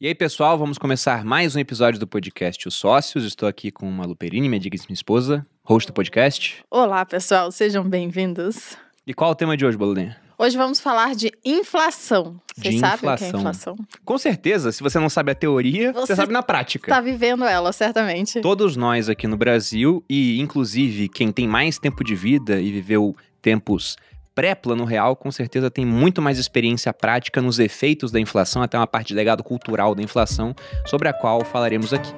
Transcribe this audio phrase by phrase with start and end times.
[0.00, 3.24] E aí, pessoal, vamos começar mais um episódio do podcast Os Sócios.
[3.24, 6.62] Estou aqui com uma Luperini, minha digníssima esposa, host do podcast.
[6.70, 8.76] Olá, pessoal, sejam bem-vindos.
[9.04, 10.16] E qual é o tema de hoje, Boludinha?
[10.38, 12.40] Hoje vamos falar de inflação.
[12.56, 13.40] Você De sabe o que é inflação.
[13.40, 13.76] inflação?
[14.04, 16.92] Com certeza, se você não sabe a teoria, você, Você sabe na prática.
[16.92, 18.40] Tá vivendo ela, certamente.
[18.40, 23.16] Todos nós aqui no Brasil, e inclusive quem tem mais tempo de vida e viveu
[23.42, 23.96] tempos
[24.38, 28.86] pré-plano real, com certeza tem muito mais experiência prática nos efeitos da inflação, até uma
[28.86, 30.54] parte de legado cultural da inflação,
[30.86, 32.14] sobre a qual falaremos aqui.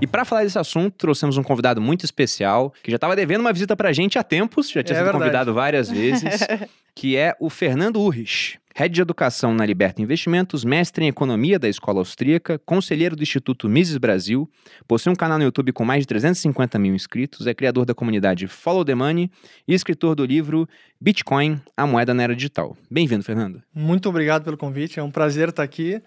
[0.00, 3.52] E para falar desse assunto, trouxemos um convidado muito especial, que já estava devendo uma
[3.52, 5.18] visita pra gente há tempos, já tinha É sido verdade.
[5.24, 6.40] convidado várias vezes,
[6.96, 11.68] que é o Fernando Urrich, Head de Educação na Liberta Investimentos, mestre em Economia da
[11.68, 14.50] Escola Austríaca, conselheiro do Instituto Mises Brasil,
[14.88, 18.46] possui um canal no YouTube com mais de 350 mil inscritos, é criador da comunidade
[18.46, 19.30] Follow the Money
[19.68, 20.66] e escritor do livro
[20.98, 22.74] Bitcoin, a moeda na era digital.
[22.90, 23.62] Bem-vindo, Fernando.
[23.74, 26.02] Muito obrigado pelo convite, é um prazer estar aqui.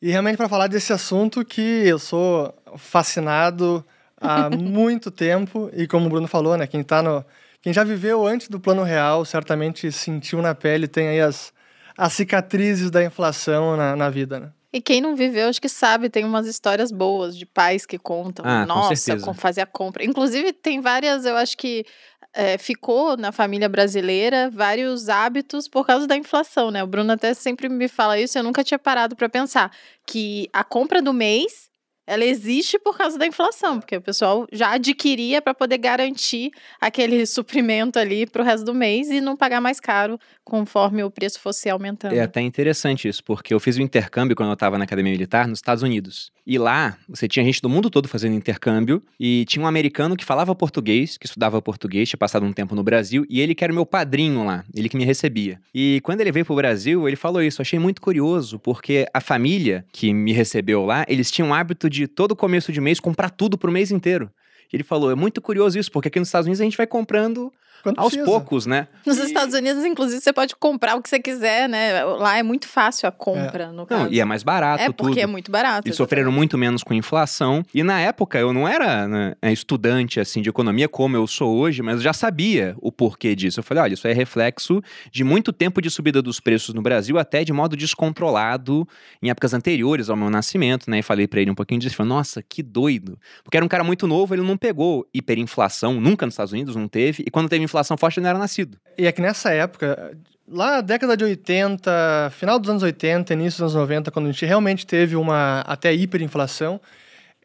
[0.00, 3.84] E realmente para falar desse assunto que eu sou fascinado
[4.20, 7.24] há muito tempo e como o Bruno falou, né, quem tá no
[7.60, 11.53] quem já viveu antes do plano real certamente sentiu na pele, tem aí as
[11.96, 14.50] as cicatrizes da inflação na, na vida, né?
[14.72, 18.44] E quem não viveu, acho que sabe, tem umas histórias boas de pais que contam.
[18.44, 20.04] Ah, com Nossa, como fazer a compra.
[20.04, 21.86] Inclusive, tem várias, eu acho que
[22.32, 26.82] é, ficou na família brasileira vários hábitos por causa da inflação, né?
[26.82, 29.70] O Bruno até sempre me fala isso, eu nunca tinha parado para pensar
[30.04, 31.70] que a compra do mês
[32.06, 37.24] ela existe por causa da inflação, porque o pessoal já adquiria para poder garantir aquele
[37.26, 41.40] suprimento ali para o resto do mês e não pagar mais caro conforme o preço
[41.40, 42.14] fosse aumentando.
[42.14, 45.48] É até interessante isso, porque eu fiz o intercâmbio quando eu estava na Academia Militar
[45.48, 46.30] nos Estados Unidos.
[46.46, 50.24] E lá, você tinha gente do mundo todo fazendo intercâmbio, e tinha um americano que
[50.24, 53.72] falava português, que estudava português, tinha passado um tempo no Brasil, e ele que era
[53.72, 55.58] meu padrinho lá, ele que me recebia.
[55.74, 59.86] E quando ele veio pro Brasil, ele falou isso, achei muito curioso, porque a família
[59.90, 63.56] que me recebeu lá, eles tinham o hábito de todo começo de mês comprar tudo
[63.56, 64.30] pro mês inteiro.
[64.72, 67.52] Ele falou, é muito curioso isso, porque aqui nos Estados Unidos a gente vai comprando
[67.82, 68.24] Quando aos precisa.
[68.30, 68.88] poucos, né?
[69.04, 72.02] Nos E- Estados Unidos, inclusive, você pode comprar o que você quiser, né?
[72.04, 74.12] Lá é muito fácil a compra, no Não, caso.
[74.12, 74.96] e é mais barato É tudo.
[74.96, 75.86] porque é muito barato.
[75.86, 77.62] Eles sofreram muito menos com inflação.
[77.74, 81.82] E na época eu não era né, estudante assim de economia como eu sou hoje,
[81.82, 83.60] mas eu já sabia o porquê disso.
[83.60, 84.80] Eu falei, olha, isso é reflexo
[85.12, 88.86] de muito tempo de subida dos preços no Brasil, até de modo descontrolado
[89.22, 91.00] em épocas anteriores ao meu nascimento, né?
[91.00, 91.92] E falei pra ele um pouquinho disso.
[91.92, 93.18] Ele falou, nossa, que doido.
[93.42, 96.88] Porque era um cara muito novo, ele não pegou hiperinflação, nunca nos Estados Unidos não
[96.88, 97.24] teve.
[97.26, 98.78] E quando teve inflação forte, ele não era nascido.
[98.96, 100.16] E é que nessa época,
[100.48, 104.32] lá na década de 80, final dos anos 80, início dos anos 90, quando a
[104.32, 106.80] gente realmente teve uma até hiperinflação,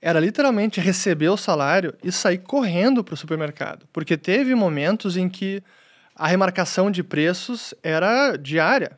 [0.02, 3.86] era literalmente receber o salário e sair correndo para o supermercado.
[3.92, 5.62] Porque teve momentos em que
[6.16, 8.98] a remarcação de preços era diária.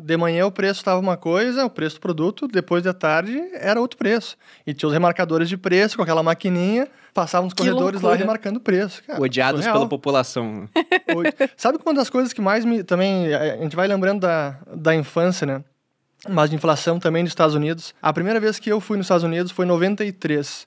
[0.00, 3.80] De manhã o preço estava uma coisa, o preço do produto, depois da tarde era
[3.80, 4.36] outro preço.
[4.64, 8.16] E tinha os remarcadores de preço com aquela maquininha, passavam nos Que corredores lá loucura.
[8.24, 9.02] remarcando o preço.
[9.02, 9.74] Cara, Odiados surreal.
[9.76, 10.68] pela população.
[11.56, 12.84] Sabe uma das coisas que mais me.
[12.84, 13.34] Também.
[13.34, 15.64] A gente vai lembrando da, da infância, né?
[16.28, 17.92] Mas de inflação também nos Estados Unidos.
[18.00, 20.66] A primeira vez que eu fui nos Estados Unidos foi em 93.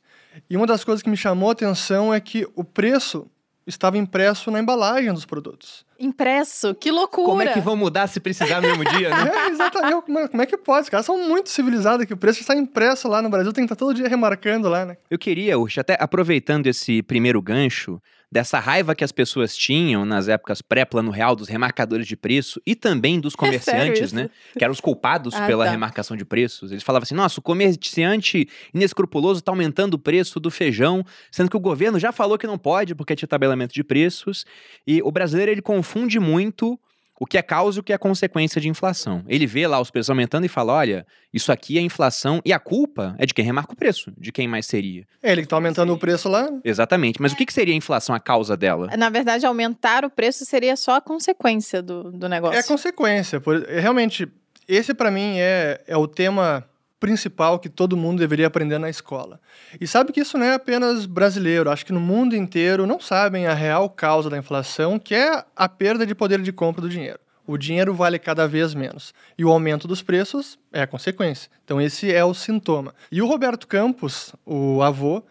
[0.50, 3.28] E uma das coisas que me chamou a atenção é que o preço
[3.68, 5.86] estava impresso na embalagem dos produtos.
[6.00, 7.28] Impresso, que loucura!
[7.28, 9.32] Como é que vão mudar se precisar no mesmo dia, né?
[9.36, 10.02] É, exatamente.
[10.04, 10.84] Como é- Como é que pode?
[10.84, 13.72] Os caras são muito civilizados que o preço está impresso lá no Brasil, tem que
[13.74, 14.98] estar todo dia remarcando lá, né?
[15.10, 18.02] Eu queria, Urch, até aproveitando esse primeiro gancho,
[18.32, 22.76] dessa raiva que as pessoas tinham nas épocas pré-plano real dos remarcadores de preço e
[22.76, 24.16] também dos sério comerciantes, isso?
[24.16, 24.30] né?
[24.58, 25.72] Que eram os culpados Ah, pela tá.
[25.72, 26.72] remarcação de preços.
[26.72, 31.58] Eles falavam assim: nossa, o comerciante inescrupuloso está aumentando o preço do feijão, sendo que
[31.58, 34.46] o governo já falou que não pode porque tinha tabelamento de preços.
[34.86, 36.80] E o brasileiro ele confunde muito
[37.22, 39.24] o que é causa e o que é consequência de inflação.
[39.28, 42.58] Ele vê lá os preços aumentando e fala: olha, isso aqui é inflação e a
[42.58, 45.06] culpa é de quem remarca o preço, de quem mais seria.
[45.22, 46.50] É ele que está aumentando o preço lá.
[46.64, 47.22] Exatamente.
[47.22, 48.90] Mas o que, que seria a inflação, a causa dela?
[48.98, 52.58] Na verdade, aumentar o preço seria só a consequência do, do negócio.
[52.58, 53.40] É consequência.
[53.40, 54.28] Por, é, realmente,
[54.68, 56.68] esse para mim é, é o tema
[57.02, 59.42] principal que todo mundo deveria aprender na escola.
[59.82, 61.72] E sabe que isso não é apenas brasileiro.
[61.72, 65.68] Acho que no mundo inteiro não sabem a real causa da inflação, que é a
[65.68, 67.20] perda de poder de compra do dinheiro.
[67.48, 69.16] O dinheiro vale cada vez menos.
[69.36, 71.50] E o aumento dos preços é a consequência.
[71.66, 72.94] Então, esse é o sintoma.
[73.12, 75.24] E o Roberto Campos, o avô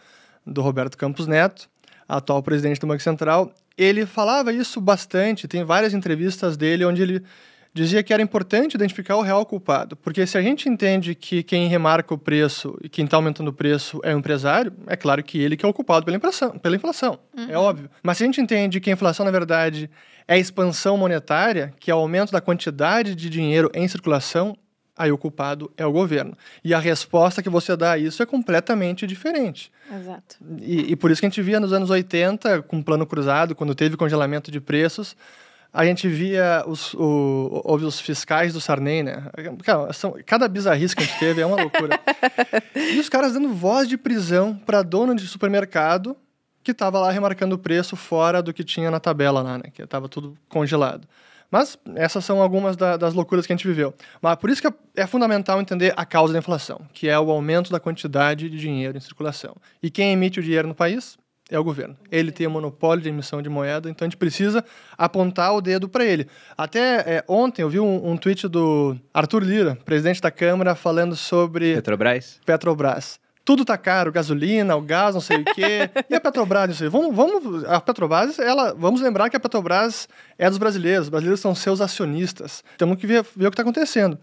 [0.45, 1.71] do Roberto Campos Neto,
[2.09, 5.47] atual presidente do Banco Central, ele falava isso bastante.
[5.47, 7.23] Tem várias entrevistas dele onde ele
[7.73, 11.69] dizia que era importante identificar o real culpado, porque se a gente entende que quem
[11.69, 15.39] remarca o preço e quem está aumentando o preço é o empresário, é claro que
[15.39, 17.51] ele que é o culpado pela inflação, pela inflação é uhum.
[17.51, 17.91] é óbvio.
[18.03, 19.91] Mas se a gente entende que a inflação, na verdade,
[20.27, 24.57] é a expansão monetária, que é o aumento da quantidade de dinheiro em circulação,
[24.97, 26.37] aí o culpado é o governo.
[26.63, 29.73] E a resposta que você dá a isso é completamente diferente.
[29.91, 30.37] Exato.
[30.61, 33.55] E, e por isso que a gente via nos anos 80, com o plano cruzado,
[33.55, 35.17] quando teve congelamento de preços,
[35.73, 39.25] a gente via os, o, houve os fiscais do Sarney, né?
[39.63, 41.99] Cara, são, cada bizarrice que a gente teve é uma loucura.
[42.75, 46.17] e os caras dando voz de prisão para dono de supermercado
[46.63, 49.65] que estava lá remarcando o preço fora do que tinha na tabela lá, né?
[49.73, 51.07] Que estava tudo congelado.
[51.51, 53.93] Mas essas são algumas da, das loucuras que a gente viveu.
[54.23, 57.31] Mas por isso que é, é fundamental entender a causa da inflação, que é o
[57.31, 59.57] aumento da quantidade de dinheiro em circulação.
[59.83, 61.19] E quem emite o dinheiro no país?
[61.51, 61.97] É o governo.
[62.11, 64.65] Ele tem o monopólio de emissão de moeda, então a gente precisa
[64.97, 66.29] apontar o dedo para ele.
[66.57, 71.17] Até é, ontem eu vi um, um, tweet do Arthur Lira, presidente da Câmara, falando
[71.17, 71.75] sobre.
[71.75, 72.41] Petrobras?
[72.47, 73.21] Petrobras.
[73.45, 75.91] Tudo tá caro, gasolina, o gás, não sei o quê.
[76.09, 76.89] E a Petrobras, não sei.
[76.89, 80.09] Vamos, vamos, a Petrobras, ela, vamos lembrar que a Petrobras
[80.39, 81.07] é dos brasileiros.
[81.07, 82.63] Os brasileiros são seus acionistas.
[82.79, 84.17] Temos que ver, ver o que está acontecendo.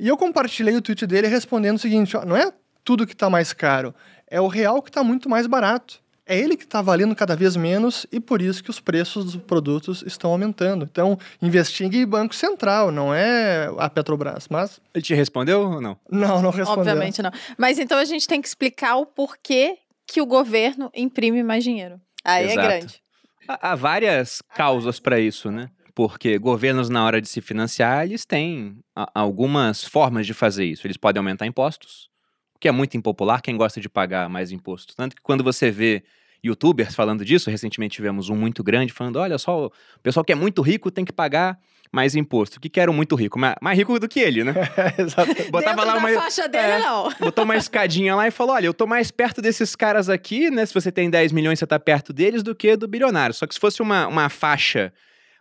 [0.00, 3.30] E eu compartilhei o tweet dele respondendo o seguinte: ó, não é tudo que está
[3.30, 3.94] mais caro,
[4.28, 7.56] é o real que está muito mais barato é ele que está valendo cada vez
[7.56, 10.84] menos e por isso que os preços dos produtos estão aumentando.
[10.90, 14.80] Então, investigue em Banco Central, não é a Petrobras, mas...
[14.94, 15.98] Ele te respondeu ou não?
[16.10, 16.80] Não, não respondeu.
[16.80, 17.30] Obviamente não.
[17.58, 22.00] Mas então a gente tem que explicar o porquê que o governo imprime mais dinheiro.
[22.24, 22.60] Aí é Exato.
[22.60, 23.02] é grande.
[23.46, 25.68] Há várias causas para isso, né?
[25.94, 28.78] Porque governos, na hora de se financiar, eles têm
[29.14, 30.86] algumas formas de fazer isso.
[30.86, 32.08] Eles podem aumentar impostos,
[32.64, 34.96] que é muito impopular, quem gosta de pagar mais imposto.
[34.96, 36.02] Tanto que quando você vê
[36.42, 39.72] youtubers falando disso, recentemente tivemos um muito grande falando: olha só, o
[40.02, 41.58] pessoal que é muito rico tem que pagar
[41.92, 42.56] mais imposto.
[42.56, 43.38] O que, era o muito rico?
[43.38, 44.54] Mais, mais rico do que ele, né?
[44.96, 45.30] Exato.
[45.52, 47.12] Botava Dentro lá uma faixa dele, é, não.
[47.20, 50.64] Botou uma escadinha lá e falou: olha, eu tô mais perto desses caras aqui, né?
[50.64, 53.34] Se você tem 10 milhões, você tá perto deles do que do bilionário.
[53.34, 54.90] Só que se fosse uma, uma faixa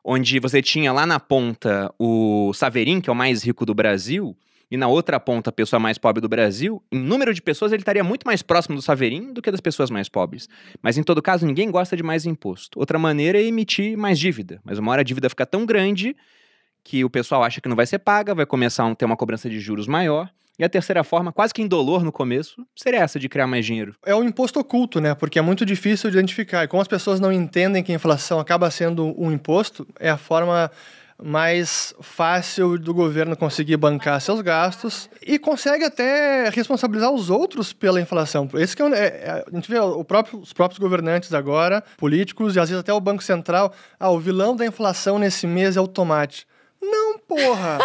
[0.03, 4.35] onde você tinha lá na ponta o Saverin, que é o mais rico do Brasil,
[4.69, 7.81] e na outra ponta a pessoa mais pobre do Brasil, em número de pessoas ele
[7.81, 10.49] estaria muito mais próximo do Saverin do que das pessoas mais pobres.
[10.81, 12.79] Mas em todo caso, ninguém gosta de mais imposto.
[12.79, 16.15] Outra maneira é emitir mais dívida, mas uma hora a dívida fica tão grande
[16.83, 19.49] que o pessoal acha que não vai ser paga, vai começar a ter uma cobrança
[19.49, 20.29] de juros maior.
[20.59, 23.95] E a terceira forma, quase que indolor no começo, seria essa de criar mais dinheiro.
[24.05, 25.15] É o imposto oculto, né?
[25.15, 26.63] Porque é muito difícil de identificar.
[26.63, 30.17] E como as pessoas não entendem que a inflação acaba sendo um imposto, é a
[30.17, 30.69] forma
[31.21, 38.01] mais fácil do governo conseguir bancar seus gastos e consegue até responsabilizar os outros pela
[38.01, 38.49] inflação.
[38.55, 39.77] Esse que é, é, a gente vê
[40.07, 44.19] próprio, os próprios governantes agora, políticos e às vezes até o Banco Central, ah, o
[44.19, 46.47] vilão da inflação nesse mês é o tomate.
[46.81, 47.79] Não, porra!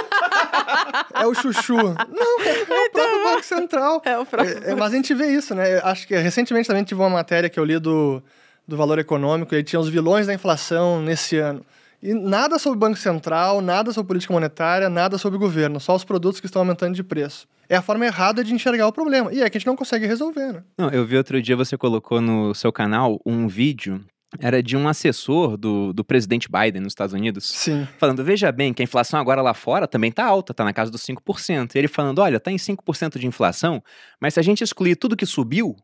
[1.14, 1.76] é o chuchu.
[1.76, 4.02] Não, é, é o próprio então, Banco Central.
[4.04, 4.64] É o próprio.
[4.64, 5.78] É, é, mas a gente vê isso, né?
[5.84, 8.20] Acho que recentemente também tive uma matéria que eu li do,
[8.66, 11.64] do Valor Econômico e tinha os vilões da inflação nesse ano.
[12.02, 16.40] E nada sobre Banco Central, nada sobre política monetária, nada sobre governo, só os produtos
[16.40, 17.48] que estão aumentando de preço.
[17.68, 19.32] É a forma errada de enxergar o problema.
[19.32, 20.62] E é que a gente não consegue resolver, né?
[20.78, 24.00] Não, eu vi outro dia você colocou no seu canal um vídeo
[24.38, 27.48] era de um assessor do, do presidente Biden nos Estados Unidos.
[27.48, 27.88] Sim.
[27.96, 30.90] Falando, veja bem, que a inflação agora lá fora também está alta, está na casa
[30.90, 31.74] dos 5%.
[31.74, 33.82] E ele falando, olha, está em 5% de inflação,
[34.20, 35.74] mas se a gente excluir tudo que subiu,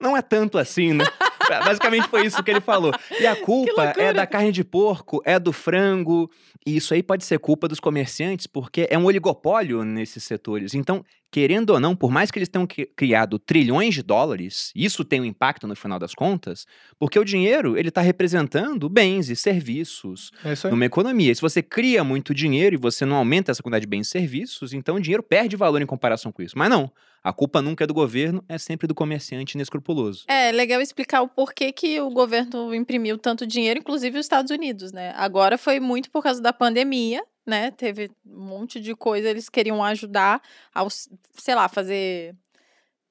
[0.00, 1.04] não é tanto assim, né?
[1.58, 2.92] Basicamente foi isso que ele falou.
[3.18, 6.30] E a culpa é da carne de porco, é do frango.
[6.64, 10.74] E isso aí pode ser culpa dos comerciantes, porque é um oligopólio nesses setores.
[10.74, 15.20] Então, querendo ou não, por mais que eles tenham criado trilhões de dólares, isso tem
[15.20, 16.66] um impacto no final das contas,
[16.98, 21.30] porque o dinheiro ele está representando bens e serviços é numa economia.
[21.30, 24.10] E se você cria muito dinheiro e você não aumenta essa quantidade de bens e
[24.10, 26.58] serviços, então o dinheiro perde valor em comparação com isso.
[26.58, 26.90] Mas não.
[27.22, 30.24] A culpa nunca é do governo, é sempre do comerciante inescrupuloso.
[30.26, 34.90] É legal explicar o porquê que o governo imprimiu tanto dinheiro, inclusive os Estados Unidos,
[34.90, 35.12] né?
[35.16, 37.70] Agora foi muito por causa da pandemia, né?
[37.72, 40.40] Teve um monte de coisa, eles queriam ajudar
[40.74, 42.34] ao, sei lá, fazer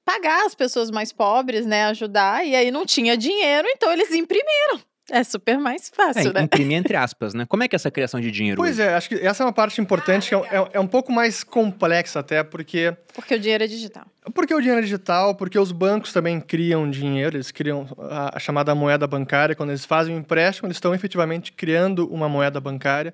[0.03, 4.81] pagar as pessoas mais pobres, né, ajudar, e aí não tinha dinheiro, então eles imprimiram.
[5.11, 6.41] É super mais fácil, é, né?
[6.43, 7.45] Imprimir entre aspas, né?
[7.47, 8.57] Como é que é essa criação de dinheiro?
[8.57, 8.81] Pois hoje?
[8.81, 11.11] é, acho que essa é uma parte importante, ah, que é, é, é, um pouco
[11.11, 12.95] mais complexa até, porque...
[13.13, 14.05] Porque o dinheiro é digital.
[14.33, 18.39] Porque o dinheiro é digital, porque os bancos também criam dinheiro, eles criam a, a
[18.39, 23.13] chamada moeda bancária, quando eles fazem um empréstimo, eles estão efetivamente criando uma moeda bancária,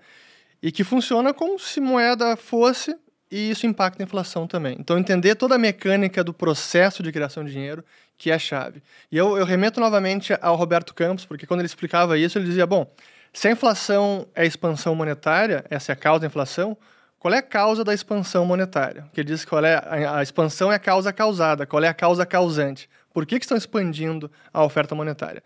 [0.61, 2.95] e que funciona como se moeda fosse,
[3.31, 4.77] e isso impacta a inflação também.
[4.79, 7.83] Então, entender toda a mecânica do processo de criação de dinheiro,
[8.17, 8.81] que é a chave.
[9.11, 12.65] E eu, eu remeto novamente ao Roberto Campos, porque quando ele explicava isso, ele dizia:
[12.65, 12.91] bom,
[13.33, 16.77] Se a inflação é a expansão monetária, essa é a causa da inflação,
[17.19, 19.01] qual é a causa da expansão monetária?
[19.03, 21.93] Porque diz que qual é a, a expansão é a causa causada, qual é a
[21.93, 22.89] causa causante?
[23.13, 25.41] Por que, que estão expandindo a oferta monetária?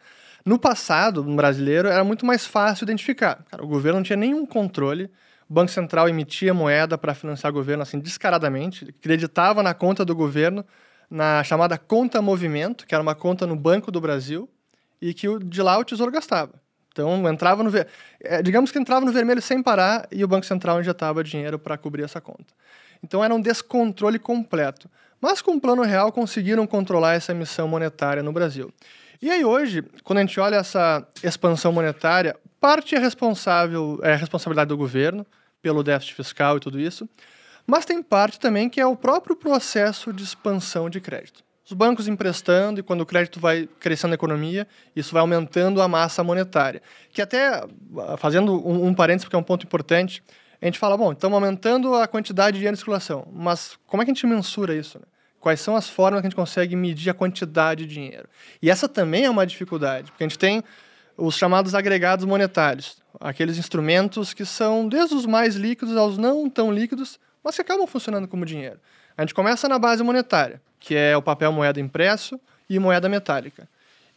[0.45, 3.43] No passado, no brasileiro, era muito mais fácil identificar.
[3.49, 5.09] Cara, o governo não tinha nenhum controle,
[5.49, 10.15] o Banco Central emitia moeda para financiar o governo assim descaradamente, acreditava na conta do
[10.15, 10.65] governo,
[11.09, 14.49] na chamada conta movimento, que era uma conta no Banco do Brasil,
[15.01, 16.53] e que de lá o Tesouro gastava.
[16.91, 17.71] Então, entrava no.
[18.21, 21.77] É, digamos que entrava no vermelho sem parar e o Banco Central injetava dinheiro para
[21.77, 22.53] cobrir essa conta.
[23.01, 24.89] Então, era um descontrole completo.
[25.21, 28.73] Mas com o Plano Real conseguiram controlar essa emissão monetária no Brasil.
[29.21, 34.69] E aí, hoje, quando a gente olha essa expansão monetária, parte é responsável, é responsabilidade
[34.69, 35.25] do governo
[35.61, 37.07] pelo déficit fiscal e tudo isso,
[37.69, 42.07] mas tem parte também que é o próprio processo de expansão de crédito os bancos
[42.07, 46.81] emprestando e quando o crédito vai crescendo na economia, isso vai aumentando a massa monetária.
[47.11, 47.63] Que até,
[47.99, 50.23] ah, fazendo um, um parênteses, porque é um ponto importante,
[50.59, 54.05] a gente fala, bom, estamos aumentando a quantidade de dinheiro em circulação, mas como é
[54.05, 54.97] que a gente mensura isso?
[54.97, 55.05] Né?
[55.39, 58.27] Quais são as formas que a gente consegue medir a quantidade de dinheiro?
[58.61, 60.63] E essa também é uma dificuldade, porque a gente tem
[61.15, 66.71] os chamados agregados monetários, aqueles instrumentos que são desde os mais líquidos aos não tão
[66.71, 68.79] líquidos, mas que acabam funcionando como dinheiro.
[69.17, 73.67] A gente começa na base monetária, que é o papel moeda impresso e moeda metálica.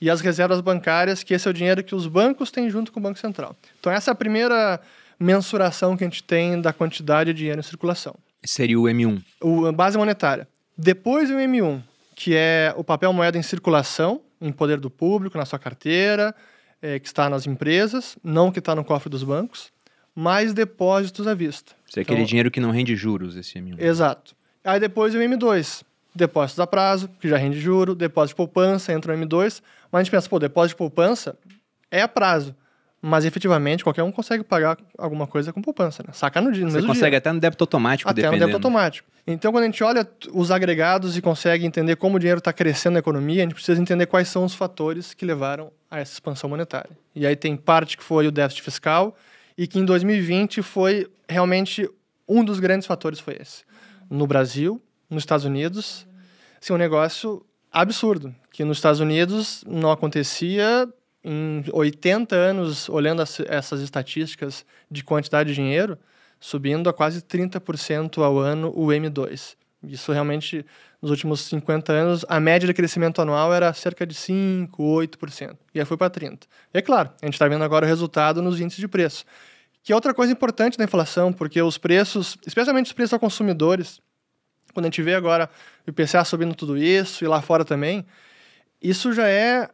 [0.00, 2.98] E as reservas bancárias, que esse é o dinheiro que os bancos têm junto com
[2.98, 3.56] o Banco Central.
[3.78, 4.80] Então, essa é a primeira
[5.18, 8.14] mensuração que a gente tem da quantidade de dinheiro em circulação.
[8.44, 9.22] Seria o M1.
[9.40, 10.48] O, a base monetária.
[10.76, 11.82] Depois o M1,
[12.16, 16.34] que é o papel moeda em circulação, em poder do público, na sua carteira,
[16.80, 19.72] é, que está nas empresas, não que está no cofre dos bancos,
[20.14, 21.72] mais depósitos à vista.
[21.88, 23.80] Isso é aquele então, dinheiro que não rende juros, esse M1.
[23.80, 24.34] Exato.
[24.64, 25.82] Aí depois o M2,
[26.14, 29.62] depósitos a prazo, que já rende juro, depósito de poupança, entra no M2.
[29.90, 31.36] Mas a gente pensa, pô, depósito de poupança
[31.90, 32.54] é a prazo.
[33.04, 36.10] Mas efetivamente qualquer um consegue pagar alguma coisa com poupança, né?
[36.12, 37.18] Saca no dia, no Você mesmo consegue dia.
[37.18, 38.46] até no débito automático, Até dependendo.
[38.46, 39.08] no débito automático.
[39.26, 42.92] Então, quando a gente olha os agregados e consegue entender como o dinheiro está crescendo
[42.94, 46.48] na economia, a gente precisa entender quais são os fatores que levaram a essa expansão
[46.48, 46.90] monetária.
[47.14, 49.16] E aí tem parte que foi o déficit fiscal
[49.62, 51.88] e que em 2020 foi realmente
[52.28, 53.62] um dos grandes fatores foi esse
[54.10, 56.04] no Brasil, nos Estados Unidos.
[56.60, 60.92] Assim, um negócio absurdo, que nos Estados Unidos não acontecia
[61.22, 65.96] em 80 anos, olhando as, essas estatísticas de quantidade de dinheiro,
[66.40, 69.54] subindo a quase 30% ao ano o M2.
[69.84, 70.66] Isso realmente,
[71.00, 75.56] nos últimos 50 anos, a média de crescimento anual era cerca de 5, 8%.
[75.72, 76.48] E aí foi para 30%.
[76.74, 79.24] E é claro, a gente está vendo agora o resultado nos índices de preço.
[79.82, 84.00] Que é outra coisa importante da inflação, porque os preços, especialmente os preços aos consumidores,
[84.72, 85.50] quando a gente vê agora
[85.86, 88.06] o IPCA subindo tudo isso e lá fora também,
[88.80, 89.68] isso já é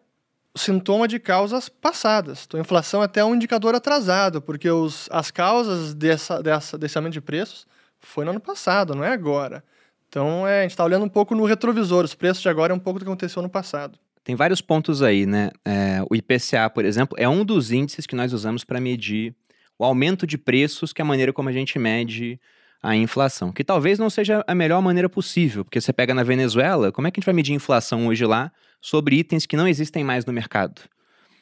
[0.57, 2.45] sintoma de causas passadas.
[2.47, 6.99] Então, a inflação é até um indicador atrasado, porque os, as causas dessa, dessa, desse
[6.99, 7.67] aumento de preços
[8.01, 9.63] foi no ano passado, não é agora.
[10.09, 12.05] Então, é, a gente está olhando um pouco no retrovisor.
[12.05, 13.99] Os preços de agora é um pouco do que aconteceu no passado.
[14.25, 15.51] Tem vários pontos aí, né?
[15.65, 19.35] É, o IPCA, por exemplo, é um dos índices que nós usamos para medir
[19.79, 22.41] o aumento de preços, que é a maneira como a gente mede
[22.83, 26.93] a inflação, que talvez não seja a melhor maneira possível, porque você pega na Venezuela,
[26.93, 30.05] como é que a gente vai medir inflação hoje lá sobre itens que não existem
[30.05, 30.83] mais no mercado?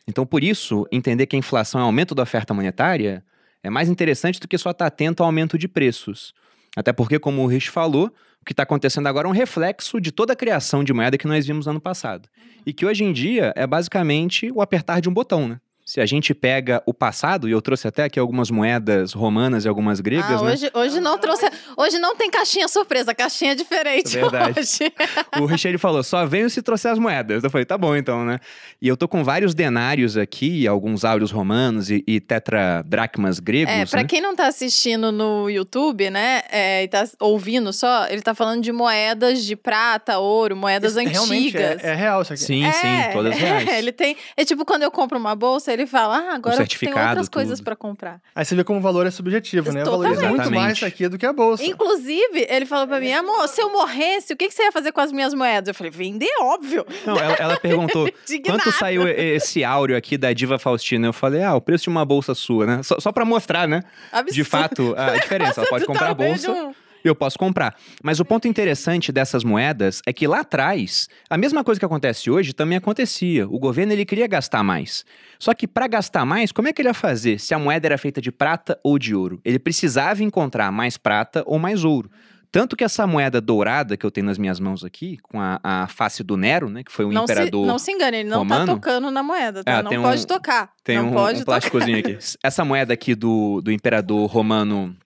[0.08, 3.24] Então, por isso, entender que a inflação é aumento da oferta monetária
[3.62, 6.32] é mais interessante do que só estar atento ao aumento de preços.
[6.76, 8.06] Até porque, como o Rich falou,
[8.40, 11.26] o que está acontecendo agora é um reflexo de toda a criação de moeda que
[11.26, 12.28] nós vimos ano passado.
[12.64, 15.60] E que hoje em dia é basicamente o apertar de um botão, né?
[15.88, 19.68] Se a gente pega o passado, e eu trouxe até aqui algumas moedas romanas e
[19.68, 20.52] algumas gregas, ah, né?
[20.52, 21.48] hoje, hoje não trouxe.
[21.76, 24.18] Hoje não tem caixinha surpresa, caixinha diferente.
[24.18, 24.58] É verdade.
[24.58, 24.92] Hoje.
[25.40, 27.44] O Richard falou: só venho se trouxer as moedas.
[27.44, 28.40] Eu falei, tá bom então, né?
[28.82, 33.72] E eu tô com vários denários aqui, alguns áureos romanos e, e tetradracmas gregos.
[33.72, 34.08] É, pra né?
[34.08, 38.62] quem não tá assistindo no YouTube, né, é, e tá ouvindo só, ele tá falando
[38.62, 41.84] de moedas de prata, ouro, moedas Isso Realmente é, antigas.
[41.84, 42.42] é real isso aqui.
[42.42, 43.68] Sim, É, sim, todas reais.
[43.78, 44.16] ele tem.
[44.36, 47.64] É tipo quando eu compro uma bolsa, ele fala: Ah, agora tem outras coisas tudo.
[47.64, 48.20] pra comprar.
[48.34, 49.82] Aí você vê como o valor é subjetivo, né?
[49.82, 50.40] Eu valorizo Totalmente.
[50.40, 51.64] muito mais aqui do que a bolsa.
[51.64, 54.92] Inclusive, ele falou pra mim: Amor, se eu morresse, o que, que você ia fazer
[54.92, 55.68] com as minhas moedas?
[55.68, 56.84] Eu falei: Vender, óbvio.
[57.04, 58.08] Não, ela, ela perguntou
[58.44, 61.06] quanto saiu esse áureo aqui da Diva Faustina.
[61.06, 62.82] Eu falei, ah, o preço de uma bolsa sua, né?
[62.82, 63.82] Só, só pra mostrar, né?
[64.12, 64.34] Absurdo.
[64.34, 65.60] De fato, a diferença.
[65.60, 66.50] Ela pode comprar a bolsa.
[66.50, 66.74] um-
[67.08, 67.74] eu posso comprar.
[68.02, 72.30] Mas o ponto interessante dessas moedas é que lá atrás, a mesma coisa que acontece
[72.30, 73.46] hoje também acontecia.
[73.48, 75.04] O governo ele queria gastar mais.
[75.38, 77.98] Só que para gastar mais, como é que ele ia fazer se a moeda era
[77.98, 79.40] feita de prata ou de ouro?
[79.44, 82.10] Ele precisava encontrar mais prata ou mais ouro.
[82.50, 85.86] Tanto que essa moeda dourada que eu tenho nas minhas mãos aqui, com a, a
[85.88, 86.82] face do Nero, né?
[86.82, 87.64] Que foi um não imperador.
[87.64, 88.66] Se, não se engane, ele não romano.
[88.66, 89.72] tá tocando na moeda, tá?
[89.72, 90.70] É, não pode um- tocar.
[90.82, 92.16] Tem não um, pode um plásticozinho aqui.
[92.42, 94.96] Essa moeda aqui do, do imperador romano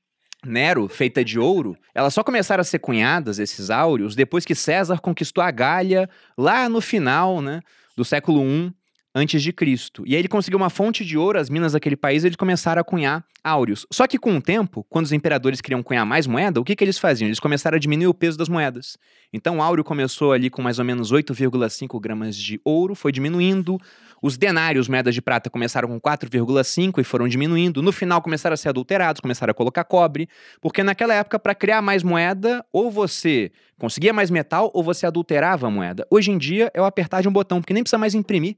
[0.44, 4.98] Nero, feita de ouro, elas só começaram a ser cunhadas, esses áureos, depois que César
[5.00, 7.60] conquistou a Gália, lá no final, né,
[7.96, 8.72] do século I
[9.14, 10.04] antes de Cristo.
[10.06, 12.84] E aí ele conseguiu uma fonte de ouro, as minas daquele país, eles começaram a
[12.84, 13.86] cunhar áureos.
[13.90, 16.84] Só que com o tempo, quando os imperadores queriam cunhar mais moeda, o que, que
[16.84, 17.26] eles faziam?
[17.26, 18.96] Eles começaram a diminuir o peso das moedas.
[19.32, 23.78] Então o áureo começou ali com mais ou menos 8,5 gramas de ouro, foi diminuindo.
[24.22, 27.82] Os denários, moedas de prata, começaram com 4,5 e foram diminuindo.
[27.82, 30.28] No final começaram a ser adulterados, começaram a colocar cobre,
[30.60, 35.66] porque naquela época para criar mais moeda, ou você conseguia mais metal ou você adulterava
[35.66, 36.06] a moeda.
[36.10, 38.56] Hoje em dia é o apertar de um botão, porque nem precisa mais imprimir.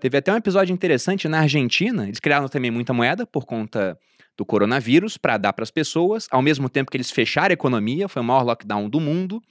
[0.00, 3.98] Teve até um episódio interessante na Argentina, eles criaram também muita moeda por conta
[4.34, 8.08] do coronavírus para dar para as pessoas, ao mesmo tempo que eles fecharam a economia,
[8.08, 9.42] foi o maior lockdown do mundo.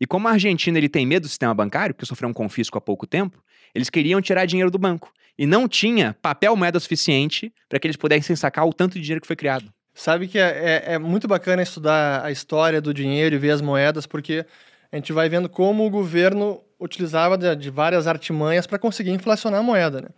[0.00, 2.80] E como a Argentina ele tem medo do sistema bancário, porque sofreu um confisco há
[2.80, 3.42] pouco tempo,
[3.74, 5.12] eles queriam tirar dinheiro do banco.
[5.36, 9.20] E não tinha papel moeda suficiente para que eles pudessem sacar o tanto de dinheiro
[9.20, 9.72] que foi criado.
[9.92, 13.60] Sabe que é, é, é muito bacana estudar a história do dinheiro e ver as
[13.60, 14.46] moedas, porque
[14.92, 19.60] a gente vai vendo como o governo utilizava de, de várias artimanhas para conseguir inflacionar
[19.60, 20.08] a moeda, né?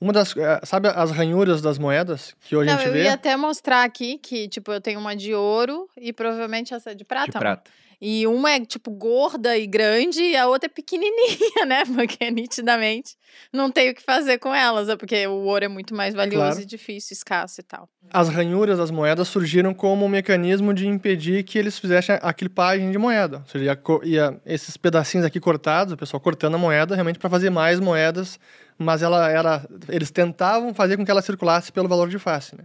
[0.00, 3.04] Uma das, eh, sabe as ranhuras das moedas que hoje a Não, gente eu vê?
[3.04, 6.94] ia até mostrar aqui que, tipo, eu tenho uma de ouro e provavelmente essa é
[6.94, 7.30] de prata.
[7.30, 7.70] de prata.
[8.04, 11.84] E uma é, tipo, gorda e grande e a outra é pequenininha, né?
[11.84, 13.14] Porque nitidamente
[13.52, 16.46] não tem o que fazer com elas, é porque o ouro é muito mais valioso
[16.46, 16.60] Claro.
[16.62, 17.88] e difícil, escasso e tal.
[18.10, 22.90] As ranhuras das moedas surgiram como um mecanismo de impedir que eles fizessem a clipagem
[22.90, 23.38] de moeda.
[23.38, 27.30] Ou seja, ia, ia esses pedacinhos aqui cortados, o pessoal cortando a moeda realmente para
[27.30, 28.36] fazer mais moedas,
[28.76, 32.56] mas ela era, eles tentavam fazer com que ela circulasse pelo valor de face.
[32.56, 32.64] Né?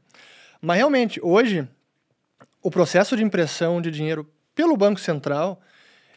[0.60, 1.67] Mas realmente, hoje,
[2.63, 4.27] o processo de impressão de dinheiro
[4.58, 5.62] pelo Banco Central,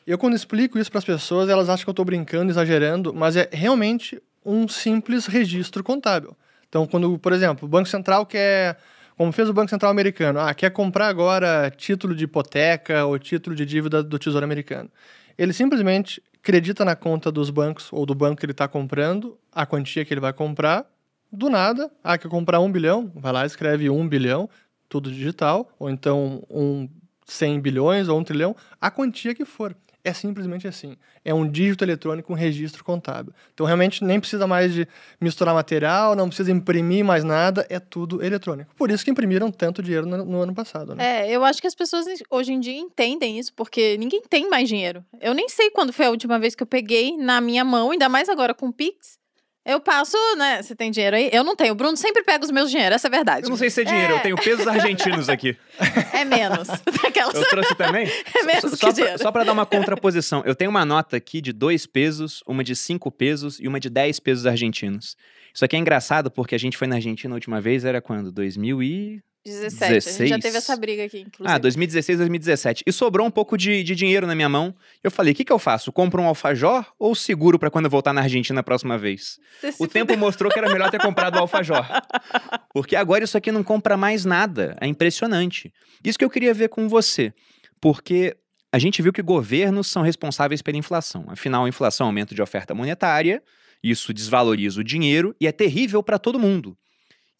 [0.06, 3.36] eu quando explico isso para as pessoas, elas acham que eu estou brincando, exagerando, mas
[3.36, 6.34] é realmente um simples registro contábil.
[6.66, 8.78] Então, quando, por exemplo, o Banco Central quer,
[9.14, 13.54] como fez o Banco Central americano, ah, quer comprar agora título de hipoteca ou título
[13.54, 14.90] de dívida do Tesouro Americano.
[15.36, 19.66] Ele simplesmente acredita na conta dos bancos ou do banco que ele está comprando, a
[19.66, 20.86] quantia que ele vai comprar,
[21.30, 24.48] do nada, ah, quer comprar um bilhão, vai lá, escreve um bilhão,
[24.88, 26.88] tudo digital, ou então um
[27.30, 29.74] 100 bilhões ou um trilhão, a quantia que for.
[30.02, 30.96] É simplesmente assim.
[31.22, 33.34] É um dígito eletrônico, um registro contábil.
[33.52, 34.88] Então, realmente, nem precisa mais de
[35.20, 38.74] misturar material, não precisa imprimir mais nada, é tudo eletrônico.
[38.74, 41.26] Por isso que imprimiram tanto dinheiro no, no ano passado, né?
[41.26, 44.68] É, eu acho que as pessoas hoje em dia entendem isso, porque ninguém tem mais
[44.70, 45.04] dinheiro.
[45.20, 48.08] Eu nem sei quando foi a última vez que eu peguei na minha mão, ainda
[48.08, 49.19] mais agora com o Pix.
[49.64, 50.62] Eu passo, né?
[50.62, 51.28] Você tem dinheiro aí?
[51.32, 51.72] Eu não tenho.
[51.72, 53.44] O Bruno sempre pega os meus dinheiros, essa é verdade.
[53.44, 55.56] Eu não sei se é dinheiro, eu tenho pesos argentinos aqui.
[56.12, 56.68] É menos.
[57.02, 57.34] Daquelas...
[57.34, 58.06] Eu trouxe também?
[58.36, 61.52] É menos só, que só, pra dar uma contraposição, eu tenho uma nota aqui de
[61.52, 65.16] dois pesos, uma de cinco pesos e uma de 10 pesos argentinos.
[65.54, 68.30] Isso aqui é engraçado porque a gente foi na Argentina a última vez, era quando?
[68.30, 69.22] 2000 e...
[69.44, 69.84] 17.
[69.84, 70.42] A gente já 16.
[70.42, 71.54] teve essa briga aqui, inclusive.
[71.54, 72.84] Ah, 2016, 2017.
[72.86, 74.74] E sobrou um pouco de, de dinheiro na minha mão.
[75.02, 75.90] Eu falei, o que, que eu faço?
[75.90, 79.38] Compro um alfajor ou seguro pra quando eu voltar na Argentina a próxima vez?
[79.60, 81.86] Você O tempo mostrou que era melhor ter comprado o alfajor.
[82.72, 84.76] Porque agora isso aqui não compra mais nada.
[84.80, 85.72] É impressionante.
[86.04, 87.32] Isso que eu queria ver com você.
[87.80, 88.36] Porque
[88.72, 91.24] a gente viu que governos são responsáveis pela inflação.
[91.28, 93.42] Afinal, a inflação é um aumento de oferta monetária,
[93.82, 96.76] isso desvaloriza o dinheiro e é terrível para todo mundo.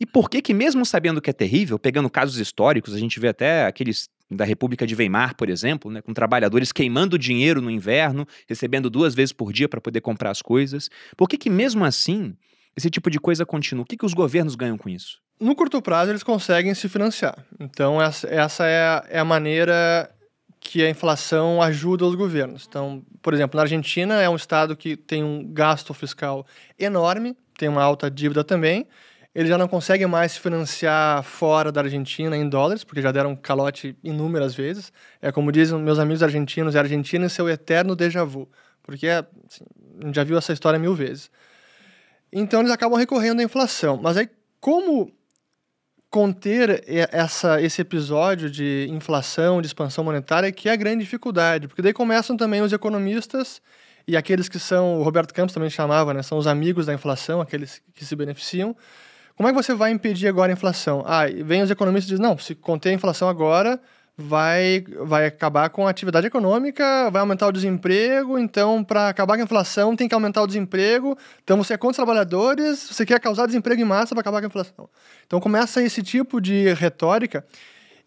[0.00, 3.28] E por que que mesmo sabendo que é terrível, pegando casos históricos, a gente vê
[3.28, 8.26] até aqueles da República de Weimar, por exemplo, né, com trabalhadores queimando dinheiro no inverno,
[8.48, 10.88] recebendo duas vezes por dia para poder comprar as coisas.
[11.16, 12.34] Por que que mesmo assim
[12.76, 13.82] esse tipo de coisa continua?
[13.82, 15.18] O que que os governos ganham com isso?
[15.38, 17.44] No curto prazo, eles conseguem se financiar.
[17.58, 20.10] Então, essa, é, a, é a maneira
[20.60, 22.66] que a inflação ajuda os governos.
[22.68, 26.46] Então, por exemplo, na Argentina é um estado que tem um gasto fiscal
[26.78, 28.86] enorme, tem uma alta dívida também.
[29.34, 33.36] Eles já não conseguem mais se financiar fora da Argentina em dólares, porque já deram
[33.36, 34.92] calote inúmeras vezes.
[35.22, 38.48] É como dizem meus amigos argentinos, é a Argentina e seu eterno déjà vu.
[38.82, 39.64] Porque assim,
[40.00, 41.30] a gente já viu essa história mil vezes.
[42.32, 43.96] Então eles acabam recorrendo à inflação.
[44.02, 44.28] Mas aí,
[44.60, 45.12] como
[46.10, 51.68] conter essa, esse episódio de inflação, de expansão monetária, que é a grande dificuldade?
[51.68, 53.62] Porque daí começam também os economistas
[54.08, 57.40] e aqueles que são, o Roberto Campos também chamava, né, são os amigos da inflação,
[57.40, 58.76] aqueles que se beneficiam.
[59.36, 61.02] Como é que você vai impedir agora a inflação?
[61.06, 63.80] Ah, vem os economistas e dizem, não, se conter a inflação agora,
[64.16, 69.40] vai, vai acabar com a atividade econômica, vai aumentar o desemprego, então, para acabar com
[69.40, 71.16] a inflação, tem que aumentar o desemprego.
[71.42, 74.46] Então, você é contra os trabalhadores, você quer causar desemprego em massa para acabar com
[74.46, 74.88] a inflação.
[75.26, 77.44] Então, começa esse tipo de retórica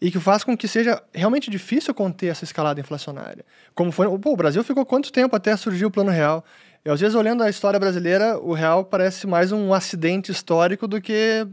[0.00, 3.44] e que faz com que seja realmente difícil conter essa escalada inflacionária.
[3.74, 6.44] Como foi, pô, o Brasil ficou quanto tempo até surgir o Plano Real?
[6.84, 11.00] E às vezes olhando a história brasileira, o real parece mais um acidente histórico do
[11.00, 11.46] que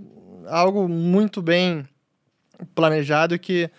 [0.47, 1.87] algo muito bem
[2.75, 3.69] planejado que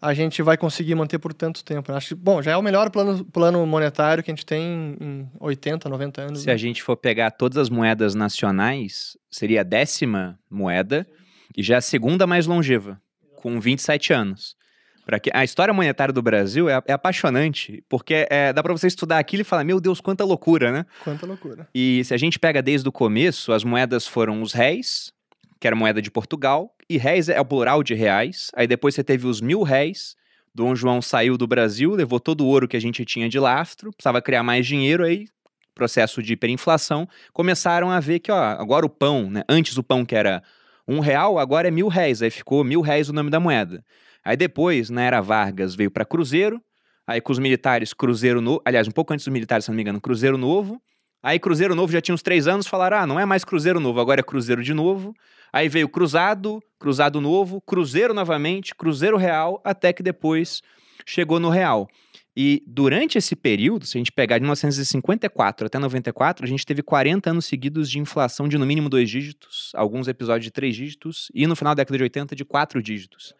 [0.00, 1.92] a gente vai conseguir manter por tanto tempo.
[1.92, 5.30] Acho que, bom, já é o melhor plano, plano monetário que a gente tem em
[5.38, 6.40] 80, 90 anos.
[6.40, 6.54] Se né?
[6.54, 11.06] a gente for pegar todas as moedas nacionais, seria a décima moeda
[11.54, 12.98] e já a segunda mais longeva,
[13.36, 14.56] com 27 anos.
[15.04, 15.30] Pra que...
[15.32, 19.42] A história monetária do Brasil é, é apaixonante, porque é, dá para você estudar aquilo
[19.42, 20.86] e falar, meu Deus, quanta loucura, né?
[21.02, 21.68] Quanta loucura.
[21.74, 25.12] E se a gente pega desde o começo, as moedas foram os réis,
[25.60, 28.50] que era moeda de Portugal, e réis é o plural de reais.
[28.54, 30.16] Aí depois você teve os mil réis.
[30.54, 33.90] Dom João saiu do Brasil, levou todo o ouro que a gente tinha de lastro,
[33.90, 35.26] precisava criar mais dinheiro, aí
[35.74, 39.42] processo de hiperinflação, começaram a ver que, ó, agora o pão, né?
[39.48, 40.42] Antes o pão que era
[40.86, 43.84] um real, agora é mil réis, aí ficou mil réis o nome da moeda.
[44.24, 46.60] Aí depois, na era Vargas, veio para Cruzeiro,
[47.06, 49.82] aí com os militares, Cruzeiro Novo, aliás, um pouco antes dos militares, se não me
[49.82, 50.80] engano, Cruzeiro Novo,
[51.24, 53.98] Aí Cruzeiro Novo já tinha uns três anos, falaram: ah, não é mais Cruzeiro Novo,
[53.98, 55.14] agora é Cruzeiro de novo.
[55.50, 60.60] Aí veio Cruzado, Cruzado Novo, Cruzeiro novamente, Cruzeiro Real, até que depois
[61.06, 61.88] chegou no Real.
[62.36, 66.82] E durante esse período, se a gente pegar de 1954 até 94, a gente teve
[66.82, 71.30] 40 anos seguidos de inflação de no mínimo dois dígitos, alguns episódios de três dígitos,
[71.32, 73.32] e no final da década de 80 de quatro dígitos.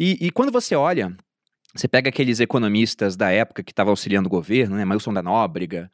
[0.00, 1.14] E, e quando você olha,
[1.76, 5.90] você pega aqueles economistas da época que estavam auxiliando o governo, né, Milson da Nóbrega,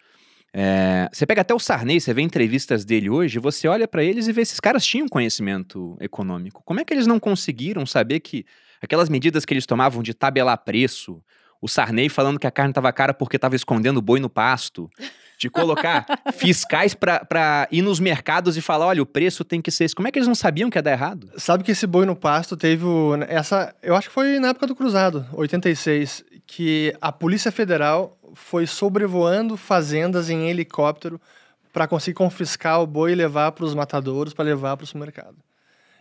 [0.54, 4.28] é, você pega até o Sarney, você vê entrevistas dele hoje, você olha para eles
[4.28, 6.62] e vê esses caras tinham conhecimento econômico.
[6.64, 8.46] Como é que eles não conseguiram saber que
[8.80, 11.20] aquelas medidas que eles tomavam de tabelar preço,
[11.60, 14.88] o Sarney falando que a carne estava cara porque estava escondendo o boi no pasto,
[15.38, 19.84] de colocar fiscais para ir nos mercados e falar, olha, o preço tem que ser
[19.84, 19.94] esse.
[19.94, 21.30] Como é que eles não sabiam que ia dar errado?
[21.36, 24.66] Sabe que esse boi no pasto teve o, essa, eu acho que foi na época
[24.66, 31.20] do Cruzado, 86, que a Polícia Federal foi sobrevoando fazendas em helicóptero
[31.72, 35.36] para conseguir confiscar o boi e levar para os matadouros para levar para o supermercado.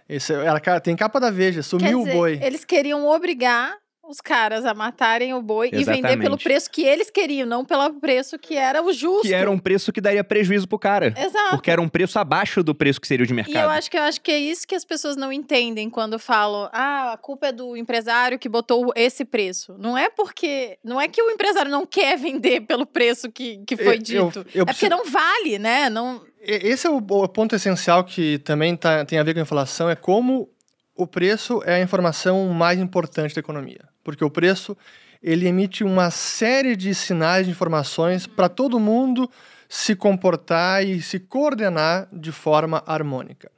[0.08, 2.40] Esse era, tem capa da Veja, sumiu dizer, o boi.
[2.42, 3.76] Eles queriam obrigar
[4.10, 6.00] os caras a matarem o boi Exatamente.
[6.00, 9.24] e vender pelo preço que eles queriam, não pelo preço que era o justo.
[9.28, 11.14] Que era um preço que daria prejuízo pro cara.
[11.18, 11.50] Exato.
[11.52, 13.56] Porque era um preço abaixo do preço que seria o de mercado.
[13.56, 16.20] E eu acho que eu acho que é isso que as pessoas não entendem quando
[16.20, 19.76] falam: "Ah, a culpa é do empresário que botou esse preço".
[19.80, 23.76] Não é porque não é que o empresário não quer vender pelo preço que, que
[23.76, 24.40] foi Eu- dito.
[24.40, 25.90] eu- eu é porque preciso- não vale, né?
[25.90, 29.44] Não Esse é o, o ponto essencial que também tá, tem a ver com a
[29.44, 30.48] inflação, é como
[30.96, 33.82] o preço é a informação mais importante da economia.
[34.06, 34.78] Porque o preço,
[35.22, 39.30] ele emite uma série de sinais de informações para todo mundo
[39.68, 43.52] se comportar e se coordenar de forma harmônica.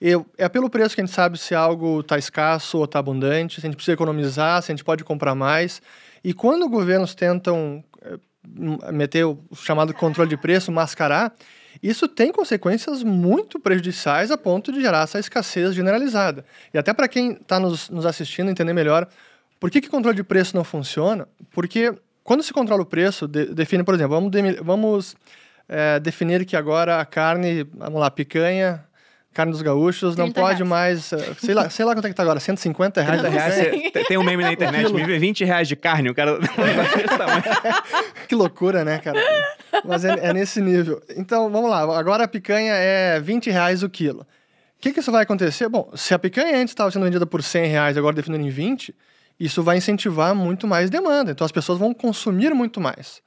[0.00, 3.60] Eu, é pelo preço que a gente sabe se algo está escasso ou está abundante,
[3.60, 5.82] se a gente precisa economizar, se a gente pode comprar mais.
[6.24, 8.18] E quando governos tentam eh,
[8.90, 11.34] meter o chamado controle de preço, mascarar,
[11.82, 16.46] isso tem consequências muito prejudiciais a ponto de gerar essa escassez generalizada.
[16.72, 19.06] E até para quem está nos, nos assistindo entender melhor,
[19.60, 21.28] por que, que controle de preço não funciona?
[21.52, 21.92] Porque
[22.24, 25.14] quando se controla o preço, de- define, por exemplo, vamos, demi- vamos
[25.68, 28.84] eh, definir que agora a carne, vamos lá, picanha,
[29.32, 30.68] carne dos gaúchos, não 30 pode reais.
[30.68, 33.20] mais, eh, sei lá, sei lá quanto é que tá agora, 150 reais?
[33.20, 33.54] 30 reais,
[33.92, 36.38] tem- tem um meme na internet, me vê 20 reais de carne, o cara...
[38.28, 39.20] Que loucura, né, cara?
[39.84, 41.02] Mas é, é nesse nível.
[41.16, 41.80] Então, vamos lá.
[41.98, 44.20] Agora a picanha é 20 reais o quilo.
[44.20, 44.26] O
[44.80, 45.68] que, que isso vai acontecer?
[45.68, 48.94] Bom, se a picanha antes estava sendo vendida por 100 reais, agora definindo em 20,
[49.40, 51.30] isso vai incentivar muito mais demanda.
[51.32, 53.22] Então, as pessoas vão consumir muito mais.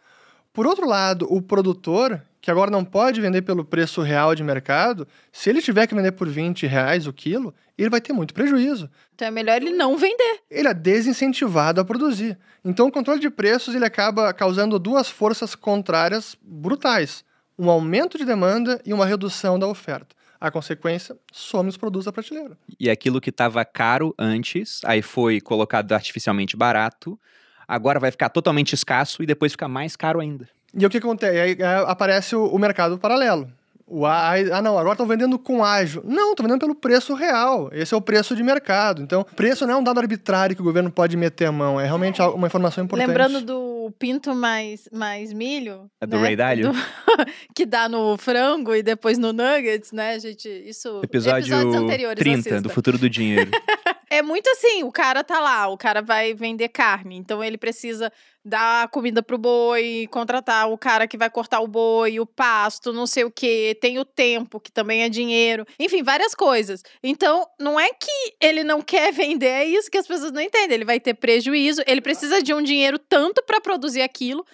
[0.54, 5.08] Por outro lado, o produtor, que agora não pode vender pelo preço real de mercado,
[5.32, 8.88] se ele tiver que vender por 20 reais o quilo, ele vai ter muito prejuízo
[9.16, 10.42] Então é melhor ele não vender.
[10.52, 12.38] ele é desincentivado a produzir.
[12.64, 17.26] Então, o controle de preços ele acaba causando duas forças contrárias brutais:
[17.58, 20.16] um aumento de demanda e uma redução da oferta.
[20.44, 22.58] A consequência, some os produtos da prateleira.
[22.78, 27.18] E aquilo que estava caro antes, aí foi colocado artificialmente barato,
[27.66, 30.50] agora vai ficar totalmente escasso e depois fica mais caro ainda.
[30.78, 31.40] E o que acontece?
[31.40, 33.50] Aí é, aparece o, o mercado paralelo.
[33.86, 36.02] O a- ah, não, agora estão vendendo com ágio.
[36.06, 37.70] Não, estão vendendo pelo preço real.
[37.74, 39.02] Esse é o preço de mercado.
[39.02, 41.80] Então, preço não é um dado arbitrário que o governo pode meter a mão.
[41.80, 43.08] É realmente uma informação importante.
[43.08, 45.90] Lembrando do pinto mais, mais milho.
[46.02, 46.24] É do né?
[46.24, 46.72] Ray Dalio?
[46.72, 46.78] Do-
[47.54, 50.48] que dá no frango e depois no nuggets, né, gente?
[50.48, 51.02] Isso.
[51.04, 52.62] Episódio episódios anteriores, 30 assista.
[52.62, 53.52] do Futuro do Dinheiro.
[54.14, 58.12] é muito assim, o cara tá lá, o cara vai vender carne, então ele precisa
[58.46, 63.08] dar comida pro boi, contratar o cara que vai cortar o boi, o pasto, não
[63.08, 66.84] sei o que, tem o tempo, que também é dinheiro, enfim, várias coisas.
[67.02, 70.76] Então, não é que ele não quer vender, é isso que as pessoas não entendem.
[70.76, 74.46] Ele vai ter prejuízo, ele precisa de um dinheiro tanto para produzir aquilo,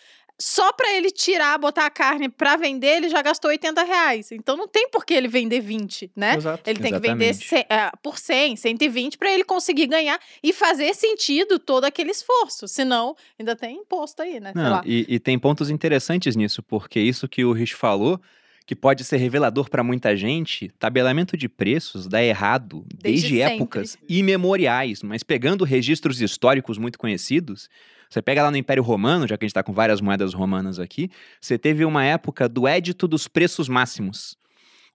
[0.41, 4.31] só para ele tirar, botar a carne para vender, ele já gastou 80 reais.
[4.31, 6.35] Então não tem por que ele vender 20, né?
[6.35, 6.69] Exato.
[6.69, 7.01] Ele tem Exatamente.
[7.01, 11.83] que vender 100, eh, por 100, 120 para ele conseguir ganhar e fazer sentido todo
[11.83, 12.67] aquele esforço.
[12.67, 14.53] Senão, ainda tem imposto aí, né?
[14.53, 14.81] Sei Não, lá.
[14.85, 18.19] e, e tem pontos interessantes nisso, porque isso que o Rich falou,
[18.65, 23.97] que pode ser revelador para muita gente, tabelamento de preços dá errado desde, Desde épocas
[24.07, 27.67] imemoriais, mas pegando registros históricos muito conhecidos,
[28.09, 30.79] você pega lá no Império Romano, já que a gente está com várias moedas romanas
[30.79, 34.35] aqui, você teve uma época do Édito dos Preços Máximos,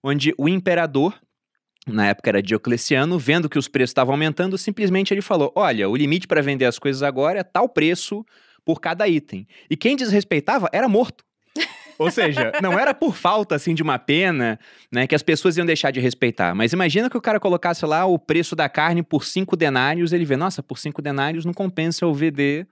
[0.02, 1.14] onde o imperador,
[1.86, 5.94] na época era Diocleciano, vendo que os preços estavam aumentando, simplesmente ele falou: olha, o
[5.94, 8.24] limite para vender as coisas agora é tal preço
[8.64, 9.46] por cada item.
[9.70, 11.22] E quem desrespeitava era morto.
[11.98, 14.58] Ou seja, não era por falta assim de uma pena,
[14.90, 16.52] né, que as pessoas iam deixar de respeitar.
[16.52, 20.24] Mas imagina que o cara colocasse lá o preço da carne por cinco denários, ele
[20.24, 22.66] vê, nossa, por cinco denários não compensa eu vender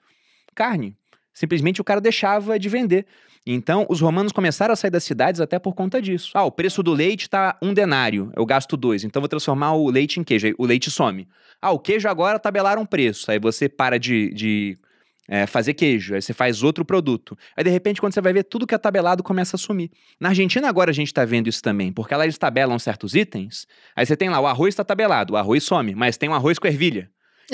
[0.55, 0.97] carne.
[1.33, 3.07] Simplesmente o cara deixava de vender.
[3.45, 6.31] Então, os romanos começaram a sair das cidades até por conta disso.
[6.35, 9.91] Ah, o preço do leite tá um denário, eu gasto dois, então vou transformar o
[9.91, 10.47] leite em queijo.
[10.47, 11.27] Aí o leite some.
[11.61, 13.31] Ah, o queijo agora tabelaram um preço.
[13.31, 14.79] Aí você para de, de
[15.29, 17.37] é, fazer queijo, aí você faz outro produto.
[17.57, 19.91] Aí, de repente, quando você vai ver, tudo que é tabelado começa a sumir.
[20.21, 23.67] Na Argentina, agora a gente tá vendo isso também, porque lá eles tabelam certos itens.
[23.97, 26.59] Aí você tem lá, o arroz tá tabelado, o arroz some, mas tem um arroz
[26.59, 27.11] com ervilha,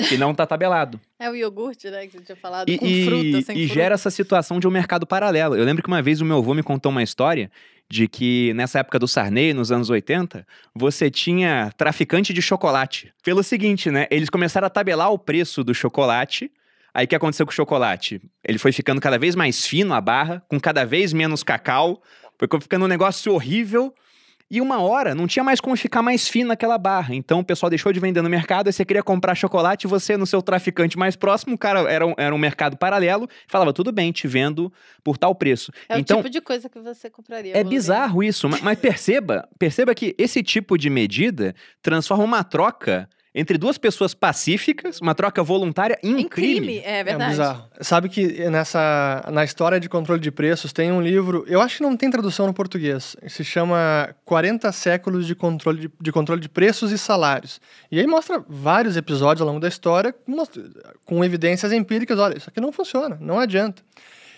[0.07, 0.99] que não tá tabelado.
[1.19, 3.73] É o iogurte, né, que você tinha falado, E, com e- fruta, sem e fruta.
[3.73, 5.55] gera essa situação de um mercado paralelo.
[5.55, 7.51] Eu lembro que uma vez o meu avô me contou uma história
[7.89, 13.11] de que nessa época do Sarney, nos anos 80, você tinha traficante de chocolate.
[13.23, 14.07] Pelo seguinte, né?
[14.11, 16.51] Eles começaram a tabelar o preço do chocolate.
[16.93, 18.21] Aí o que aconteceu com o chocolate?
[18.43, 22.01] Ele foi ficando cada vez mais fino a barra, com cada vez menos cacau,
[22.37, 23.93] foi ficando um negócio horrível.
[24.51, 27.13] E uma hora não tinha mais como ficar mais fino aquela barra.
[27.13, 30.25] Então o pessoal deixou de vender no mercado, aí você queria comprar chocolate, você no
[30.25, 34.11] seu traficante mais próximo, o cara era um, era um mercado paralelo, falava, tudo bem,
[34.11, 35.71] te vendo por tal preço.
[35.87, 37.55] É então, o tipo de coisa que você compraria.
[37.55, 43.07] é bizarro isso, ma- mas perceba, perceba que esse tipo de medida transforma uma troca
[43.39, 46.77] entre duas pessoas pacíficas, uma troca voluntária, em um Em crime, crime.
[46.79, 47.31] é É verdade.
[47.31, 47.69] bizarro.
[47.79, 51.83] Sabe que nessa na história de controle de preços tem um livro, eu acho que
[51.83, 53.15] não tem tradução no português.
[53.27, 57.61] Se chama 40 séculos de controle de, de controle de preços e salários.
[57.89, 60.13] E aí mostra vários episódios ao longo da história
[61.05, 63.81] com evidências empíricas, olha, isso aqui não funciona, não adianta.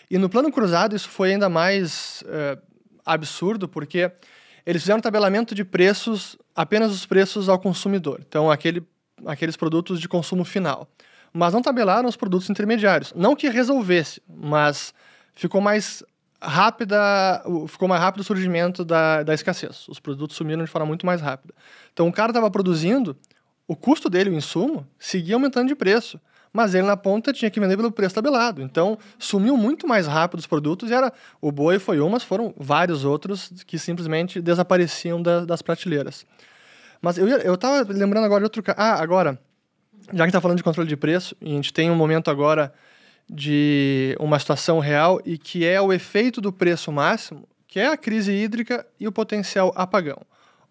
[0.10, 2.58] E no plano cruzado isso foi ainda mais eh,
[3.06, 4.12] absurdo porque
[4.66, 8.22] eles fizeram um tabelamento de preços, apenas os preços ao consumidor.
[8.28, 8.84] Então aquele
[9.26, 10.88] aqueles produtos de consumo final
[11.34, 13.14] mas não tabelaram os produtos intermediários.
[13.16, 14.94] Não que resolvesse, mas
[15.34, 16.04] ficou mais
[16.42, 16.98] rápida,
[17.68, 19.88] ficou mais rápido o surgimento da, da escassez.
[19.88, 21.54] Os produtos sumiram de forma muito mais rápida.
[21.94, 23.16] Então o cara estava produzindo,
[23.68, 26.20] o custo dele, o insumo, seguia aumentando de preço.
[26.54, 28.62] Mas ele na ponta tinha que vender pelo preço tabelado.
[28.62, 31.12] Então sumiu muito mais rápido os produtos e era.
[31.40, 36.26] O boi foi um, mas foram vários outros que simplesmente desapareciam da- das prateleiras.
[37.02, 38.62] Mas eu, eu tava lembrando agora de outro.
[38.62, 39.40] ca- Ah, agora
[40.14, 42.74] já que tá falando de controle de preço, e a gente tem um momento agora
[43.30, 47.96] de uma situação real e que é o efeito do preço máximo, que é a
[47.96, 50.18] crise hídrica e o potencial apagão.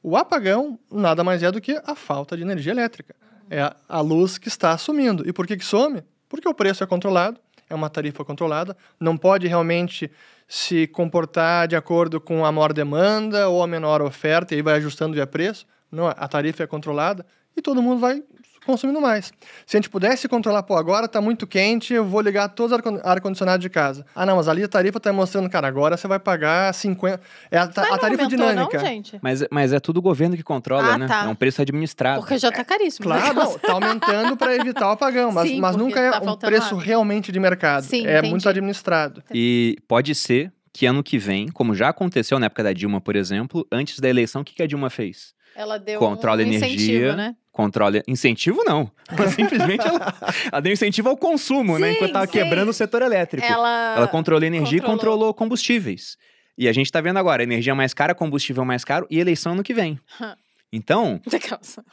[0.02, 3.14] O apagão nada mais é do que a falta de energia elétrica.
[3.50, 5.28] É a, luz que está sumindo.
[5.28, 6.04] E por que, que some?
[6.28, 10.08] Porque o preço é controlado, é uma tarifa controlada, não pode realmente
[10.46, 14.74] se comportar de acordo com a maior demanda ou a menor oferta, e aí vai
[14.74, 15.66] ajustando via preço.
[15.90, 18.22] Não, a tarifa é controlada e todo mundo vai
[18.70, 19.32] consumindo mais.
[19.66, 22.78] Se a gente pudesse controlar, pô, agora tá muito quente, eu vou ligar todos os
[22.86, 24.04] ar- ar-condicionado de casa.
[24.14, 27.20] Ah, não, mas ali a tarifa tá mostrando, cara, agora você vai pagar 50.
[27.50, 28.78] É a, ta- Mas a tarifa aumentou, dinâmica.
[28.78, 29.18] Não, gente.
[29.22, 31.06] Mas, mas é tudo o governo que controla, Ah, né?
[31.06, 31.24] tá.
[31.24, 32.20] É um preço administrado.
[32.20, 33.04] Porque já tá caríssimo.
[33.06, 33.32] Claro, né?
[33.44, 36.68] não, tá aumentando para evitar o apagão, mas, Sim, mas nunca é tá um preço
[36.74, 36.82] água.
[36.82, 37.84] realmente de mercado.
[37.84, 38.30] Sim, é entendi.
[38.30, 39.22] muito administrado.
[39.34, 43.16] E pode ser que ano que vem, como já aconteceu na época da Dilma, por
[43.16, 45.34] exemplo, antes da eleição, o que, que a Dilma fez?
[45.54, 47.36] Ela deu Controla um energia, né?
[47.52, 48.02] Controle.
[48.06, 48.90] Incentivo não.
[49.34, 50.14] Simplesmente ela,
[50.50, 51.88] ela deu incentivo ao consumo, né?
[51.90, 52.32] Sim, Enquanto tava sim.
[52.32, 53.46] quebrando o setor elétrico.
[53.46, 54.98] Ela, Ela controlou energia e controlou.
[54.98, 56.16] controlou combustíveis.
[56.56, 59.62] E a gente tá vendo agora, energia mais cara, combustível mais caro e eleição no
[59.62, 59.98] que vem.
[60.72, 61.20] Então,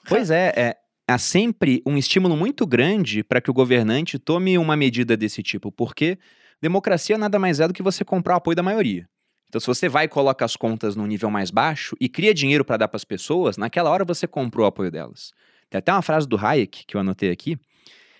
[0.07, 0.75] pois é, é,
[1.07, 5.71] há sempre um estímulo muito grande para que o governante tome uma medida desse tipo,
[5.71, 6.19] porque
[6.61, 9.07] democracia nada mais é do que você comprar o apoio da maioria.
[9.47, 12.65] Então, se você vai e coloca as contas num nível mais baixo e cria dinheiro
[12.65, 15.31] para dar para as pessoas, naquela hora você comprou o apoio delas.
[15.69, 17.57] Tem até uma frase do Hayek que eu anotei aqui,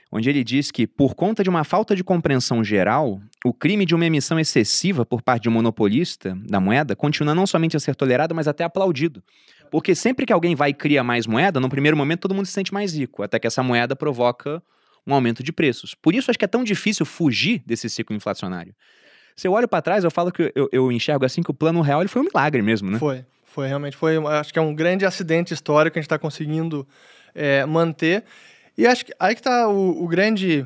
[0.09, 3.93] onde ele diz que, por conta de uma falta de compreensão geral, o crime de
[3.93, 7.95] uma emissão excessiva por parte de um monopolista da moeda continua não somente a ser
[7.95, 9.21] tolerado, mas até aplaudido.
[9.69, 12.53] Porque sempre que alguém vai e cria mais moeda, no primeiro momento todo mundo se
[12.53, 14.63] sente mais rico, até que essa moeda provoca
[15.05, 15.93] um aumento de preços.
[15.93, 18.73] Por isso acho que é tão difícil fugir desse ciclo inflacionário.
[19.37, 21.79] Se eu olho para trás, eu falo que eu, eu, enxergo assim que o plano
[21.81, 22.97] real ele foi um milagre mesmo, né?
[22.97, 24.17] Foi, foi realmente foi.
[24.17, 26.87] Acho que é um grande acidente histórico que a gente está conseguindo
[27.35, 28.23] é, manter.
[28.75, 30.65] E acho que aí que está o, o grande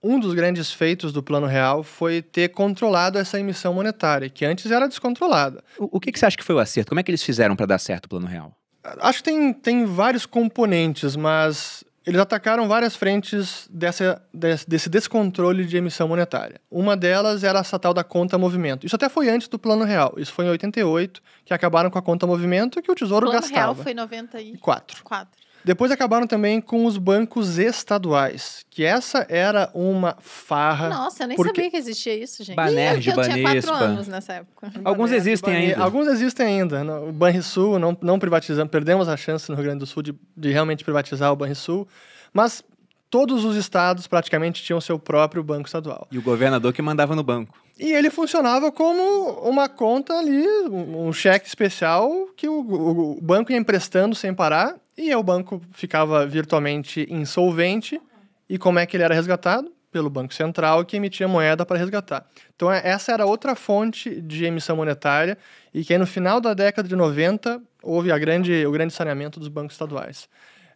[0.00, 4.70] um dos grandes feitos do Plano Real foi ter controlado essa emissão monetária, que antes
[4.70, 5.64] era descontrolada.
[5.76, 6.90] O, o que, que você acha que foi o acerto?
[6.90, 8.54] Como é que eles fizeram para dar certo o Plano Real?
[9.00, 15.76] Acho que tem, tem vários componentes, mas eles atacaram várias frentes dessa, desse descontrole de
[15.76, 16.60] emissão monetária.
[16.70, 18.86] Uma delas era essa tal da conta movimento.
[18.86, 20.14] Isso até foi antes do Plano Real.
[20.16, 23.42] Isso foi em 88, que acabaram com a conta movimento que o Tesouro o plano
[23.42, 23.72] gastava.
[23.72, 25.02] Real foi em 94.
[25.02, 25.45] Quatro.
[25.66, 30.88] Depois acabaram também com os bancos estaduais, que essa era uma farra.
[30.88, 31.56] Nossa, eu nem porque...
[31.56, 32.54] sabia que existia isso, gente.
[32.54, 34.70] Banerj, eu, eu tinha quatro anos nessa época.
[34.84, 35.72] Alguns Banerj, existem Banerj.
[35.72, 35.84] ainda.
[35.84, 37.02] Alguns existem ainda.
[37.02, 40.52] O Banrisul, não, não privatizamos, perdemos a chance no Rio Grande do Sul de, de
[40.52, 41.88] realmente privatizar o Banrisul,
[42.32, 42.62] mas
[43.10, 46.06] todos os estados praticamente tinham seu próprio banco estadual.
[46.12, 47.58] E o governador que mandava no banco.
[47.76, 49.02] E ele funcionava como
[49.40, 55.14] uma conta ali, um cheque especial que o, o, banco ia emprestando sem parar e
[55.14, 58.00] o banco ficava virtualmente insolvente.
[58.48, 59.72] E como é que ele era resgatado?
[59.90, 62.26] Pelo Banco Central, que emitia moeda para resgatar.
[62.54, 65.38] Então, é, essa era outra fonte de emissão monetária
[65.72, 69.38] e que aí, no final da década de 90 houve a grande, o grande saneamento
[69.38, 70.28] dos bancos estaduais.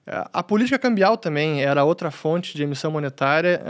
[0.06, 3.62] É, a política cambial também era outra fonte de emissão monetária,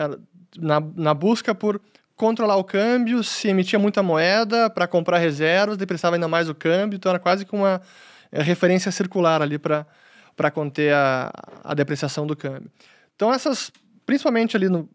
[0.58, 1.80] na, na busca por
[2.16, 6.96] controlar o câmbio, se emitia muita moeda para comprar reservas, depreciava ainda mais o câmbio,
[6.96, 7.80] então era quase que uma
[8.30, 9.86] é, referência circular ali para
[10.48, 11.32] conter a,
[11.64, 12.70] a depreciação do câmbio.
[13.16, 13.72] Então essas,
[14.06, 14.88] principalmente ali no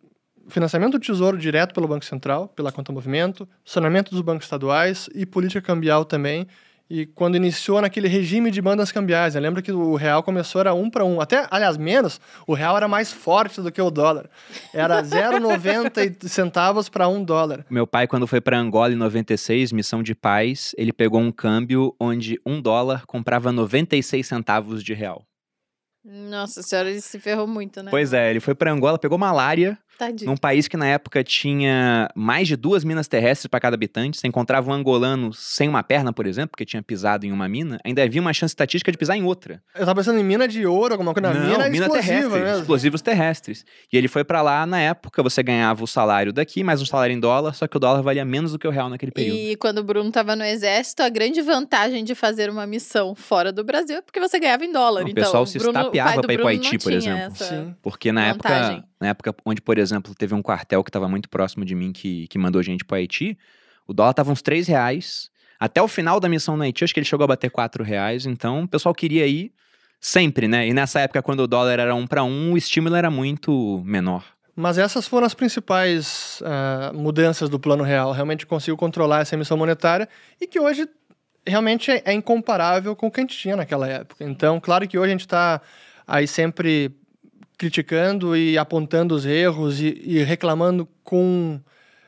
[0.47, 5.25] financiamento do tesouro direto pelo Banco Central, pela conta movimento, saneamento dos bancos estaduais e
[5.25, 6.47] política cambial também,
[6.89, 9.39] e quando iniciou naquele regime de bandas cambiais, né?
[9.39, 12.87] lembra que o real começou era um para um, até, aliás, menos, o real era
[12.87, 14.29] mais forte do que o dólar.
[14.71, 17.65] Era 0,90 centavos para um dólar.
[17.69, 21.95] Meu pai, quando foi para Angola em 96, missão de paz, ele pegou um câmbio
[21.99, 25.25] onde um dólar comprava 96 centavos de real.
[26.07, 27.89] Nossa senhora, ele se ferrou muito, né?
[27.89, 30.29] Pois é, ele foi para Angola, pegou malária, Tadinho.
[30.29, 34.17] num país que na época tinha mais de duas minas terrestres para cada habitante.
[34.17, 37.79] Você encontrava um angolano sem uma perna, por exemplo, porque tinha pisado em uma mina,
[37.83, 39.61] ainda havia uma chance estatística de pisar em outra.
[39.73, 41.33] Eu tava pensando em mina de ouro, alguma coisa.
[41.33, 42.59] Não, mina, mina terrestre, mesmo.
[42.59, 43.65] explosivos terrestres.
[43.91, 47.13] E ele foi para lá, na época, você ganhava o salário daqui, mais um salário
[47.13, 49.37] em dólar, só que o dólar valia menos do que o real naquele período.
[49.37, 53.51] E quando o Bruno tava no exército, a grande vantagem de fazer uma missão fora
[53.51, 55.05] do Brasil é porque você ganhava em dólar.
[55.05, 57.35] O então, pessoal se Bruno, estapeava para ir pro Haiti, por exemplo.
[57.81, 58.77] Porque na Vantagem.
[58.77, 61.91] época, na época onde, por exemplo, teve um quartel que estava muito próximo de mim
[61.91, 63.37] que, que mandou gente para Haiti,
[63.87, 65.29] o dólar tava uns 3 reais.
[65.59, 68.25] Até o final da missão no Haiti, acho que ele chegou a bater 4 reais.
[68.25, 69.51] Então, o pessoal queria ir
[69.99, 70.67] sempre, né?
[70.67, 74.23] E nessa época, quando o dólar era um para um, o estímulo era muito menor.
[74.55, 78.11] Mas essas foram as principais uh, mudanças do Plano Real.
[78.11, 80.07] Realmente conseguiu controlar essa emissão monetária
[80.39, 80.87] e que hoje
[81.45, 84.23] realmente é, é incomparável com o que a gente tinha naquela época.
[84.23, 85.61] Então, claro que hoje a gente está
[86.07, 86.95] aí sempre
[87.57, 91.59] criticando e apontando os erros e, e reclamando com,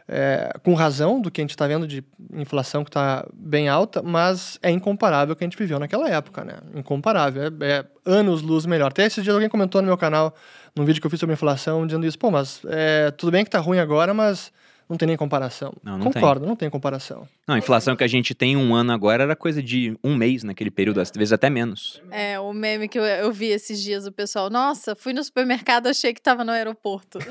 [0.07, 4.01] é, com razão do que a gente está vendo de inflação que está bem alta,
[4.01, 6.55] mas é incomparável o que a gente viveu naquela época, né?
[6.75, 7.43] Incomparável.
[7.43, 8.89] É, é anos luz melhor.
[8.89, 10.35] Até esses dias alguém comentou no meu canal,
[10.75, 13.49] num vídeo que eu fiz sobre inflação, dizendo isso, pô, mas é, tudo bem que
[13.49, 14.51] está ruim agora, mas
[14.89, 15.73] não tem nem comparação.
[15.83, 16.49] Não, não Concordo, tem.
[16.49, 17.27] não tem comparação.
[17.47, 20.15] Não, a inflação que a gente tem em um ano agora era coisa de um
[20.15, 22.01] mês naquele período, às vezes até menos.
[22.09, 25.87] É, o meme que eu, eu vi esses dias, o pessoal, nossa, fui no supermercado,
[25.87, 27.19] achei que tava no aeroporto.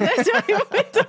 [0.71, 1.09] muito,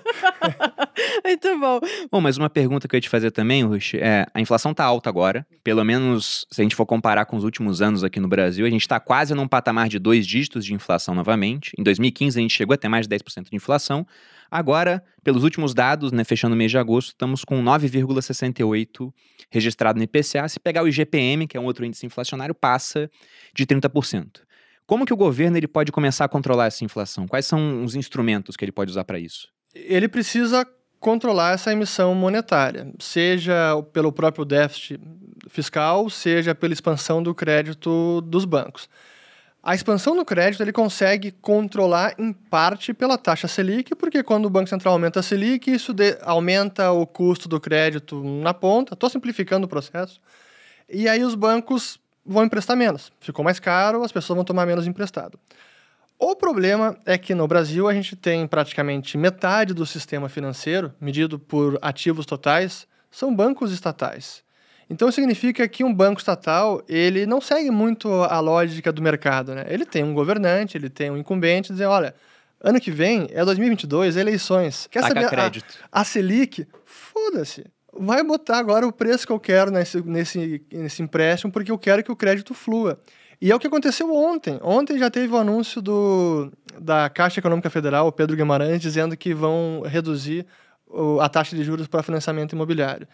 [1.26, 1.80] muito bom.
[2.12, 4.86] Bom, mas uma pergunta que eu ia te fazer também, Rush, é, a inflação tá
[4.86, 8.28] alta agora, pelo menos se a gente for comparar com os últimos anos aqui no
[8.28, 11.74] Brasil, a gente tá quase num patamar de dois dígitos de inflação novamente.
[11.78, 14.06] Em 2015 a gente chegou a ter mais de 10% de inflação,
[14.50, 19.12] Agora, pelos últimos dados, né, fechando o mês de agosto, estamos com 9,68
[19.50, 20.48] registrado no IPCA.
[20.48, 23.10] Se pegar o IGPM, que é um outro índice inflacionário, passa
[23.54, 24.42] de 30%.
[24.86, 27.28] Como que o governo ele pode começar a controlar essa inflação?
[27.28, 29.50] Quais são os instrumentos que ele pode usar para isso?
[29.76, 30.66] Ele precisa
[31.00, 35.00] controlar essa emissão monetária, seja pelo próprio déficit
[35.50, 38.90] fiscal, seja pela expansão do crédito dos bancos.
[39.68, 44.50] A expansão do crédito ele consegue controlar em parte pela taxa Selic, porque quando o
[44.50, 48.94] Banco Central aumenta a Selic, isso aumenta o custo do crédito na ponta.
[48.94, 50.22] Estou simplificando o processo.
[50.88, 53.12] E aí os bancos vão emprestar menos.
[53.20, 55.38] Ficou mais caro, as pessoas vão tomar menos emprestado.
[56.18, 61.38] O problema é que no Brasil a gente tem praticamente metade do sistema financeiro, medido
[61.38, 64.47] por ativos totais, são bancos estatais.
[64.90, 69.66] Então significa que um banco estatal, ele não segue muito a lógica do mercado, né?
[69.68, 72.16] Ele tem um governante, ele tem um incumbente, dizer, olha,
[72.62, 74.88] ano que vem é 2022, eleições.
[74.90, 75.78] Quer Taca saber crédito.
[75.92, 76.66] A, a Selic?
[76.86, 77.66] Foda-se.
[78.00, 82.04] Vai botar agora o preço que eu quero nesse, nesse, nesse empréstimo, porque eu quero
[82.04, 82.98] que o crédito flua.
[83.42, 84.60] E é o que aconteceu ontem.
[84.64, 89.34] Ontem já teve o anúncio do, da Caixa Econômica Federal, o Pedro Guimarães, dizendo que
[89.34, 90.46] vão reduzir
[91.22, 93.08] a taxa de juros para financiamento imobiliário.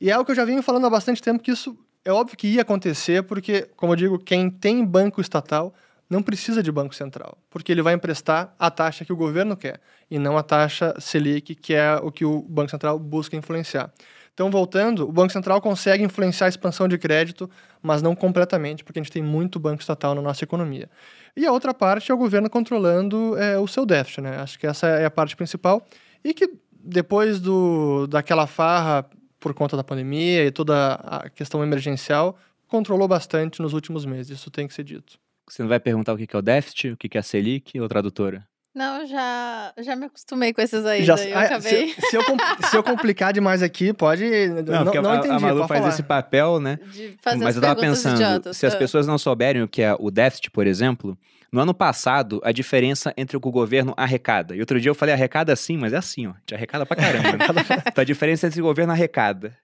[0.00, 2.36] E é o que eu já venho falando há bastante tempo que isso é óbvio
[2.36, 5.74] que ia acontecer, porque, como eu digo, quem tem banco estatal
[6.08, 9.80] não precisa de banco central, porque ele vai emprestar a taxa que o governo quer
[10.10, 13.92] e não a taxa Selic, que é o que o Banco Central busca influenciar.
[14.32, 17.50] Então, voltando, o Banco Central consegue influenciar a expansão de crédito,
[17.82, 20.88] mas não completamente, porque a gente tem muito banco estatal na nossa economia.
[21.36, 24.36] E a outra parte é o governo controlando é, o seu déficit, né?
[24.36, 25.84] Acho que essa é a parte principal.
[26.24, 29.04] E que depois do, daquela farra
[29.38, 34.38] por conta da pandemia e toda a questão emergencial, controlou bastante nos últimos meses.
[34.38, 35.18] Isso tem que ser dito.
[35.48, 37.88] Você não vai perguntar o que é o déficit, o que é a Selic ou
[37.88, 38.46] tradutora?
[38.74, 41.02] Não, já, já me acostumei com esses aí.
[41.02, 41.88] Já, daí eu ah, acabei.
[41.88, 42.22] Se, se, eu,
[42.70, 44.24] se eu complicar demais aqui, pode.
[44.24, 45.34] Não, não, não a, entendi.
[45.34, 45.88] A Malu faz falar.
[45.92, 46.78] esse papel, né?
[46.92, 48.78] De fazer Mas eu tava pensando, idiotas, se as tá.
[48.78, 51.18] pessoas não souberem o que é o déficit, por exemplo,
[51.52, 54.54] no ano passado, a diferença entre o que o governo arrecada.
[54.54, 56.34] E outro dia eu falei arrecada sim, mas é assim, ó.
[56.46, 57.30] Te arrecada pra caramba.
[57.86, 59.56] então a diferença entre o governo arrecada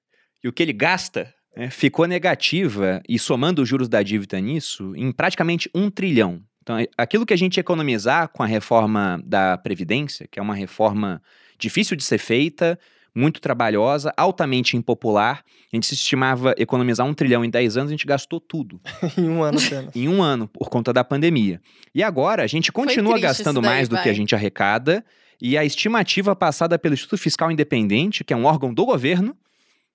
[0.42, 4.94] e o que ele gasta né, ficou negativa, e somando os juros da dívida nisso,
[4.96, 6.42] em praticamente um trilhão.
[6.62, 11.22] Então, aquilo que a gente economizar com a reforma da Previdência, que é uma reforma
[11.58, 12.78] difícil de ser feita,
[13.14, 15.44] muito trabalhosa, altamente impopular.
[15.72, 18.80] A gente se estimava economizar um trilhão em 10 anos, a gente gastou tudo.
[19.16, 19.94] em um ano apenas.
[19.96, 21.60] em um ano, por conta da pandemia.
[21.94, 24.04] E agora a gente continua gastando daí, mais do vai.
[24.04, 25.04] que a gente arrecada.
[25.40, 29.36] E a estimativa passada pelo Instituto Fiscal Independente, que é um órgão do governo,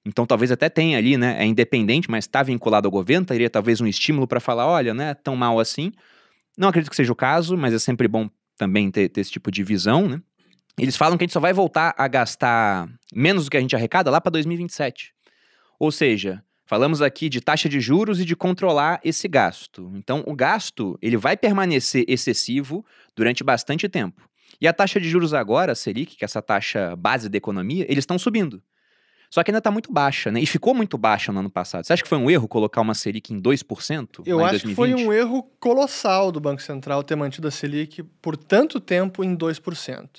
[0.05, 1.37] então talvez até tenha ali, né?
[1.39, 5.03] É independente, mas está vinculado ao governo, teria talvez um estímulo para falar, olha, não
[5.03, 5.91] é tão mal assim.
[6.57, 9.49] Não acredito que seja o caso, mas é sempre bom também ter, ter esse tipo
[9.49, 10.21] de visão, né?
[10.81, 13.75] Eles falam que a gente só vai voltar a gastar menos do que a gente
[13.75, 15.13] arrecada lá para 2027.
[15.79, 19.91] Ou seja, falamos aqui de taxa de juros e de controlar esse gasto.
[19.95, 24.21] Então, o gasto ele vai permanecer excessivo durante bastante tempo.
[24.61, 27.85] E a taxa de juros agora, a Selic, que é essa taxa base da economia,
[27.89, 28.61] eles estão subindo.
[29.29, 30.41] Só que ainda está muito baixa, né?
[30.41, 31.85] E ficou muito baixa no ano passado.
[31.85, 34.23] Você acha que foi um erro colocar uma Selic em 2%?
[34.25, 38.35] Eu acho que foi um erro colossal do Banco Central ter mantido a Selic por
[38.35, 40.09] tanto tempo em 2%.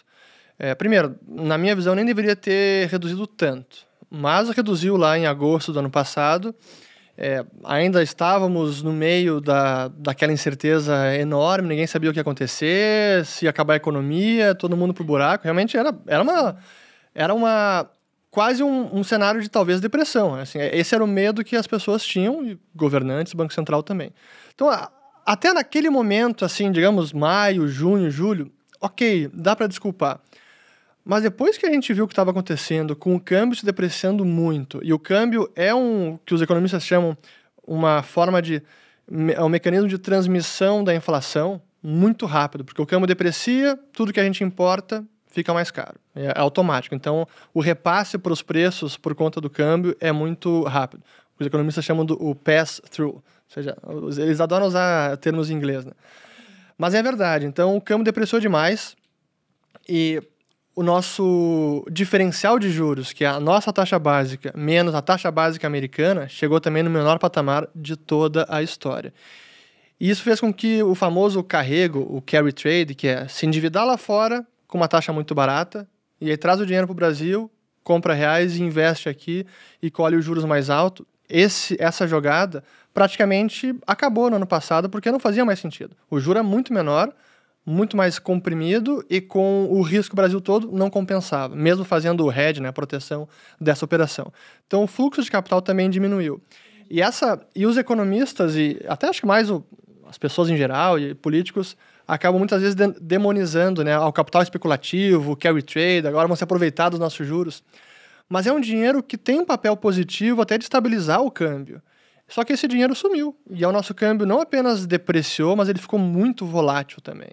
[0.63, 3.79] É, primeiro, na minha visão, nem deveria ter reduzido tanto.
[4.11, 6.55] Mas reduziu lá em agosto do ano passado.
[7.17, 13.25] É, ainda estávamos no meio da, daquela incerteza enorme, ninguém sabia o que ia acontecer,
[13.25, 15.45] se ia acabar a economia, todo mundo pro buraco.
[15.45, 16.59] Realmente era, era uma.
[17.15, 17.91] Era uma
[18.31, 20.35] quase um, um, cenário de talvez depressão.
[20.35, 24.13] Assim, esse era o medo que as pessoas tinham, e governantes, Banco Central também.
[24.55, 24.91] Então, a,
[25.25, 30.21] até naquele momento, assim, digamos, maio, junho, julho, ok, dá para desculpar.
[31.05, 34.25] Mas depois que a gente viu o que estava acontecendo, com o câmbio se depreciando
[34.25, 37.17] muito, e o câmbio é um que os economistas chamam
[37.67, 38.63] uma forma de
[39.35, 44.21] é um mecanismo de transmissão da inflação muito rápido, porque o câmbio deprecia, tudo que
[44.21, 45.99] a gente importa fica mais caro.
[46.15, 46.95] É automático.
[46.95, 51.03] Então, o repasse para os preços por conta do câmbio é muito rápido.
[51.39, 53.15] Os economistas chamam do o pass-through.
[53.15, 53.77] Ou seja,
[54.19, 55.93] eles adoram usar termos em inglês, né?
[56.77, 57.47] Mas é verdade.
[57.47, 58.97] Então, o câmbio depreciou demais
[59.89, 60.23] e
[60.75, 65.67] o nosso diferencial de juros, que é a nossa taxa básica menos a taxa básica
[65.67, 69.13] americana, chegou também no menor patamar de toda a história.
[69.99, 73.85] E isso fez com que o famoso carrego, o carry trade, que é se endividar
[73.85, 75.87] lá fora com uma taxa muito barata,
[76.21, 77.51] e aí traz o dinheiro para o Brasil,
[77.83, 79.45] compra reais e investe aqui
[79.83, 81.05] e colhe os juros mais altos.
[81.29, 82.65] Esse, essa jogada
[82.95, 85.97] praticamente acabou no ano passado porque não fazia mais sentido.
[86.11, 87.13] O juro é muito menor,
[87.71, 92.61] muito mais comprimido e com o risco Brasil todo não compensava, mesmo fazendo o hedge,
[92.61, 93.29] né, a proteção
[93.61, 94.33] dessa operação.
[94.67, 96.43] Então o fluxo de capital também diminuiu.
[96.91, 99.65] E essa e os economistas e até acho que mais o,
[100.09, 105.37] as pessoas em geral e políticos acabam muitas vezes de demonizando né, o capital especulativo,
[105.37, 107.63] carry trade, agora vão se aproveitar dos nossos juros.
[108.29, 111.81] Mas é um dinheiro que tem um papel positivo até de estabilizar o câmbio.
[112.31, 113.37] Só que esse dinheiro sumiu.
[113.51, 117.31] E o nosso câmbio não apenas depreciou, mas ele ficou muito volátil também.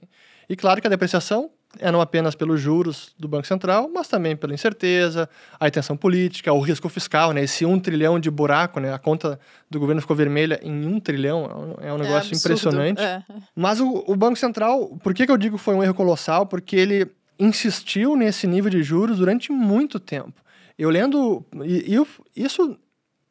[0.49, 4.35] E claro que a depreciação é não apenas pelos juros do Banco Central, mas também
[4.35, 5.29] pela incerteza,
[5.59, 7.43] a intenção política, o risco fiscal, né?
[7.43, 8.93] Esse um trilhão de buraco, né?
[8.93, 9.39] A conta
[9.69, 13.01] do governo ficou vermelha em um trilhão, é um é negócio é impressionante.
[13.01, 13.21] É.
[13.55, 16.45] Mas o, o, Banco Central, por que, que eu digo que foi um erro colossal?
[16.45, 20.41] Porque ele insistiu nesse nível de juros durante muito tempo.
[20.77, 22.77] Eu lendo, e, e isso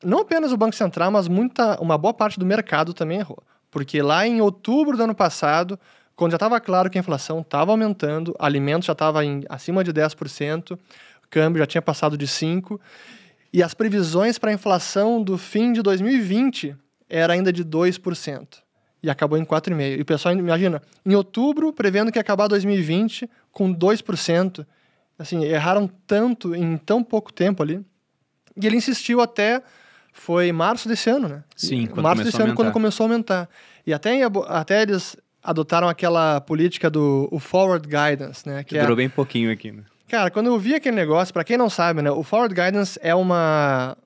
[0.05, 3.43] não apenas o Banco Central, mas muita, uma boa parte do mercado também errou.
[3.71, 5.79] Porque lá em outubro do ano passado,
[6.15, 10.73] quando já estava claro que a inflação estava aumentando, alimentos já estava acima de 10%,
[10.73, 10.79] o
[11.29, 12.79] câmbio já tinha passado de 5%,
[13.53, 16.77] e as previsões para a inflação do fim de 2020
[17.09, 18.59] era ainda de 2%.
[19.03, 19.99] E acabou em 4,5%.
[19.99, 24.67] E o pessoal, imagina, em outubro, prevendo que ia acabar 2020 com 2%.
[25.19, 27.85] Assim, erraram tanto em tão pouco tempo ali.
[28.61, 29.63] E ele insistiu até
[30.17, 31.45] foi março desse ano, né?
[31.55, 33.49] Sim, quando março desse ano quando começou a aumentar.
[33.87, 38.65] E até, até eles adotaram aquela política do forward guidance, né?
[38.65, 39.85] Que, que é, durou bem pouquinho aqui, né?
[40.09, 43.15] Cara, quando eu vi aquele negócio, para quem não sabe, né, o forward guidance é
[43.15, 43.97] uma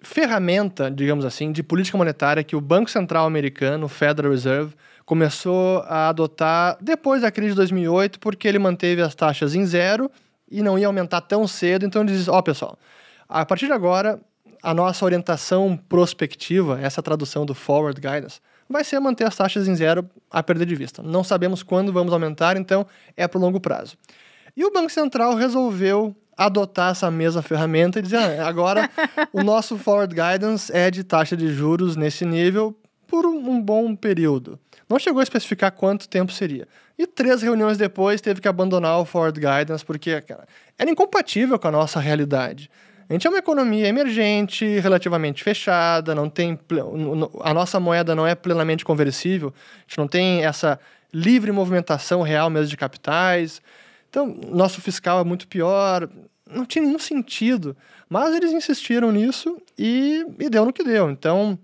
[0.00, 5.78] ferramenta, digamos assim, de política monetária que o Banco Central americano, o Federal Reserve, começou
[5.86, 10.10] a adotar depois da crise de 2008, porque ele manteve as taxas em zero
[10.50, 11.84] e não ia aumentar tão cedo.
[11.84, 12.78] Então ele diz: ó, oh, pessoal,
[13.28, 14.20] a partir de agora
[14.62, 19.74] a nossa orientação prospectiva, essa tradução do forward guidance, vai ser manter as taxas em
[19.74, 21.02] zero a perder de vista.
[21.02, 22.86] Não sabemos quando vamos aumentar, então
[23.16, 23.96] é para o longo prazo.
[24.56, 28.90] E o Banco Central resolveu adotar essa mesma ferramenta e dizer: ah, agora
[29.32, 34.58] o nosso forward guidance é de taxa de juros nesse nível por um bom período.
[34.88, 36.68] Não chegou a especificar quanto tempo seria.
[36.98, 40.46] E três reuniões depois teve que abandonar o forward guidance porque cara,
[40.78, 42.70] era incompatível com a nossa realidade.
[43.08, 46.58] A gente é uma economia emergente, relativamente fechada, não tem
[47.40, 50.78] a nossa moeda não é plenamente conversível, a gente não tem essa
[51.12, 53.62] livre movimentação real mesmo de capitais.
[54.10, 56.08] Então, nosso fiscal é muito pior,
[56.50, 57.74] não tinha nenhum sentido.
[58.08, 61.10] Mas eles insistiram nisso e, e deu no que deu.
[61.10, 61.58] Então,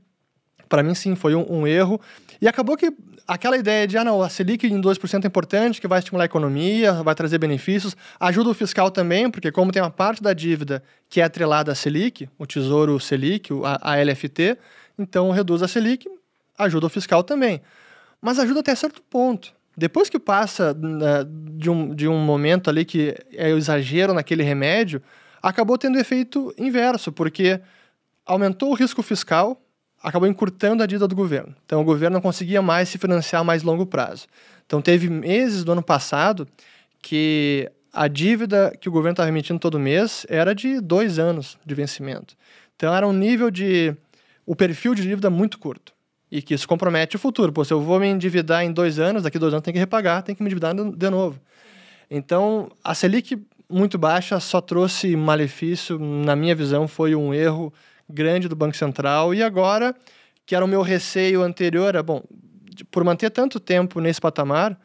[0.68, 2.00] para mim, sim, foi um, um erro.
[2.44, 2.92] E acabou que
[3.26, 6.26] aquela ideia de, ah, não, a Selic em 2% é importante, que vai estimular a
[6.26, 10.82] economia, vai trazer benefícios, ajuda o fiscal também, porque como tem uma parte da dívida
[11.08, 14.58] que é atrelada à Selic, o Tesouro Selic, a, a LFT,
[14.98, 16.06] então reduz a Selic,
[16.58, 17.62] ajuda o fiscal também.
[18.20, 19.54] Mas ajuda até certo ponto.
[19.74, 24.42] Depois que passa né, de, um, de um momento ali que é o exagero naquele
[24.42, 25.00] remédio,
[25.42, 27.58] acabou tendo efeito inverso, porque
[28.26, 29.63] aumentou o risco fiscal,
[30.04, 31.54] acabou encurtando a dívida do governo.
[31.64, 34.26] Então, o governo não conseguia mais se financiar a mais longo prazo.
[34.66, 36.46] Então, teve meses do ano passado
[37.00, 41.74] que a dívida que o governo estava emitindo todo mês era de dois anos de
[41.74, 42.36] vencimento.
[42.76, 43.96] Então, era um nível de.
[44.44, 45.94] o perfil de dívida muito curto.
[46.30, 47.50] E que isso compromete o futuro.
[47.52, 50.22] Pô, se eu vou me endividar em dois anos, daqui dois anos tem que repagar,
[50.22, 51.40] tem que me endividar de novo.
[52.10, 53.40] Então, a Selic
[53.70, 57.72] muito baixa só trouxe malefício, na minha visão, foi um erro
[58.08, 59.34] grande do Banco Central.
[59.34, 59.94] E agora,
[60.46, 62.22] que era o meu receio anterior, é bom,
[62.90, 64.78] por manter tanto tempo nesse patamar,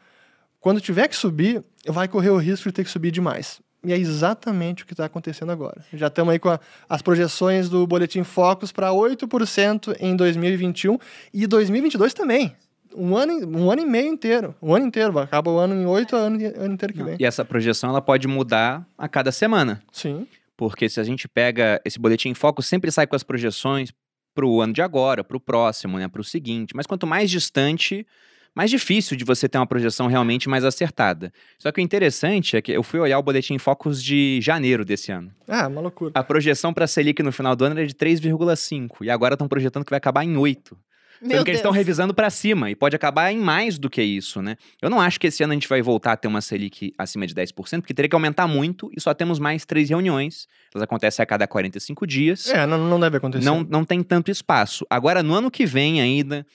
[0.60, 3.60] quando tiver que subir, vai correr o risco de ter que subir demais.
[3.82, 5.82] E é exatamente o que está acontecendo agora.
[5.92, 10.98] Já estamos aí com a, as projeções do Boletim Focus para 8% em 2021
[11.32, 12.54] e 2022 também.
[12.94, 14.54] Um ano, um ano e meio inteiro.
[14.60, 15.18] Um ano inteiro.
[15.18, 17.16] Acaba o ano em oito anos ano inteiro que vem.
[17.18, 19.80] E essa projeção ela pode mudar a cada semana.
[19.92, 20.26] Sim.
[20.60, 23.90] Porque se a gente pega esse boletim em foco, sempre sai com as projeções
[24.34, 26.76] para o ano de agora, para o próximo, né, para o seguinte.
[26.76, 28.06] Mas quanto mais distante,
[28.54, 31.32] mais difícil de você ter uma projeção realmente mais acertada.
[31.58, 34.84] Só que o interessante é que eu fui olhar o boletim em focos de janeiro
[34.84, 35.32] desse ano.
[35.48, 36.12] Ah, uma loucura.
[36.14, 39.48] A projeção para a Selic no final do ano era de 3,5 e agora estão
[39.48, 40.76] projetando que vai acabar em 8.
[41.20, 44.02] Meu Sendo que eles estão revisando para cima e pode acabar em mais do que
[44.02, 44.56] isso, né?
[44.80, 47.26] Eu não acho que esse ano a gente vai voltar a ter uma Selic acima
[47.26, 50.48] de 10%, porque teria que aumentar muito e só temos mais três reuniões.
[50.74, 52.48] Elas acontecem a cada 45 dias.
[52.48, 53.44] É, não, não deve acontecer.
[53.44, 54.86] Não, não tem tanto espaço.
[54.88, 56.46] Agora, no ano que vem ainda,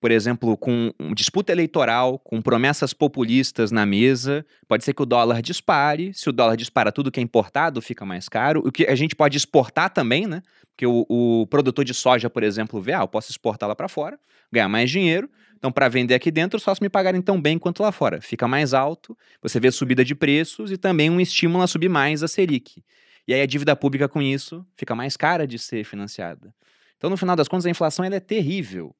[0.00, 5.40] por exemplo, com disputa eleitoral, com promessas populistas na mesa, pode ser que o dólar
[5.40, 6.12] dispare.
[6.12, 8.62] Se o dólar dispara, tudo que é importado fica mais caro.
[8.64, 10.42] O que a gente pode exportar também, né?
[10.70, 13.88] Porque o, o produtor de soja, por exemplo, vê, ah, eu posso exportar lá para
[13.88, 14.18] fora,
[14.52, 15.30] ganhar mais dinheiro.
[15.56, 18.20] Então, para vender aqui dentro, só se me pagarem tão bem quanto lá fora.
[18.20, 22.22] Fica mais alto, você vê subida de preços e também um estímulo a subir mais
[22.22, 22.82] a Selic.
[23.26, 26.54] E aí a dívida pública com isso fica mais cara de ser financiada.
[26.98, 28.94] Então, no final das contas, a inflação ela é terrível,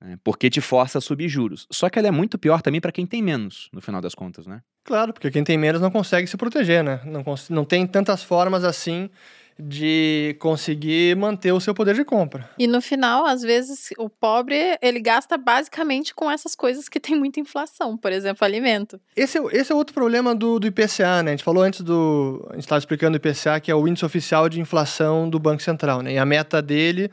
[0.00, 0.18] né?
[0.24, 1.66] porque te força a subir juros.
[1.70, 4.46] Só que ela é muito pior também para quem tem menos, no final das contas,
[4.46, 4.62] né?
[4.84, 7.00] Claro, porque quem tem menos não consegue se proteger, né?
[7.04, 9.10] Não, não tem tantas formas assim
[9.62, 12.48] de conseguir manter o seu poder de compra.
[12.58, 17.14] E no final, às vezes, o pobre, ele gasta basicamente com essas coisas que tem
[17.14, 18.98] muita inflação, por exemplo, alimento.
[19.14, 21.32] Esse, é, esse é outro problema do, do IPCA, né?
[21.32, 22.46] A gente falou antes do...
[22.50, 25.62] A gente estava explicando o IPCA, que é o índice oficial de inflação do Banco
[25.62, 26.14] Central, né?
[26.14, 27.10] E a meta dele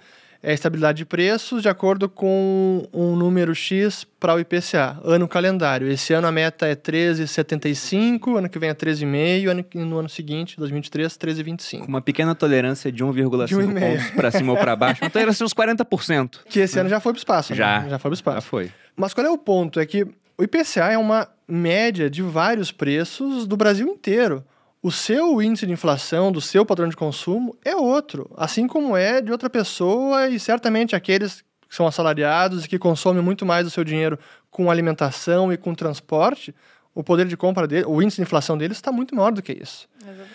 [0.48, 5.28] é a estabilidade de preços de acordo com um número X para o IPCA, ano
[5.28, 5.91] calendário.
[5.91, 10.56] Esse ano a meta é 13,75, ano que vem é 13,5, ano, no ano seguinte,
[10.58, 11.80] 2023, 13,25.
[11.80, 13.30] Com uma pequena tolerância de 1,5
[13.78, 16.39] pontos para cima ou para baixo, uma tolerância de uns 40%.
[16.48, 17.54] Que esse ano já foi para o espaço.
[17.54, 17.82] Já.
[17.82, 17.89] Né?
[17.89, 18.38] Já foi para o espaço.
[18.38, 18.72] Já foi.
[18.95, 19.82] Mas qual é o ponto?
[19.82, 24.45] É que o IPCA é uma média de vários preços do Brasil inteiro
[24.82, 29.21] o seu índice de inflação do seu padrão de consumo é outro, assim como é
[29.21, 33.71] de outra pessoa e certamente aqueles que são assalariados e que consomem muito mais do
[33.71, 34.17] seu dinheiro
[34.49, 36.55] com alimentação e com transporte,
[36.93, 39.51] o poder de compra dele, o índice de inflação deles está muito maior do que
[39.51, 39.88] isso.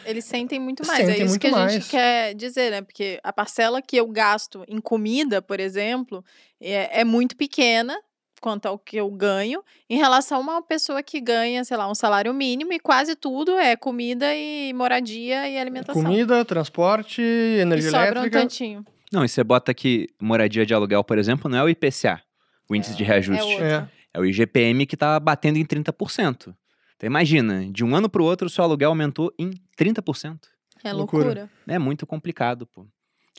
[0.04, 1.04] Eles sentem muito mais.
[1.04, 1.72] Sentem é isso que a mais.
[1.72, 2.82] gente quer dizer, né?
[2.82, 6.24] Porque a parcela que eu gasto em comida, por exemplo,
[6.60, 7.98] é, é muito pequena
[8.42, 11.94] quanto ao que eu ganho, em relação a uma pessoa que ganha, sei lá, um
[11.94, 16.02] salário mínimo e quase tudo é comida e moradia e alimentação.
[16.02, 18.38] Comida, transporte, energia e sobra elétrica.
[18.38, 18.86] um tantinho.
[19.12, 22.20] Não, e você bota aqui moradia de aluguel, por exemplo, não é o IPCA,
[22.68, 23.62] o índice de É reajuste.
[23.62, 23.88] É.
[24.14, 26.54] É o IGPM que tá batendo em 30%.
[26.96, 30.38] Então imagina, de um ano para o outro, o seu aluguel aumentou em 30%.
[30.84, 31.24] É Loucura.
[31.24, 31.50] loucura.
[31.66, 32.86] É muito complicado, pô.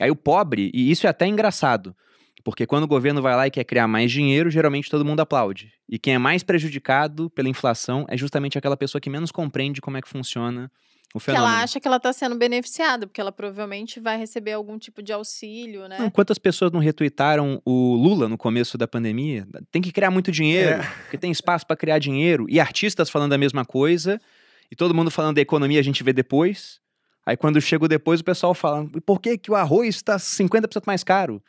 [0.00, 1.94] Aí o pobre, e isso é até engraçado,
[2.44, 5.72] porque quando o governo vai lá e quer criar mais dinheiro, geralmente todo mundo aplaude.
[5.88, 9.96] E quem é mais prejudicado pela inflação é justamente aquela pessoa que menos compreende como
[9.96, 10.70] é que funciona
[11.14, 11.48] o Que fenômeno.
[11.52, 15.12] ela acha que ela está sendo beneficiada, porque ela provavelmente vai receber algum tipo de
[15.12, 15.96] auxílio, né?
[15.98, 19.46] Não, quantas pessoas não retuitaram o Lula no começo da pandemia?
[19.70, 20.86] Tem que criar muito dinheiro, É.
[21.02, 22.46] porque tem espaço para criar dinheiro.
[22.50, 24.20] E artistas falando a mesma coisa,
[24.70, 26.80] e todo mundo falando da economia, a gente vê depois.
[27.24, 31.02] Aí quando chega depois, o pessoal fala: por que, que o arroz está 50% mais
[31.04, 31.40] caro?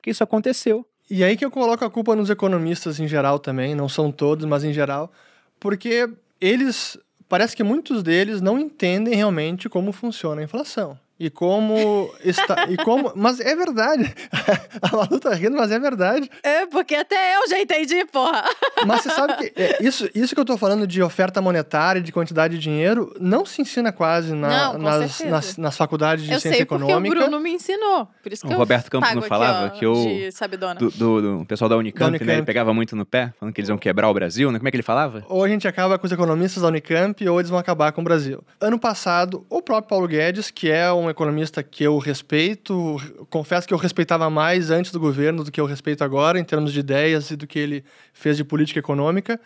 [0.00, 0.86] Porque isso aconteceu.
[1.10, 4.46] E aí que eu coloco a culpa nos economistas em geral também, não são todos,
[4.46, 5.12] mas em geral,
[5.58, 6.08] porque
[6.40, 6.96] eles,
[7.28, 10.98] parece que muitos deles não entendem realmente como funciona a inflação.
[11.20, 12.64] E como está.
[12.70, 14.10] e como, mas é verdade.
[14.80, 16.30] A Malu tá rindo, mas é verdade.
[16.42, 18.42] É, porque até eu já entendi, porra.
[18.86, 22.10] Mas você sabe que é, isso, isso que eu tô falando de oferta monetária, de
[22.10, 26.40] quantidade de dinheiro, não se ensina quase na- Não, nas, nas, nas faculdades de Eu
[26.40, 27.14] ciência sei porque o econômica.
[27.14, 28.08] Bruno me ensinou.
[28.22, 30.76] Por isso O que eu Roberto Campos não aqui, falava ó, que eu- De sabedona.
[30.76, 32.16] Do, do- do pessoal da Unicamp, Da né?
[32.16, 32.46] Ele Unicamp.
[32.46, 34.58] pegava muito no pé, falando que eles iam quebrar o Brasil, né?
[34.58, 35.22] Como é que ele falava?
[35.28, 38.04] Ou a gente acaba com os economistas da Unicamp, ou eles vão acabar com o
[38.04, 38.42] Brasil.
[38.58, 42.96] Ano passado, o próprio Paulo Guedes, que é um economista que eu respeito,
[43.28, 46.72] confesso que eu respeitava mais antes do governo do que eu respeito agora, em termos
[46.72, 49.40] de ideias e do que ele fez de política econômica.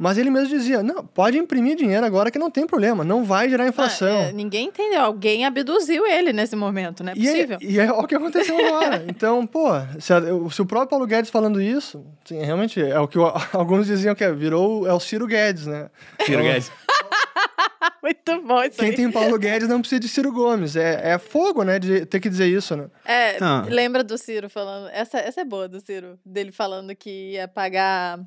[0.00, 3.48] Mas ele mesmo dizia: não, pode imprimir dinheiro agora que não tem problema, não vai
[3.50, 4.06] gerar inflação.
[4.08, 5.00] Ah, é, ninguém entendeu.
[5.00, 7.58] Alguém abduziu ele nesse momento, não é E é, possível.
[7.60, 9.04] e é o que aconteceu agora.
[9.10, 9.68] Então, pô,
[9.98, 10.20] se, a-
[10.52, 14.14] se o próprio Paulo Guedes falando isso, sim, realmente é o que o- alguns diziam
[14.14, 15.90] que é, virou é o Ciro Guedes, né?
[16.24, 16.70] Ciro Então, Guedes.
[18.02, 18.94] Muito bom isso Quem aí.
[18.96, 20.76] tem Paulo Guedes não precisa de Ciro Gomes.
[20.76, 21.78] É, é fogo, né?
[21.78, 22.86] De ter que dizer isso, né?
[23.04, 23.64] É, Não.
[23.64, 24.88] lembra do Ciro falando.
[24.92, 26.18] Essa, essa é boa do Ciro.
[26.24, 28.20] Dele falando que ia pagar.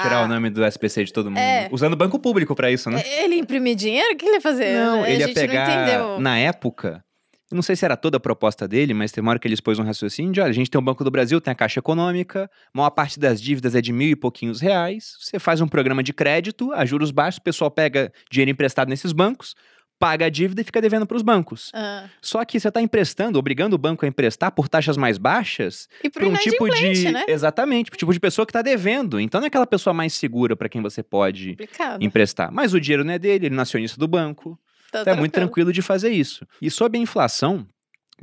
[0.00, 1.38] Tirar o nome do SPC de todo mundo.
[1.38, 1.68] É.
[1.70, 3.02] Usando banco público pra isso, né?
[3.06, 4.14] Ele imprimir dinheiro?
[4.14, 4.74] O que ele ia fazer?
[4.74, 5.70] Não, ele ia não pegar.
[5.70, 6.20] entendeu.
[6.20, 7.04] Na época,
[7.50, 9.54] eu não sei se era toda a proposta dele, mas tem uma hora que ele
[9.54, 11.78] expôs um raciocínio de: olha, a gente tem o Banco do Brasil, tem a Caixa
[11.78, 15.12] Econômica, a maior parte das dívidas é de mil e pouquinhos reais.
[15.20, 19.12] Você faz um programa de crédito a juros baixos, o pessoal pega dinheiro emprestado nesses
[19.12, 19.54] bancos,
[19.98, 21.70] paga a dívida e fica devendo para os bancos.
[21.74, 25.88] Ah, Só que você está emprestando, obrigando o banco a emprestar por taxas mais baixas
[26.02, 27.10] E para um tipo de.
[27.10, 27.24] né?
[27.28, 29.18] Exatamente, pro tipo de pessoa que está devendo.
[29.20, 32.02] Então não é aquela pessoa mais segura para quem você pode Complicado.
[32.02, 32.52] emprestar.
[32.52, 34.58] Mas o dinheiro não é dele, ele é nacionista do banco.
[34.92, 35.72] Tá Então é muito tranquilo.
[35.72, 36.46] de fazer isso.
[36.60, 37.66] E sobre a inflação,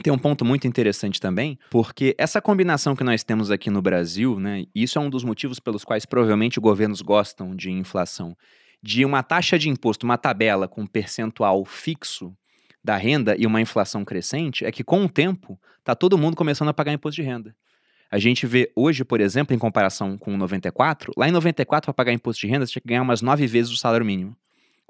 [0.03, 4.39] tem um ponto muito interessante também, porque essa combinação que nós temos aqui no Brasil,
[4.39, 8.35] né, e isso é um dos motivos pelos quais provavelmente governos gostam de inflação,
[8.81, 12.35] de uma taxa de imposto, uma tabela com percentual fixo
[12.83, 16.69] da renda e uma inflação crescente, é que com o tempo tá todo mundo começando
[16.69, 17.55] a pagar imposto de renda.
[18.09, 22.11] A gente vê hoje, por exemplo, em comparação com 94, lá em 94 para pagar
[22.11, 24.35] imposto de renda você tinha que ganhar umas nove vezes o salário mínimo.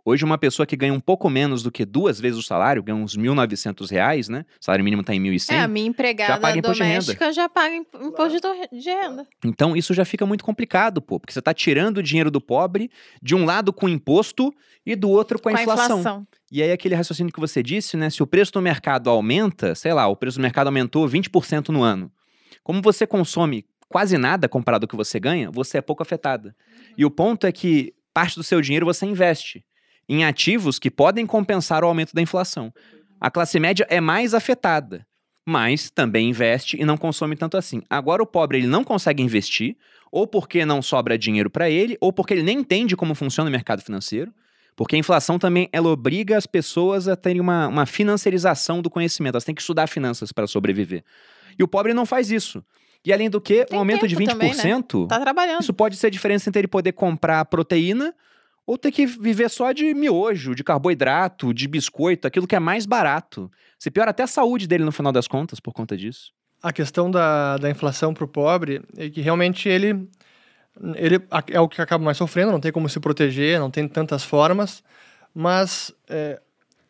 [0.03, 2.95] Hoje, uma pessoa que ganha um pouco menos do que duas vezes o salário, ganha
[2.95, 4.45] uns 1.900 reais, né?
[4.59, 5.53] O salário mínimo está em 1.100.
[5.53, 6.67] É, a minha empregada paga renda.
[6.73, 8.39] doméstica já paga imp- imposto
[8.71, 9.27] de renda.
[9.45, 11.19] Então, isso já fica muito complicado, pô.
[11.19, 12.89] Porque você está tirando o dinheiro do pobre,
[13.21, 14.53] de um lado com imposto
[14.85, 15.97] e do outro com a, inflação.
[16.51, 18.09] E aí, aquele raciocínio que você disse, né?
[18.09, 21.83] Se o preço no mercado aumenta, sei lá, o preço do mercado aumentou 20% no
[21.83, 22.11] ano.
[22.63, 26.55] Como você consome quase nada comparado ao que você ganha, você é pouco afetada.
[26.97, 29.63] E o ponto é que parte do seu dinheiro você investe
[30.13, 32.73] em ativos que podem compensar o aumento da inflação.
[33.19, 35.07] A classe média é mais afetada,
[35.45, 37.81] mas também investe e não consome tanto assim.
[37.89, 39.77] Agora o pobre ele não consegue investir,
[40.11, 43.51] ou porque não sobra dinheiro para ele, ou porque ele nem entende como funciona o
[43.51, 44.33] mercado financeiro.
[44.75, 49.35] Porque a inflação também ela obriga as pessoas a terem uma, uma financiarização do conhecimento.
[49.35, 51.03] Elas têm que estudar finanças para sobreviver.
[51.57, 52.63] E o pobre não faz isso.
[53.05, 54.57] E além do que, Tem um aumento de 20%, tempo também, né?
[55.07, 58.13] Tá isso pode ser a diferença entre ele poder comprar proteína
[58.65, 62.85] ou ter que viver só de miojo, de carboidrato, de biscoito, aquilo que é mais
[62.85, 63.51] barato.
[63.77, 66.31] Você piora até a saúde dele no final das contas por conta disso.
[66.61, 70.07] A questão da, da inflação para o pobre é que realmente ele,
[70.95, 74.23] ele é o que acaba mais sofrendo, não tem como se proteger, não tem tantas
[74.23, 74.83] formas,
[75.33, 76.39] mas é,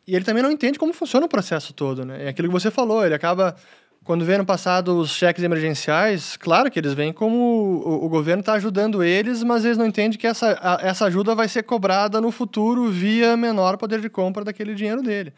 [0.06, 2.24] e ele também não entende como funciona o processo todo, né?
[2.24, 3.56] É aquilo que você falou, ele acaba
[4.04, 8.54] quando no passado os cheques emergenciais, claro que eles vêm como o, o governo está
[8.54, 12.30] ajudando eles, mas eles não entendem que essa, a- essa ajuda vai ser cobrada no
[12.32, 15.32] futuro via menor poder de compra daquele dinheiro dele.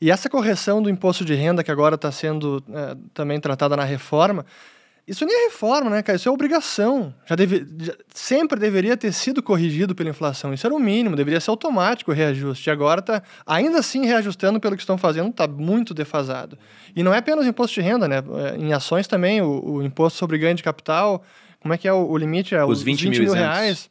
[0.00, 3.84] E essa correção do imposto de renda que agora está sendo é, também tratada na
[3.84, 4.44] reforma,
[5.06, 6.16] isso nem é reforma, né, cara?
[6.16, 7.14] Isso é obrigação.
[7.26, 10.52] Já deve, já- sempre deveria ter sido corrigido pela inflação.
[10.52, 12.68] Isso era o mínimo, deveria ser automático o reajuste.
[12.68, 16.58] E agora está, ainda assim, reajustando pelo que estão fazendo, está muito defasado.
[16.94, 18.16] E não é apenas imposto de renda, né?
[18.52, 21.22] É, Em ações também, o, o imposto sobre ganho de capital,
[21.60, 22.54] como é que é o, o limite?
[22.54, 23.38] É Os 20 mil mil isentos.
[23.40, 23.90] reais.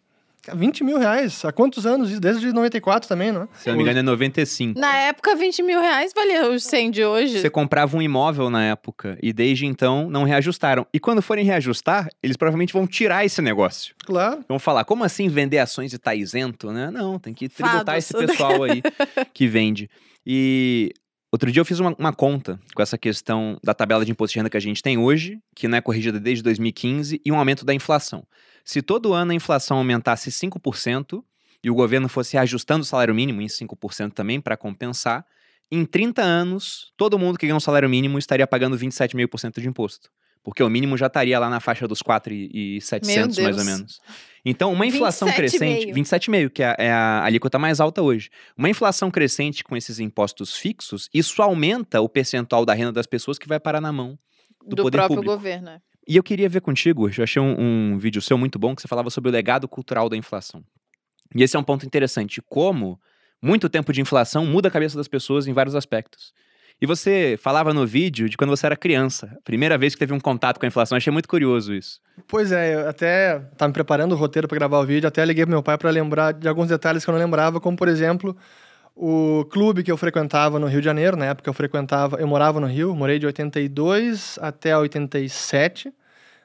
[0.54, 1.44] 20 mil reais.
[1.46, 2.12] Há quantos anos?
[2.12, 2.20] isso?
[2.20, 3.48] Desde 94 também, não é?
[3.54, 4.80] Se eu não me engano, é 95.
[4.80, 7.40] Na época, 20 mil reais valia os 100 de hoje.
[7.40, 10.86] Você comprava um imóvel na época e desde então não reajustaram.
[10.94, 13.96] E quando forem reajustar, eles provavelmente vão tirar esse negócio.
[14.06, 14.44] Claro.
[14.48, 16.90] Vão falar, como assim vender ações e tá isento, né?
[16.92, 17.98] Não, tem que tributar Fados.
[17.98, 18.82] esse pessoal aí
[19.34, 19.90] que vende.
[20.26, 20.92] E
[21.32, 24.40] outro dia eu fiz uma, uma conta com essa questão da tabela de imposto de
[24.40, 27.66] renda que a gente tem hoje, que não é corrigida desde 2015, e um aumento
[27.66, 28.26] da inflação.
[28.66, 31.24] Se todo ano a inflação aumentasse 5%
[31.64, 35.24] e o governo fosse ajustando o salário mínimo em 5% também para compensar,
[35.72, 40.10] em 30 anos, todo mundo que ganha um salário mínimo estaria pagando 27,5% de imposto.
[40.44, 44.00] Porque o mínimo já estaria lá na faixa dos 4,700 mais ou menos.
[44.44, 45.36] Então, uma inflação 27,5.
[45.36, 48.30] crescente, 27,5, que é, é a alíquota mais alta hoje.
[48.56, 53.40] Uma inflação crescente com esses impostos fixos, isso aumenta o percentual da renda das pessoas
[53.40, 54.20] que vai parar na mão
[54.64, 55.36] do, do próprio público.
[55.36, 55.82] governo.
[56.08, 58.88] E eu queria ver contigo, eu achei um, um vídeo seu muito bom que você
[58.88, 60.64] falava sobre o legado cultural da inflação.
[61.34, 63.00] E esse é um ponto interessante, como
[63.42, 66.34] muito tempo de inflação muda a cabeça das pessoas em vários aspectos.
[66.82, 70.20] E você falava no vídeo de quando você era criança, primeira vez que teve um
[70.20, 72.02] contato com a inflação, achei muito curioso isso.
[72.28, 75.46] Pois é, eu até estava me preparando o roteiro para gravar o vídeo, até liguei
[75.46, 78.36] pro meu pai para lembrar de alguns detalhes que eu não lembrava, como por exemplo,
[78.96, 82.60] o clube que eu frequentava no Rio de Janeiro, na época eu frequentava, eu morava
[82.60, 85.94] no Rio, morei de 82 até 87.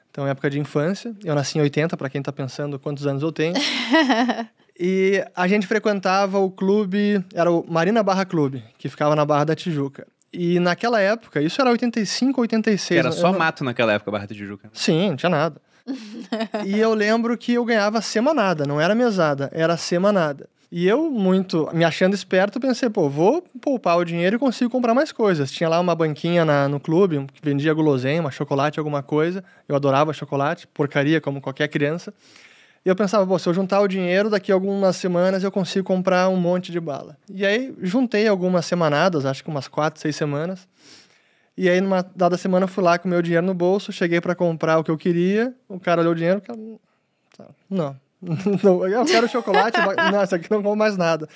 [0.09, 1.15] Então, época de infância.
[1.23, 3.53] Eu nasci em 80, para quem tá pensando quantos anos eu tenho.
[4.83, 9.43] E a gente frequentava o clube, era o Marina Barra Clube, que ficava na Barra
[9.43, 10.07] da Tijuca.
[10.33, 12.87] E naquela época, isso era 85, 86.
[12.87, 14.71] Que era eu só não- mato naquela época, Barra da Tijuca.
[14.73, 15.61] Sim, não tinha nada.
[16.65, 20.49] e eu lembro que eu ganhava semanada, não era mesada, era semanada.
[20.71, 24.93] E eu, muito me achando esperto, pensei, pô, vou poupar o dinheiro e consigo comprar
[24.93, 25.51] mais coisas.
[25.51, 29.43] Tinha lá uma banquinha na- no clube que vendia guloseima, chocolate, alguma coisa.
[29.67, 32.13] Eu adorava chocolate, porcaria, como qualquer criança.
[32.85, 35.85] E eu pensava, pô, se eu juntar o dinheiro, daqui a algumas semanas eu consigo
[35.85, 37.17] comprar um monte de bala.
[37.29, 40.67] E aí juntei algumas semanadas, acho que umas quatro, seis semanas.
[41.57, 44.33] E aí, numa dada semana, fui lá com o meu dinheiro no bolso, cheguei para
[44.33, 45.53] comprar o que eu queria.
[45.67, 46.41] O cara olhou o dinheiro,
[47.37, 47.95] tá, não.
[48.63, 49.77] não, eu quero chocolate,
[50.11, 51.27] não, isso aqui não como mais nada.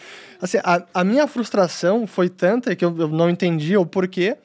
[0.41, 4.38] Assim, a, a minha frustração foi tanta que eu, eu não entendia o porquê,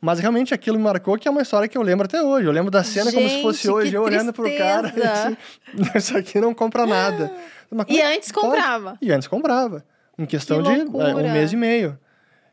[0.00, 2.46] mas realmente aquilo me marcou que é uma história que eu lembro até hoje.
[2.46, 5.36] Eu lembro da cena como se fosse Gente, hoje, eu olhando pro cara, assim,
[5.96, 7.32] isso aqui não compra nada.
[7.70, 8.46] Mas E é antes pode?
[8.46, 8.98] comprava.
[9.00, 9.84] E antes comprava.
[10.18, 11.98] Em questão Que de é, um mês e meio.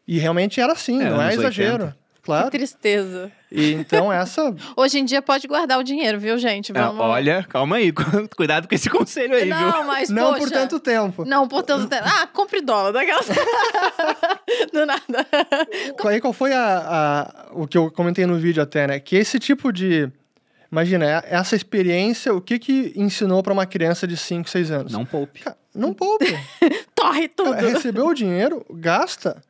[0.08, 1.86] E realmente era assim, É, não é exagero.
[1.86, 2.05] 80.
[2.26, 2.50] Claro.
[2.50, 3.32] Que tristeza.
[3.52, 4.54] E então essa.
[4.76, 6.72] Hoje em dia pode guardar o dinheiro, viu, gente?
[6.72, 7.00] É, Vamos...
[7.00, 7.94] olha, calma aí,
[8.36, 9.56] cuidado com esse conselho aí, viu?
[9.56, 11.24] Não, mas não poxa, por tanto tempo.
[11.24, 12.04] Não, por tanto tempo.
[12.04, 13.28] Ah, compre dólar daquelas.
[14.74, 15.28] Do nada.
[16.06, 19.00] Aí qual foi a, a- o que eu comentei no vídeo até, né?
[19.00, 20.10] Que esse tipo de.
[20.72, 24.92] Imagina, é- essa experiência, o que que ensinou para uma criança de 5, 6 anos?
[24.92, 25.44] Não poupe.
[25.74, 26.26] Não poupe.
[26.96, 27.52] Torre tudo.
[27.54, 29.42] Recebeu o dinheiro, gasta.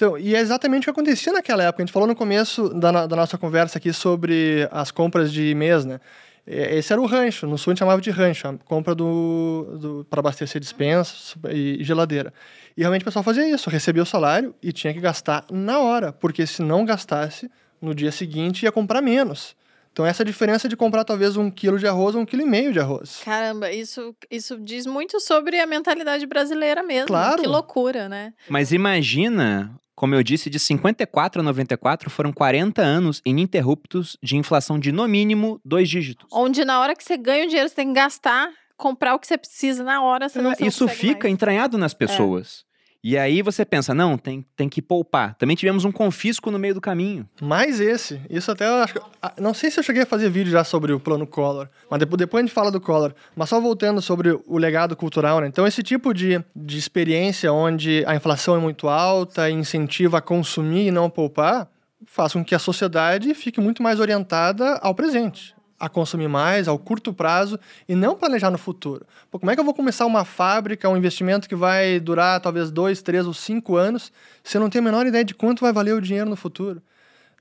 [0.00, 1.82] Então, e é exatamente o que acontecia naquela época.
[1.82, 5.84] A gente falou no começo da, da nossa conversa aqui sobre as compras de mês,
[5.84, 6.00] né?
[6.46, 10.06] Esse era o rancho, no sul a gente chamava de rancho, a compra do, do,
[10.08, 12.32] para abastecer dispensa e geladeira.
[12.74, 16.14] E realmente o pessoal fazia isso, recebia o salário e tinha que gastar na hora,
[16.14, 19.54] porque se não gastasse, no dia seguinte ia comprar menos.
[19.92, 22.46] Então, essa é diferença de comprar talvez um quilo de arroz ou um quilo e
[22.46, 23.20] meio de arroz.
[23.24, 27.08] Caramba, isso, isso diz muito sobre a mentalidade brasileira mesmo.
[27.08, 27.42] Claro.
[27.42, 28.32] Que loucura, né?
[28.48, 34.78] Mas imagina, como eu disse, de 54 a 94 foram 40 anos ininterruptos de inflação
[34.78, 36.26] de no mínimo dois dígitos.
[36.32, 39.26] Onde na hora que você ganha o dinheiro, você tem que gastar, comprar o que
[39.26, 41.24] você precisa na hora, você É, Isso não consegue fica mais.
[41.24, 41.28] É.
[41.30, 42.64] entranhado nas pessoas.
[43.02, 45.34] E aí você pensa, não, tem, tem que poupar.
[45.36, 47.26] Também tivemos um confisco no meio do caminho.
[47.40, 48.20] Mais esse.
[48.28, 48.94] Isso até eu acho
[49.38, 52.18] Não sei se eu cheguei a fazer vídeo já sobre o plano Collor, mas depois,
[52.18, 53.14] depois a gente fala do Collor.
[53.34, 55.46] Mas só voltando sobre o legado cultural, né?
[55.46, 60.88] Então, esse tipo de, de experiência onde a inflação é muito alta, incentiva a consumir
[60.88, 61.68] e não poupar,
[62.04, 65.54] faz com que a sociedade fique muito mais orientada ao presente.
[65.80, 67.58] A consumir mais, ao curto prazo
[67.88, 69.06] e não planejar no futuro.
[69.30, 72.70] Pô, como é que eu vou começar uma fábrica, um investimento que vai durar talvez
[72.70, 74.12] dois, três ou cinco anos,
[74.44, 76.82] se eu não tenho a menor ideia de quanto vai valer o dinheiro no futuro?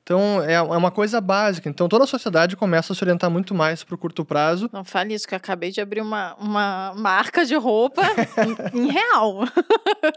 [0.01, 1.69] Então, é é uma coisa básica.
[1.69, 4.67] Então, toda a sociedade começa a se orientar muito mais para o curto prazo.
[4.73, 8.01] Não fale isso, que eu acabei de abrir uma, uma marca de roupa
[8.73, 9.43] em, em real.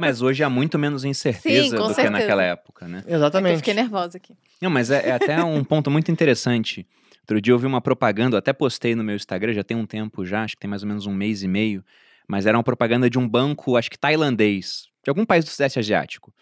[0.00, 2.10] Mas hoje há muito menos incerteza Sim, com do que certeza.
[2.10, 2.98] naquela época, né?
[2.98, 3.56] É que eu Exatamente.
[3.58, 4.34] fiquei nervosa aqui.
[4.62, 6.86] Não, mas é, é até um ponto muito interessante.
[7.22, 10.26] Outro dia eu vi uma propaganda, até postei no meu Instagram, já tem um tempo
[10.26, 11.84] já, acho que tem mais ou menos um mês e meio,
[12.28, 15.78] mas era uma propaganda de um banco, acho que tailandês, de algum país do Sudeste
[15.78, 16.32] Asiático.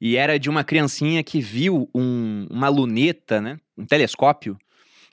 [0.00, 3.58] E era de uma criancinha que viu um- uma luneta, né?
[3.76, 4.56] Um telescópio.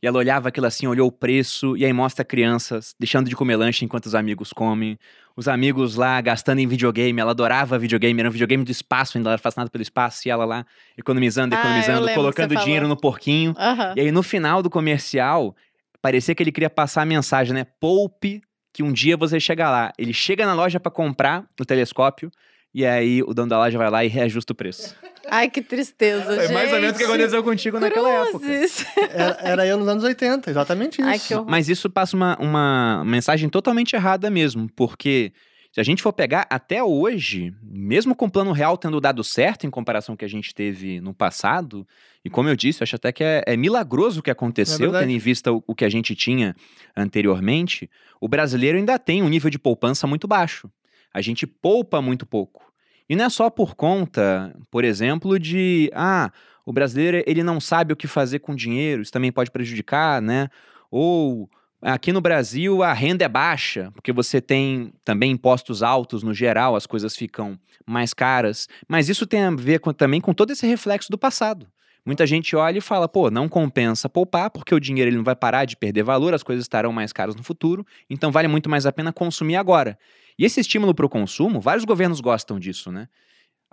[0.04, 3.56] E ela olhava aquilo assim, olhou o preço, e aí mostra crianças deixando de comer
[3.56, 5.00] lanche enquanto os amigos comem.
[5.38, 9.30] Os amigos lá gastando em videogame, ela adorava videogame, era um videogame do espaço, ainda
[9.30, 10.66] ela era fascinada pelo espaço, e ela lá
[10.98, 13.54] economizando, Ah, economizando, que colocando dinheiro no porquinho.
[13.58, 13.94] Aham.
[13.98, 15.54] E aí, no final do comercial,
[16.02, 17.66] parecia que ele queria passar a mensagem, né?
[17.82, 18.42] Poupe,
[18.74, 19.92] que um dia você chega lá.
[19.98, 22.32] Ele chega na loja pra comprar o telescópio,
[22.74, 24.96] e aí o dono da loja vai lá e reajusta o preço.
[25.30, 26.52] Ai, que tristeza, gente.
[26.52, 28.40] É mais ou menos o que aconteceu contigo naquela época.
[28.40, 28.86] Cruzes.
[29.10, 31.10] Era, era eu nos anos 80, exatamente isso.
[31.10, 31.50] Ai, que horror.
[31.50, 35.32] Mas isso passa uma, uma mensagem totalmente errada mesmo, porque
[35.76, 39.68] se a gente for pegar até hoje, mesmo com o plano real tendo dado certo
[39.68, 41.86] em comparação com o que a gente teve no passado,
[42.24, 45.04] e como eu disse, eu acho até que é, é milagroso o que aconteceu, verdade.
[45.04, 46.56] tendo em vista o, o que a gente tinha
[46.96, 47.90] anteriormente,
[48.22, 50.72] o brasileiro ainda tem um nível de poupança muito baixo.
[51.14, 52.72] A gente poupa muito pouco.
[53.10, 56.32] E não é só por conta, por exemplo, de ah,
[56.66, 60.50] o brasileiro ele não sabe o que fazer com dinheiro, isso também pode prejudicar, né?
[60.90, 61.50] Ou
[61.82, 66.76] aqui no Brasil a renda é baixa, porque você tem também impostos altos no geral,
[66.76, 68.68] as coisas ficam mais caras.
[68.88, 71.68] Mas isso tem a ver com- também com todo esse reflexo do passado.
[72.04, 75.36] Muita gente olha e fala, pô, não compensa poupar, porque o dinheiro ele não vai
[75.36, 78.86] parar de perder valor, as coisas estarão mais caras no futuro, então vale muito mais
[78.86, 79.98] a pena consumir agora.
[80.38, 83.08] E esse estímulo para o consumo, vários governos gostam disso, né?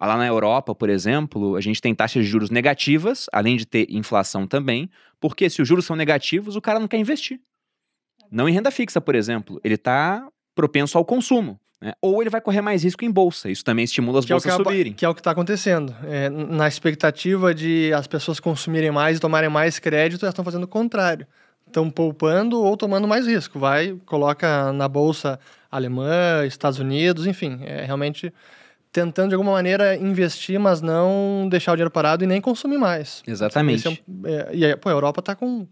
[0.00, 3.86] Lá na Europa, por exemplo, a gente tem taxas de juros negativas, além de ter
[3.88, 4.90] inflação também,
[5.20, 7.40] porque se os juros são negativos, o cara não quer investir.
[8.30, 9.60] Não em renda fixa, por exemplo.
[9.62, 11.60] Ele está propenso ao consumo.
[11.80, 11.92] né?
[12.00, 13.50] Ou ele vai correr mais risco em bolsa.
[13.50, 14.92] Isso também estimula as que é bolsas a acaba- subirem.
[14.92, 15.94] que é o que está acontecendo.
[16.04, 20.64] É, na expectativa de as pessoas consumirem mais e tomarem mais crédito, elas estão fazendo
[20.64, 21.26] o contrário.
[21.72, 23.58] Estão poupando ou tomando mais risco.
[23.58, 27.60] Vai, coloca na bolsa alemã, Estados Unidos, enfim.
[27.62, 28.32] É realmente
[28.92, 33.22] tentando de alguma maneira investir, mas não deixar o dinheiro parado e nem consumir mais.
[33.26, 33.88] Exatamente.
[34.24, 35.66] É é, e aí, pô, a Europa está com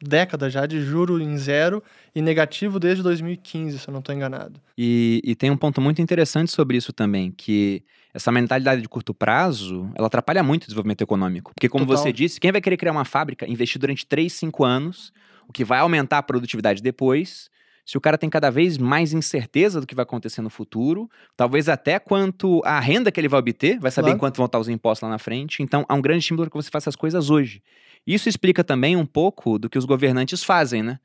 [0.00, 1.82] décadas já de juro em zero
[2.14, 4.60] e negativo desde 2015, se eu não estou enganado.
[4.78, 7.82] E, e tem um ponto muito interessante sobre isso também, que
[8.14, 11.52] essa mentalidade de curto prazo, ela atrapalha muito o desenvolvimento econômico.
[11.54, 12.02] Porque como Total.
[12.02, 15.12] você disse, quem vai querer criar uma fábrica, investir durante 3, 5 anos,
[15.50, 17.50] o que vai aumentar a produtividade depois,
[17.84, 21.68] se o cara tem cada vez mais incerteza do que vai acontecer no futuro, talvez
[21.68, 24.16] até quanto a renda que ele vai obter, vai saber Claro.
[24.16, 25.60] em quanto vão estar os impostos lá na frente.
[25.60, 27.60] Então, há um grande estímulo para que você faça as coisas hoje.
[28.06, 31.00] Isso explica também um pouco do que os governantes fazem, né?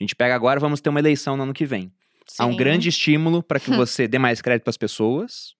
[0.00, 1.90] A gente pega agora, vamos ter uma eleição no ano que vem.
[2.38, 2.56] Há um Sim.
[2.56, 5.54] grande estímulo para que você dê mais crédito para as pessoas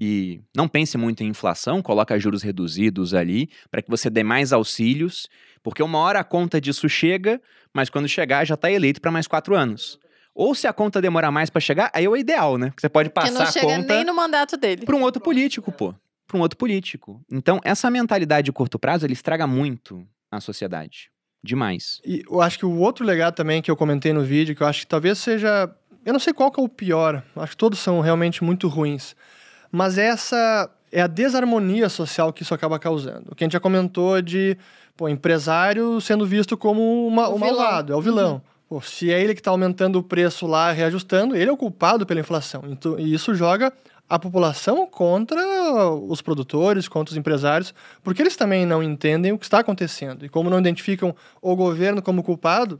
[0.00, 4.52] e não pense muito em inflação, coloca juros reduzidos ali para que você dê mais
[4.52, 5.28] auxílios,
[5.62, 7.40] porque uma hora a conta disso chega,
[7.72, 9.98] mas quando chegar já está eleito para mais quatro anos.
[10.34, 12.72] Ou se a conta demorar mais para chegar, aí é o ideal, né?
[12.74, 14.84] Que você pode Que passar não a chega conta nem no mandato dele.
[14.84, 15.94] para um outro político, pô.
[16.26, 17.20] Para um outro político.
[17.30, 21.08] Então, essa mentalidade de curto prazo, ele estraga muito a sociedade.
[21.42, 22.00] Demais.
[22.04, 24.66] E eu acho que o outro legado também que eu comentei no vídeo, que eu
[24.66, 25.70] acho que talvez seja.
[26.04, 29.14] Eu não sei qual que é o pior, acho que todos são realmente muito ruins.
[29.74, 33.32] Mas essa é a desarmonia social que isso acaba causando.
[33.32, 34.56] O que a gente já comentou de
[34.96, 38.40] pô, empresário sendo visto como uma, O o malvado, é o vilão.
[38.68, 42.06] Pô, se é ele que está aumentando o preço lá, reajustando, ele é o culpado
[42.06, 42.62] pela inflação.
[42.68, 43.72] Então, e isso joga
[44.08, 45.42] a população contra
[45.90, 50.24] os produtores, contra os empresários, porque eles também não entendem o que está acontecendo.
[50.24, 52.78] E como não identificam o governo como culpado,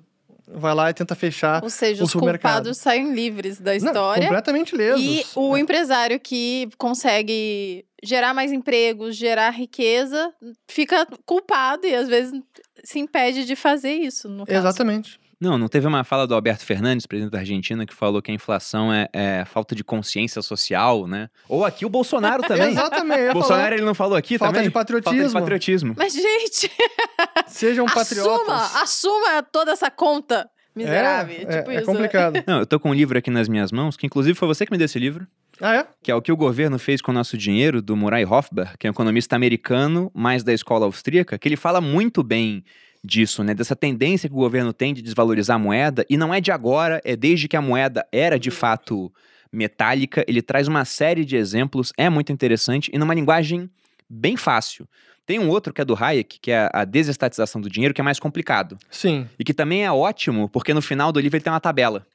[0.49, 2.53] vai lá e tenta fechar Ou seja, o os supermercado.
[2.57, 4.23] culpados saem livres da Não, história.
[4.25, 5.01] completamente lesos.
[5.03, 10.33] E o empresário que consegue gerar mais empregos, gerar riqueza,
[10.69, 12.39] fica culpado e às vezes
[12.85, 14.29] se impede de fazer isso.
[14.29, 14.59] No caso.
[14.59, 15.19] Exatamente.
[15.45, 18.35] Não, não teve uma fala do Alberto Fernandes, presidente da Argentina, que falou que a
[18.35, 21.29] inflação é, é falta de consciência social, né?
[21.49, 22.71] Ou aqui o Bolsonaro também.
[22.71, 23.33] Exatamente.
[23.33, 24.69] Bolsonaro falar, ele não falou aqui falta também?
[24.69, 25.19] de patriotismo.
[25.19, 25.95] Falta de patriotismo.
[25.97, 26.71] Mas, gente,
[27.47, 28.77] Sejam assuma, patriotas.
[28.77, 31.37] assuma toda essa conta miserável.
[31.49, 31.87] É, tipo é, é isso.
[31.87, 32.43] complicado.
[32.47, 34.73] Não, eu tô com um livro aqui nas minhas mãos, que inclusive foi você que
[34.73, 35.27] me deu esse livro.
[35.61, 35.87] ah, é?
[36.03, 38.87] que é o que o governo fez com o nosso dinheiro, do Murray Hofbauer, que
[38.87, 42.65] é um economista americano, mais da escola austríaca, que ele fala muito bem
[43.05, 43.55] disso, né?
[43.55, 47.01] Dessa tendência que o governo tem de desvalorizar a moeda, e não é de agora,
[47.05, 49.13] é desde que a moeda era de fato
[49.53, 50.25] metálica.
[50.27, 53.69] Ele traz uma série de exemplos, é muito interessante, e numa linguagem
[54.09, 54.89] bem fácil.
[55.27, 58.05] Tem um outro que é do Hayek, que é a desestatização do dinheiro, que é
[58.05, 58.79] mais complicado.
[58.91, 59.27] Sim.
[59.39, 62.07] E que também é ótimo, porque no final do livro ele tem uma tabela.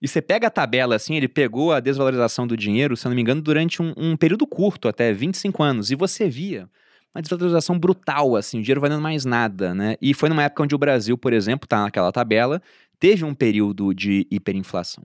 [0.00, 3.16] E você pega a tabela, assim, ele pegou a desvalorização do dinheiro, se eu não
[3.16, 5.90] me engano, durante um, um período curto, até 25 anos.
[5.90, 6.68] E você via
[7.14, 9.96] uma desvalorização brutal, assim, o dinheiro valendo mais nada, né?
[10.00, 12.62] E foi numa época onde o Brasil, por exemplo, tá naquela tabela,
[12.98, 15.04] teve um período de hiperinflação.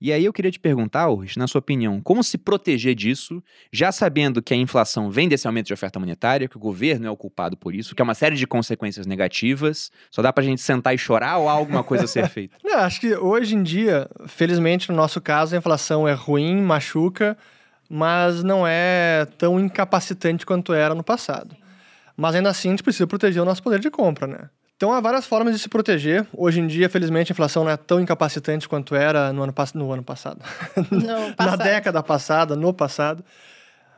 [0.00, 3.42] E aí eu queria te perguntar, Ulrich, na sua opinião, como se proteger disso,
[3.72, 7.10] já sabendo que a inflação vem desse aumento de oferta monetária, que o governo é
[7.10, 10.60] o culpado por isso, que é uma série de consequências negativas, só dá pra gente
[10.60, 12.56] sentar e chorar ou há alguma coisa a ser feita?
[12.62, 17.36] Não, acho que hoje em dia, felizmente no nosso caso, a inflação é ruim, machuca,
[17.88, 21.56] mas não é tão incapacitante quanto era no passado.
[22.16, 24.50] Mas ainda assim, a gente precisa proteger o nosso poder de compra, né?
[24.76, 26.26] Então há várias formas de se proteger.
[26.32, 29.72] Hoje em dia, felizmente, a inflação não é tão incapacitante quanto era no ano, pass-
[29.72, 30.40] no ano passado.
[30.90, 31.62] No Na passado.
[31.64, 33.24] década passada, no passado.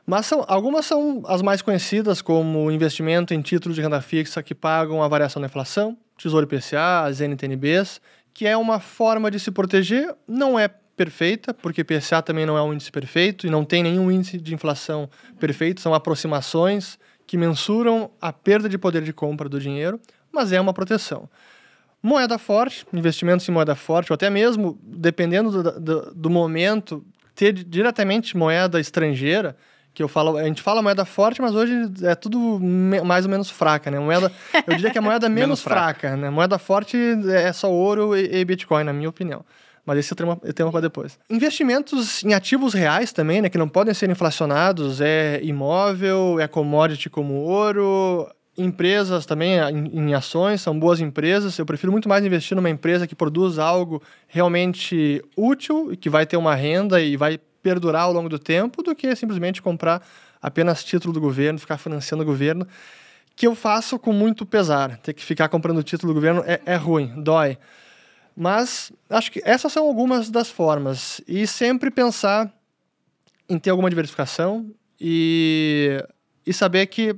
[0.07, 4.55] Mas são, algumas são as mais conhecidas, como investimento em títulos de renda fixa que
[4.55, 8.01] pagam a variação da inflação, Tesouro IPCA, as NTNBs,
[8.33, 10.15] que é uma forma de se proteger.
[10.27, 10.69] Não é
[11.05, 14.53] perfeita, porque IPCA também não é um índice perfeito e não tem nenhum índice de
[14.55, 19.99] inflação perfeito, são aproximações que mensuram a perda de poder de compra do dinheiro,
[20.31, 21.27] mas é uma proteção.
[22.03, 27.03] Moeda forte, investimentos em moeda forte, ou até mesmo, dependendo do, do, do momento,
[27.35, 29.57] ter diretamente moeda estrangeira,
[29.95, 31.73] que eu falo, a gente fala moeda forte, mas hoje
[32.03, 33.99] é tudo me- mais ou menos fraca, né?
[33.99, 34.31] Moeda,
[34.67, 36.01] eu diria que a moeda menos, Menos fraca.
[36.09, 36.29] fraca, né?
[36.29, 36.97] Moeda forte
[37.33, 39.43] é só ouro e, e Bitcoin, na minha opinião.
[39.85, 41.19] Mas esse é tema, tema para depois.
[41.29, 43.49] Investimentos em ativos reais também, né?
[43.49, 45.01] Que não podem ser inflacionados.
[45.01, 48.29] É imóvel, é commodity como ouro.
[48.59, 51.59] Empresas também em, em ações, são boas empresas.
[51.59, 56.27] Eu prefiro muito mais investir numa empresa que produz algo realmente útil e que vai
[56.27, 60.03] ter uma renda e vai perdurar ao longo do tempo do que simplesmente comprar
[60.43, 62.67] apenas título do governo, ficar financiando o governo,
[63.37, 64.99] que eu faço com muito pesar.
[64.99, 67.57] Ter que ficar comprando título do governo é, é ruim, dói.
[68.37, 71.21] Mas acho que essas são algumas das formas.
[71.27, 72.53] E sempre pensar
[73.49, 74.71] em ter alguma diversificação
[75.01, 76.03] e,
[76.47, 77.17] e saber que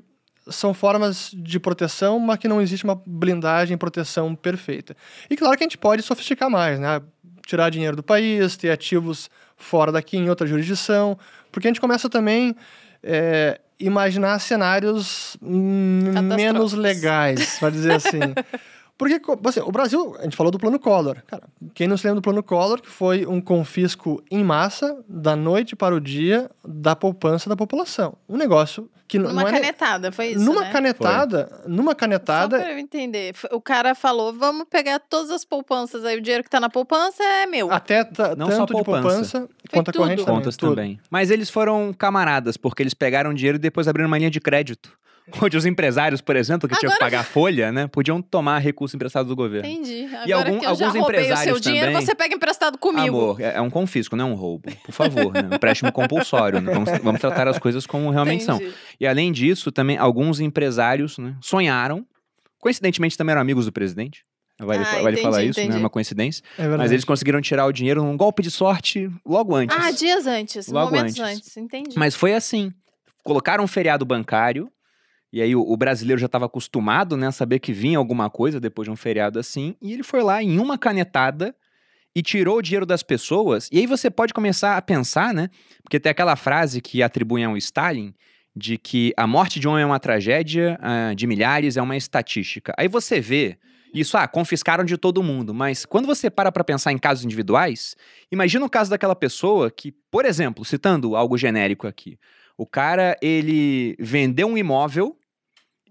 [0.48, 4.96] são formas de proteção, mas que não existe uma blindagem, proteção perfeita.
[5.30, 7.00] E claro que a gente pode sofisticar mais, né?
[7.46, 11.18] Tirar dinheiro do país, ter ativos fora daqui, em outra jurisdição,
[11.50, 12.56] porque a gente começa também
[13.02, 18.20] é, imaginar cenários menos legais, para dizer assim.
[19.02, 21.16] Porque assim, o Brasil, a gente falou do plano Collor.
[21.26, 21.44] Cara,
[21.74, 25.74] quem não se lembra do plano Collor, que foi um confisco em massa, da noite
[25.76, 28.14] para o dia, da poupança da população.
[28.28, 29.52] Um negócio que Numa não é.
[29.52, 30.70] ne- canetada, foi isso, numa né?
[30.72, 33.34] canetada, numa Só canetada, pra eu entender.
[33.50, 37.22] O cara falou, vamos pegar todas as poupanças aí, o dinheiro que tá na poupança
[37.22, 37.70] é meu.
[37.70, 38.04] até
[38.38, 39.02] Não só tanto de poupança.
[39.02, 40.02] poupança quanto a tudo.
[40.02, 40.34] corrente também.
[40.34, 40.70] Contas tudo.
[40.70, 41.00] também.
[41.10, 44.90] Mas eles foram camaradas, porque eles pegaram dinheiro e depois abriram uma linha de crédito.
[45.40, 47.86] Onde os empresários, por exemplo, que tinham que Agora- pagar folha, né?
[47.86, 49.68] Podiam tomar recurso emprestado do governo.
[49.68, 50.04] Entendi.
[50.06, 52.34] Agora E algum- que eu já alguns roubei o seu empresários dinheiro, também- você pega
[52.34, 53.06] emprestado comigo.
[53.20, 54.68] Amor, é é um confisco, não é um roubo.
[54.84, 55.48] Por favor, né?
[55.50, 56.60] Um empréstimo compulsório.
[56.60, 56.72] né?
[56.74, 58.56] Vamos, vamos tratar as coisas como realmente são.
[58.56, 58.74] Entendi.
[59.00, 62.04] E além disso, também alguns empresários né, sonharam,
[62.58, 64.24] coincidentemente também eram amigos do presidente.
[64.60, 65.64] Vale, Ah, vale entendi, falar isso, né?
[65.64, 65.78] entendi.
[65.78, 66.42] É uma coincidência.
[66.56, 66.78] É verdade.
[66.82, 69.76] Mas eles conseguiram tirar o dinheiro num golpe de sorte logo antes.
[69.76, 71.36] Ah, dias antes, Logo momentos antes.
[71.38, 71.56] antes.
[71.56, 71.96] Entendi.
[71.98, 72.72] Mas foi assim.
[73.24, 74.68] Colocaram um feriado bancário,
[75.32, 78.60] e aí o, o brasileiro já estava acostumado, né, a saber que vinha alguma coisa
[78.60, 81.54] depois de um feriado assim, e ele foi lá em uma canetada
[82.14, 83.68] e tirou o dinheiro das pessoas.
[83.72, 85.48] E aí você pode começar a pensar, né?
[85.82, 88.14] Porque tem aquela frase que atribuem ao Stalin
[88.54, 91.96] de que a morte de um homem é uma tragédia, a de milhares é uma
[91.96, 92.74] estatística.
[92.76, 93.56] Aí você vê
[93.94, 95.52] Isso, ah, confiscaram de todo mundo.
[95.54, 97.94] Mas quando você para para pensar em casos individuais,
[98.30, 102.18] imagina o caso daquela pessoa que, por exemplo, citando algo genérico aqui,
[102.56, 105.16] o cara, ele vendeu um imóvel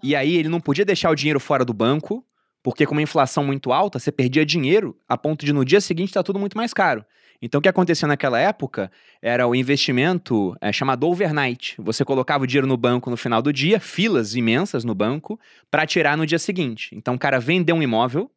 [0.04, 2.26] e aí ele não podia deixar o dinheiro fora do banco,
[2.64, 6.10] porque com uma inflação muito alta, você perdia dinheiro a ponto de no dia seguinte
[6.10, 7.06] estar tá tudo muito mais caro.
[7.42, 11.76] Então, o que acontecia naquela época era o investimento é, chamado overnight.
[11.80, 15.40] Você colocava o dinheiro no banco no final do dia, filas imensas no banco,
[15.72, 16.94] para tirar no dia seguinte.
[16.96, 18.30] Então, o cara vendeu um imóvel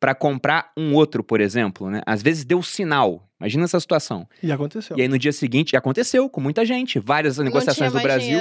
[0.00, 1.88] para comprar um outro, por exemplo.
[1.88, 2.02] Né?
[2.04, 3.30] Às vezes deu sinal.
[3.44, 4.26] Imagina essa situação.
[4.42, 4.96] E aconteceu.
[4.98, 6.98] E aí no dia seguinte, aconteceu com muita gente.
[6.98, 8.40] Várias negociações não do Brasil.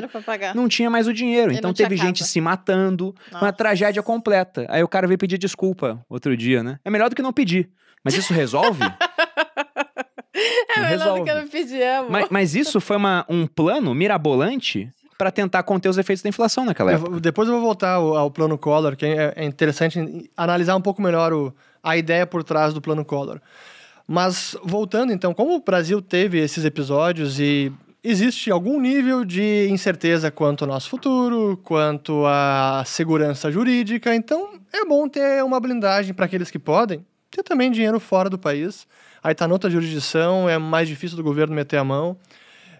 [0.55, 1.51] Não tinha mais o dinheiro.
[1.51, 3.13] E então não tinha teve gente se matando.
[3.29, 3.53] Foi uma Nossa.
[3.53, 4.65] tragédia completa.
[4.69, 6.79] Aí o cara veio pedir desculpa outro dia, né?
[6.85, 7.69] É melhor do que não pedir.
[8.03, 8.79] Mas isso resolve?
[10.75, 11.23] É Não melhor do resolve.
[11.23, 12.11] que eu não pedir, amor.
[12.11, 16.65] mas, mas isso foi uma- um plano mirabolante para tentar conter os efeitos da inflação
[16.65, 17.11] naquela Eu época.
[17.11, 19.99] vou- depois eu vou voltar ao, ao plano Collor, que é, é interessante
[20.35, 23.39] analisar um pouco melhor o- a ideia por trás do plano Collor.
[24.07, 27.71] Mas voltando então, como o Brasil teve esses episódios e
[28.03, 34.83] existe algum nível de incerteza quanto ao nosso futuro, quanto à segurança jurídica, então é
[34.85, 38.85] bom ter uma blindagem para aqueles que podem, ter também dinheiro fora do país.
[39.23, 42.17] Aí tá noutra jurisdição, é mais difícil do governo meter a mão.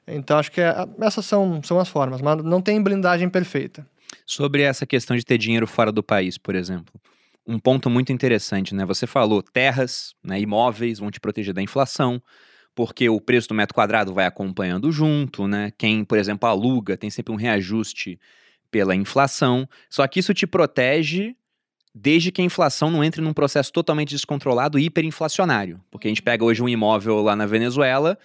[0.05, 3.87] Então acho que é- essas são, são as formas, mas não tem blindagem perfeita.
[4.25, 6.93] Sobre essa questão de ter dinheiro fora do país, por exemplo.
[7.45, 8.85] Um ponto muito interessante, né?
[8.85, 12.21] Você falou terras, né, imóveis vão te proteger da inflação,
[12.73, 15.71] porque o preço do metro quadrado vai acompanhando junto, né?
[15.77, 18.19] Quem, por exemplo, aluga tem sempre um reajuste
[18.71, 19.67] pela inflação.
[19.89, 21.35] Só que isso te protege
[21.93, 25.79] desde que a inflação não entre num processo totalmente descontrolado e hiperinflacionário.
[25.91, 28.17] Porque a gente pega hoje um imóvel lá na Venezuela,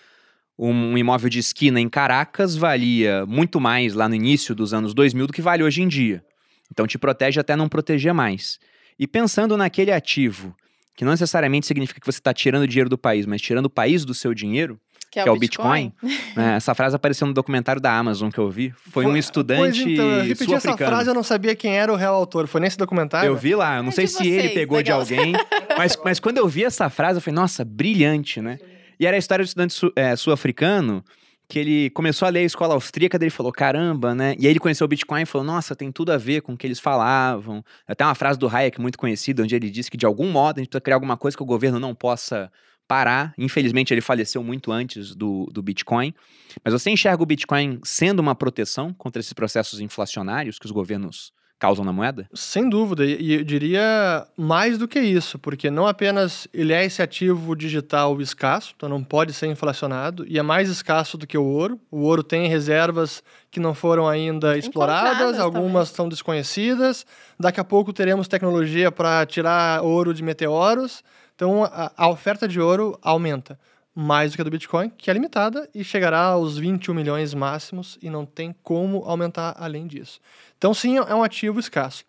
[0.59, 5.27] um imóvel de esquina em Caracas valia muito mais lá no início dos anos 2000
[5.27, 6.25] do que vale hoje em dia.
[6.73, 8.59] Então te protege até não proteger mais.
[8.99, 10.55] E pensando naquele ativo,
[10.97, 14.05] que não necessariamente significa que você está tirando dinheiro do país, mas tirando o país
[14.05, 14.79] do seu dinheiro,
[15.11, 15.93] que que é o Bitcoin,
[16.37, 16.57] né?
[16.57, 18.75] essa frase apareceu no documentário da Amazon que eu vi.
[18.91, 21.97] Foi um Pois estudante então, eu repeti essa frase, eu não sabia quem era o
[21.97, 22.47] real autor.
[22.47, 23.27] Foi nesse documentário?
[23.29, 25.01] Eu vi lá, eu não É sei de se ele vocês, pegou de legal.
[25.01, 25.33] alguém,
[25.79, 28.59] mas, mas quando eu vi essa frase, eu falei, nossa, brilhante, né?
[29.01, 31.03] E era a história do estudante sul- é, sul-africano,
[31.49, 34.35] que ele começou a ler a escola austríaca, daí ele falou, caramba, né?
[34.39, 36.57] E aí ele conheceu o Bitcoin e falou, nossa, tem tudo a ver com o
[36.57, 37.65] que eles falavam.
[37.87, 40.61] Até uma frase do Hayek muito conhecida, onde ele disse que de algum modo a
[40.61, 42.53] gente precisa criar alguma coisa que o governo não possa
[42.87, 43.33] parar.
[43.39, 46.15] Infelizmente ele faleceu muito antes do, do Bitcoin.
[46.63, 51.33] Mas você enxerga o Bitcoin sendo uma proteção contra esses processos inflacionários que os governos
[51.59, 52.29] causam na moeda?
[52.33, 57.03] Sem dúvida, e eu diria mais do que isso, porque não apenas ele é esse
[57.03, 61.45] ativo digital escasso, então não pode ser inflacionado, e é mais escasso do que o
[61.45, 61.81] ouro.
[61.91, 67.05] O ouro tem reservas que não foram ainda exploradas, algumas são desconhecidas.
[67.39, 71.03] Daqui a pouco teremos tecnologia para tirar ouro de meteoros.
[71.35, 73.59] Então a, a oferta de ouro aumenta
[74.01, 77.99] mais do que a do Bitcoin, que é limitada e chegará aos 21 milhões máximos
[78.01, 80.21] e não tem como aumentar além disso.
[80.57, 82.05] Então, sim, é um ativo escasso.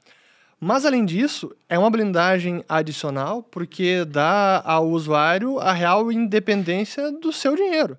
[0.59, 7.33] Mas, além disso, é uma blindagem adicional porque dá ao usuário a real independência do
[7.33, 7.97] seu dinheiro.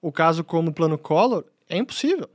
[0.00, 2.30] O caso como o plano Collor é impossível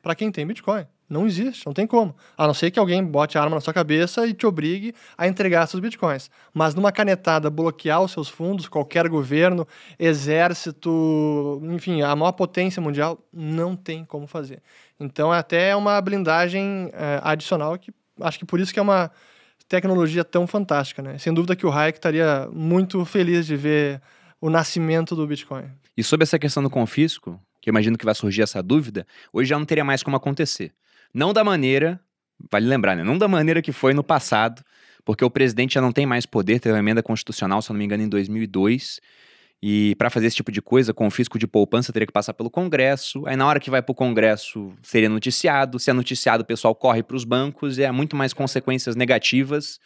[0.00, 0.86] para quem tem Bitcoin.
[1.10, 2.14] Não existe, não tem como.
[2.38, 5.26] A não ser que alguém bote a arma na sua cabeça e te obrigue a
[5.26, 6.30] entregar seus bitcoins.
[6.54, 9.66] Mas numa canetada bloquear os seus fundos, qualquer governo,
[9.98, 14.62] exército, enfim, a maior potência mundial, não tem como fazer.
[15.00, 19.10] Então é até uma blindagem é, adicional que acho que por isso que é uma
[19.68, 21.18] tecnologia tão fantástica, né?
[21.18, 24.00] Sem dúvida que o Hayek estaria muito feliz de ver
[24.40, 25.64] o nascimento do Bitcoin.
[25.96, 29.50] E sobre essa questão do confisco, que eu imagino que vai surgir essa dúvida, hoje
[29.50, 30.72] já não teria mais como acontecer.
[31.12, 32.00] Não da maneira,
[32.50, 33.02] vale lembrar, né?
[33.02, 34.62] Não da maneira que foi no passado,
[35.04, 37.84] porque o presidente já não tem mais poder, teve uma emenda constitucional, se não me
[37.84, 39.00] engano, em 2002.
[39.62, 43.26] E para fazer esse tipo de coisa, confisco de poupança teria que passar pelo Congresso.
[43.26, 45.78] Aí na hora que vai para o Congresso, seria noticiado.
[45.78, 49.78] Se é noticiado, o pessoal corre para os bancos e há muito mais consequências negativas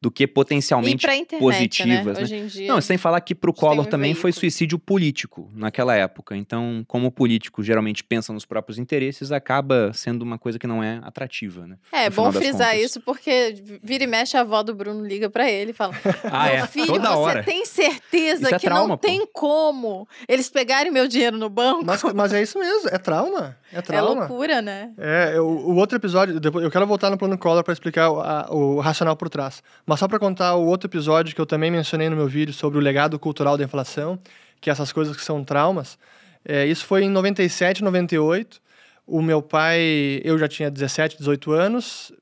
[0.00, 2.12] do que E potencialmente pra internet, positivas, né?
[2.14, 2.22] né?
[2.22, 2.68] Hoje em dia.
[2.68, 4.40] Não, sem falar que pro A gente tem Collor um também foi veículo.
[4.40, 6.36] suicídio político naquela época.
[6.36, 10.82] Então, como o político geralmente pensa nos próprios interesses, acaba sendo uma coisa que não
[10.84, 11.76] é atrativa, né?
[11.90, 12.84] É bom frisar contas.
[12.84, 15.92] isso, porque vira e mexe a avó do Bruno liga pra ele e fala:
[16.30, 16.66] Ah, Meu é.
[16.68, 17.42] filho, Toda você hora.
[17.42, 19.06] tem certeza Isso é que trauma, não pô.
[19.06, 21.84] tem como eles pegarem meu dinheiro no banco?
[21.84, 23.56] Mas, mas é isso mesmo, é trauma.
[23.72, 24.20] É é trauma.
[24.26, 24.92] loucura, né?
[24.96, 28.46] É, eu- o outro episódio, eu quero voltar no plano Collor para explicar o, a-
[28.50, 29.62] o racional por trás.
[29.88, 32.78] Mas só para contar o outro episódio que eu também mencionei no meu vídeo sobre
[32.78, 34.18] o legado cultural da inflação,
[34.60, 35.98] que é essas coisas que são traumas.
[36.44, 38.60] É, isso foi em 97, 98.
[39.06, 42.12] O meu pai, eu já tinha 17, 18 anos.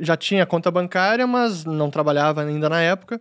[0.00, 3.20] já tinha conta bancária, mas não trabalhava ainda na época.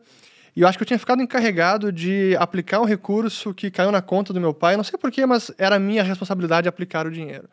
[0.56, 4.02] E eu acho que eu tinha ficado encarregado de aplicar um recurso que caiu na
[4.02, 7.50] conta do meu pai, não sei porquê, mas era minha responsabilidade aplicar o dinheiro.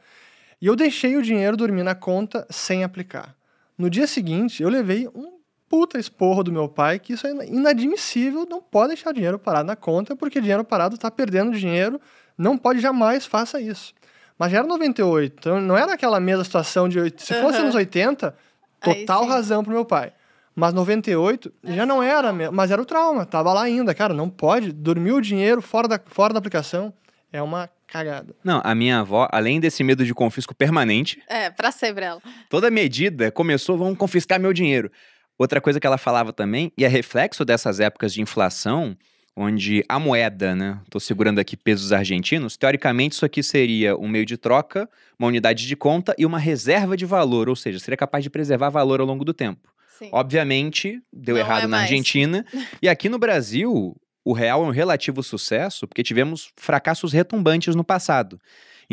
[0.61, 3.35] E eu deixei o dinheiro dormir na conta sem aplicar.
[3.77, 5.42] No dia seguinte, eu levei um
[5.73, 9.75] puta esporro do meu pai que isso é inadmissível, não pode deixar dinheiro parado na
[9.75, 11.99] conta, porque dinheiro parado está perdendo dinheiro,
[12.37, 13.95] não pode jamais faça isso.
[14.39, 16.99] Mas já era 98, então não era aquela mesma situação de.
[17.17, 17.63] Se fosse Aham.
[17.63, 18.37] anos 80,
[18.83, 20.13] total razão pro meu pai.
[20.55, 24.73] Mas 98 já não era, mas era o trauma, tava lá ainda, cara, não pode
[24.73, 26.93] dormir o dinheiro fora da, fora da aplicação
[27.33, 28.35] é uma cagada.
[28.45, 32.21] Não, a minha avó, além desse medo de confisco permanente, É, pra sempre ela.
[32.51, 34.91] toda medida começou, vão confiscar meu dinheiro.
[35.39, 38.97] Outra coisa que ela falava também, e é reflexo dessas épocas de inflação,
[39.37, 40.79] onde a moeda, né?
[40.91, 44.89] Tô segurando aqui pesos argentinos, teoricamente isso aqui seria um meio de troca,
[45.19, 48.69] uma unidade de conta e uma reserva de valor, ou seja, seria capaz de preservar
[48.69, 49.73] valor ao longo do tempo.
[49.99, 50.09] Sim.
[50.13, 51.83] Obviamente, deu Não errado é na mais.
[51.85, 52.45] Argentina.
[52.81, 57.85] e aqui no Brasil, o real é um relativo sucesso, porque tivemos fracassos retumbantes no
[57.85, 58.39] passado.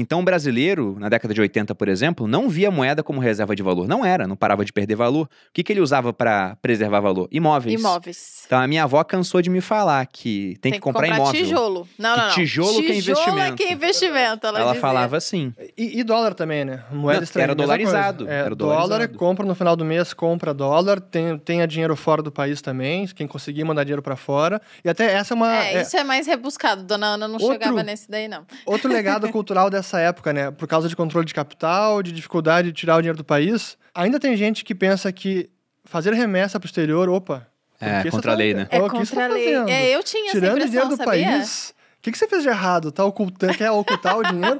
[0.01, 3.53] Então, o brasileiro, na década de 80, por exemplo, não via a moeda como reserva
[3.55, 3.85] de valor.
[3.87, 5.25] Não era, não parava de perder valor.
[5.25, 7.27] O que, que ele usava para preservar valor?
[7.31, 7.77] Imóveis.
[7.79, 8.43] Imóveis.
[8.45, 11.33] Então, a minha avó cansou de me falar que tem, que comprar, imóvel.
[11.33, 11.87] tijolo.
[11.97, 12.33] Não, Que não, não.
[12.33, 13.55] tijolo que é Tijolo investimento.
[13.57, 14.47] que é investimento.
[14.47, 15.53] Ela, Ela falava assim.
[15.77, 16.83] E, e dólar também, né?
[16.91, 17.51] Moeda Não, estrangeira.
[17.51, 18.33] era dolarizado, coisa.
[18.33, 19.17] É, era dólar, dolarizado.
[19.17, 23.27] compra no final do mês, compra dólar, tem, tenha dinheiro fora do país também, quem
[23.27, 24.61] conseguir mandar dinheiro pra fora.
[24.83, 25.53] E até essa é uma.
[25.65, 26.83] É, é- isso é mais rebuscado.
[26.83, 28.45] Dona Ana não Outro- chegava nesse daí, não.
[28.65, 30.51] Outro legado cultural dessa época, né?
[30.51, 34.19] Por causa de controle de capital, de dificuldade de tirar o dinheiro do país, ainda
[34.19, 35.49] tem gente que pensa que
[35.85, 37.47] fazer remessa pro exterior, opa.
[37.79, 38.67] É, você contra a tá- lei, né?
[38.69, 39.55] É o que você contra tá a lei.
[39.55, 41.31] É, eu tinha Tirando essa dinheiro impressão, do sabia?
[41.31, 42.91] país, o que, que você fez de errado?
[42.93, 44.57] Tá ocultando, quer ocultar o dinheiro?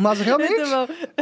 [0.00, 0.54] Mas realmente,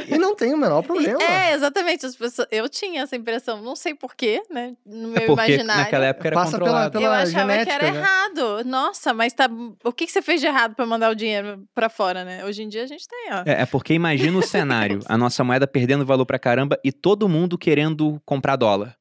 [0.09, 1.21] e não tem o menor problema.
[1.23, 2.07] É, exatamente.
[2.07, 3.61] As pessoas, eu tinha essa impressão.
[3.61, 4.75] Não sei porquê, né?
[4.87, 5.83] No meu É porque imaginário.
[5.85, 6.93] naquela época era Passa pela- controlado.
[6.93, 7.99] pela- eu achava genética, que era né?
[7.99, 8.65] errado.
[8.65, 9.49] Nossa, mas tá.
[9.83, 12.45] O que, que você fez de errado pra mandar o dinheiro pra fora, né?
[12.45, 13.43] Hoje em dia a gente tem, ó.
[13.45, 17.29] É, é porque imagina o cenário, a nossa moeda perdendo valor pra caramba e todo
[17.29, 18.95] mundo querendo comprar dólar.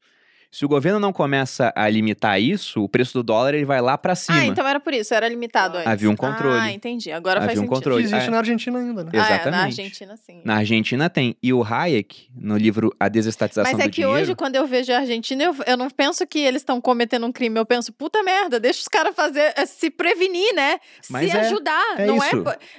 [0.56, 3.98] Se o governo não começa a limitar isso, o preço do dólar ele vai lá
[3.98, 4.38] pra cima.
[4.38, 5.88] Ah, então era por isso, era limitado antes.
[5.92, 6.60] Havia um controle.
[6.60, 7.12] Ah, entendi.
[7.12, 7.74] Agora faz Havia um sentido.
[7.76, 8.04] controle.
[8.04, 8.30] Que existe É.
[8.32, 9.10] na Argentina ainda, né?
[9.14, 9.64] Ah, é, na Exatamente.
[9.82, 10.42] Argentina, sim.
[10.46, 11.36] Na Argentina tem.
[11.42, 14.22] E o Hayek, no livro A Desestatização Mas é do que Dinheiro...
[14.22, 17.32] hoje, quando eu vejo a Argentina, eu, eu não penso que eles estão cometendo um
[17.32, 17.58] crime.
[17.60, 20.78] Eu penso, puta merda, deixa os caras fazer, é, se prevenir, né?
[21.10, 21.96] Mas se é- ajudar.
[21.98, 22.26] é não isso.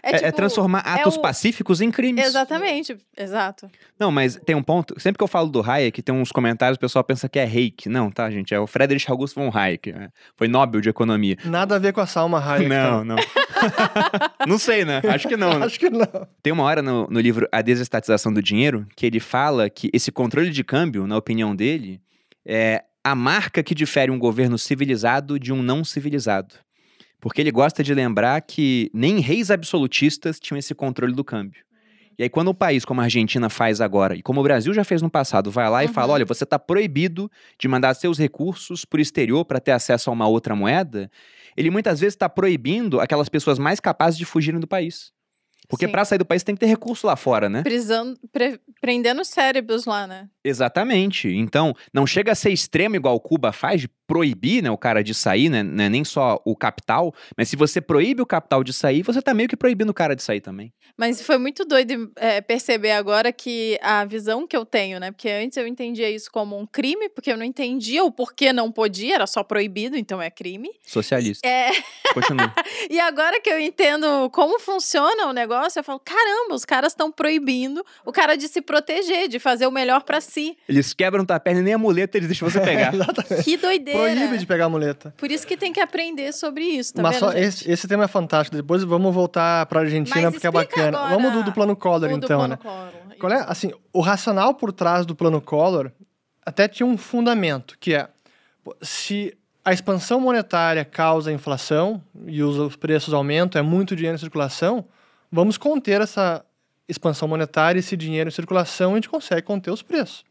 [0.03, 0.11] é.
[0.11, 2.25] É, É, é tipo, transformar atos o- pacíficos em crimes.
[2.25, 3.69] Exatamente, exato.
[3.99, 4.95] Não, mas tem um ponto.
[5.01, 7.89] Sempre que eu falo do Hayek, tem uns comentários, o pessoal pensa que é Hayek.
[7.89, 8.55] Não, tá, gente?
[8.55, 9.93] É o Friedrich August von Hayek.
[9.93, 10.11] né?
[10.37, 11.37] Foi Nobel de Economia.
[11.45, 12.69] Nada a ver com a Salma Hayek.
[12.69, 13.05] Não, tá?
[13.05, 13.17] não.
[14.47, 15.01] não sei, né?
[15.09, 15.67] Acho que não, né?
[15.67, 16.07] Acho que não.
[16.43, 20.13] Tem uma hora no, no livro A Desestatização do Dinheiro que ele fala que esse
[20.13, 22.01] controle de câmbio, na opinião dele,
[22.45, 26.55] é a marca que difere um governo civilizado de um não civilizado.
[27.21, 31.63] Porque ele gosta de lembrar que nem reis absolutistas tinham esse controle do câmbio.
[32.19, 34.85] E aí, quando um país como a Argentina faz agora, e como o Brasil já
[34.85, 35.93] fez no passado, vai lá e Uhum.
[35.93, 40.13] fala: olha, você está proibido de mandar seus recursos por exterior para ter acesso a
[40.13, 41.11] uma outra moeda,
[41.57, 45.13] ele muitas vezes está proibindo aquelas pessoas mais capazes de fugirem do país.
[45.69, 47.63] Porque para sair do país tem que ter recurso lá fora, né?
[47.63, 50.29] Prisando, pre- prendendo os cérebros lá, né?
[50.45, 51.29] Exatamente.
[51.29, 55.15] Então, não chega a ser extremo igual Cuba faz, de proibir né, o cara de
[55.15, 55.63] sair, né?
[55.63, 59.23] Não é nem só o capital, mas se você proíbe o capital de sair, você
[59.23, 60.73] tá meio que proibindo o cara de sair também.
[60.97, 65.11] Mas foi muito doido é, perceber agora que a visão que eu tenho, né?
[65.11, 68.71] Porque antes eu entendia isso como um crime, porque eu não entendia o porquê não
[68.71, 70.69] podia, era só proibido, então é crime.
[70.87, 71.49] Socialista.
[71.49, 71.71] É,
[72.13, 72.53] Continua.
[72.91, 77.11] e agora que eu entendo como funciona o negócio, eu falo: caramba, os caras estão
[77.13, 80.57] proibindo o cara de se proteger, de fazer o melhor pra si.
[80.69, 82.95] Eles quebram tua perna e nem a muleta eles deixam você pegar.
[82.95, 83.45] Exatamente.
[83.45, 83.99] Que doideira.
[83.99, 85.15] Proíbe de pegar a muleta.
[85.17, 87.31] Por isso que tem que aprender sobre isso, tá Mas vendo?
[87.33, 88.57] só esse, esse tema é fantástico.
[88.57, 90.99] Depois vamos voltar pra Argentina, Mas porque é bacana.
[90.99, 92.57] agora Vamos do, do plano Collor, do então, plano né?
[92.57, 92.89] Collor.
[93.19, 95.91] Qual é, assim, o racional por trás do plano Collor
[96.45, 98.09] até tinha um fundamento, que é
[98.83, 104.85] se a expansão monetária causa inflação e os preços aumentam, é muito dinheiro em circulação,
[105.35, 106.45] vamos conter essa
[106.89, 110.25] expansão monetária, esse dinheiro em circulação, e a gente consegue conter os preços.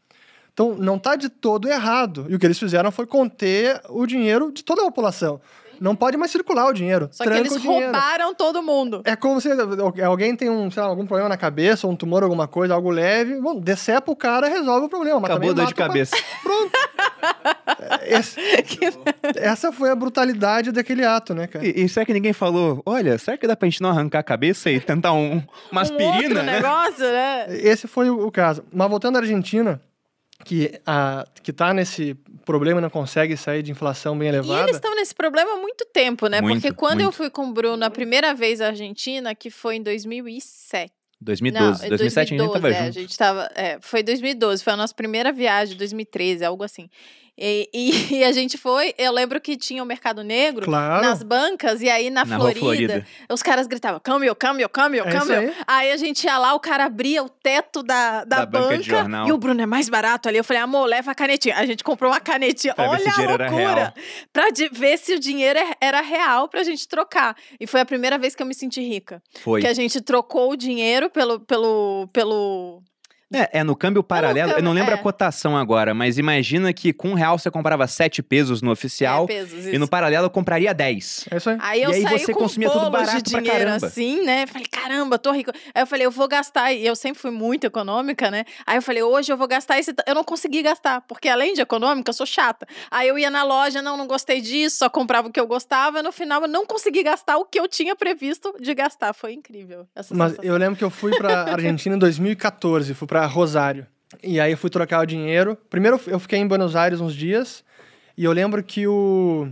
[0.52, 2.26] Então, não está de todo errado.
[2.28, 5.40] E o que eles fizeram foi conter o dinheiro de toda a população.
[5.80, 7.08] Não pode mais circular o dinheiro.
[7.10, 7.86] Só que Tranca eles o dinheiro.
[7.86, 9.02] roubaram todo mundo.
[9.04, 9.48] É como se
[10.06, 12.88] alguém tem um, sei lá, algum problema na cabeça, ou um tumor, alguma coisa, algo
[12.90, 13.40] leve.
[13.40, 15.18] Bom, decepa o cara, resolve o problema.
[15.18, 16.14] mas Acabou dor de cabeça.
[16.16, 16.93] pa- Esse-
[19.36, 21.66] essa foi a brutalidade daquele ato, né, cara?
[21.66, 24.22] E, e será que ninguém falou, olha, será que dá pra gente não arrancar a
[24.22, 26.52] cabeça e tentar um, uma um aspirina, outro né?
[26.60, 27.46] negócio, né?
[27.50, 28.64] Esse foi o, caso.
[28.72, 29.80] Mas voltando à Argentina,
[30.44, 32.14] que a que tá nesse
[32.44, 34.62] problema e não consegue sair de inflação bem E elevada.
[34.64, 36.40] eles estão nesse problema há muito tempo, né?
[36.40, 37.16] Muito, Porque quando eu muito.
[37.16, 40.92] fui com o Bruno a primeira vez à Argentina, que foi em 2007.
[41.24, 41.82] 2012.
[41.82, 42.88] Não, 2007 a gente tava é, junto.
[42.88, 46.88] A gente tava, é, foi 2012, foi a nossa primeira viagem, 2013, algo assim.
[47.36, 51.04] E, e- e a gente foi, eu lembro que tinha o Mercado Negro Claro.
[51.04, 53.06] nas bancas, e aí na, Na Florida, Florida.
[53.28, 55.38] os caras gritavam, câmbio, câmbio, câmbio, É câmbio.
[55.38, 55.54] aí.
[55.66, 59.28] Aí a gente ia lá, o cara abria o teto da, da, Da banca banca,
[59.28, 60.38] e o Bruno é mais barato ali.
[60.38, 61.56] Eu falei, amor, leva a canetinha.
[61.56, 62.72] A gente comprou uma canetinha.
[62.74, 63.94] Pra Olha a loucura.
[64.32, 67.36] Pra de- ver se o dinheiro é- era real pra gente trocar.
[67.58, 69.20] E foi a primeira vez que eu me senti rica.
[69.40, 69.60] Foi.
[69.60, 71.40] Que a gente trocou o dinheiro pelo.
[71.40, 72.82] pelo, pelo...
[73.36, 74.50] É, é no câmbio paralelo.
[74.52, 74.94] eu não câmbio, lembro é.
[74.94, 79.24] a cotação agora, mas imagina que com um real você comprava 7 pesos no oficial
[79.24, 81.26] é, pesos, e no paralelo eu compraria 10.
[81.30, 81.56] É isso aí.
[81.60, 83.86] Aí eu E aí saí você com consumia tudo barato de pra dinheiro caramba.
[83.86, 84.46] assim, né?
[84.46, 85.50] Falei, caramba, tô rico.
[85.74, 86.72] Aí eu falei, eu vou gastar.
[86.72, 88.44] E eu sempre fui muito econômica, né?
[88.66, 89.92] Aí eu falei, hoje eu vou gastar esse.
[90.06, 92.66] Eu não consegui gastar, porque além de econômica, eu sou chata.
[92.90, 96.00] Aí eu ia na loja, não, não gostei disso, só comprava o que eu gostava.
[96.00, 99.12] E no final eu não consegui gastar o que eu tinha previsto de gastar.
[99.12, 99.86] Foi incrível.
[99.94, 100.50] Essa Mas sensação.
[100.50, 103.86] eu lembro que eu fui pra Argentina em 2014, fui pra Rosário.
[104.22, 105.56] E aí eu fui trocar o dinheiro.
[105.68, 107.64] Primeiro eu fiquei em Buenos Aires uns dias.
[108.16, 109.48] E eu lembro que o.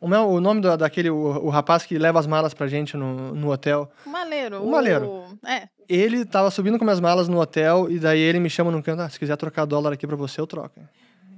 [0.00, 2.96] O, meu- o nome do- daquele, o, o rapaz que leva as malas pra gente
[2.96, 4.62] no, no hotel, O maleiro.
[4.62, 5.24] O maleiro.
[5.44, 5.64] É.
[5.88, 9.02] ele tava subindo com minhas malas no hotel e daí ele me chama num canto,
[9.02, 10.78] ah, se quiser trocar dólar aqui pra você, eu troco.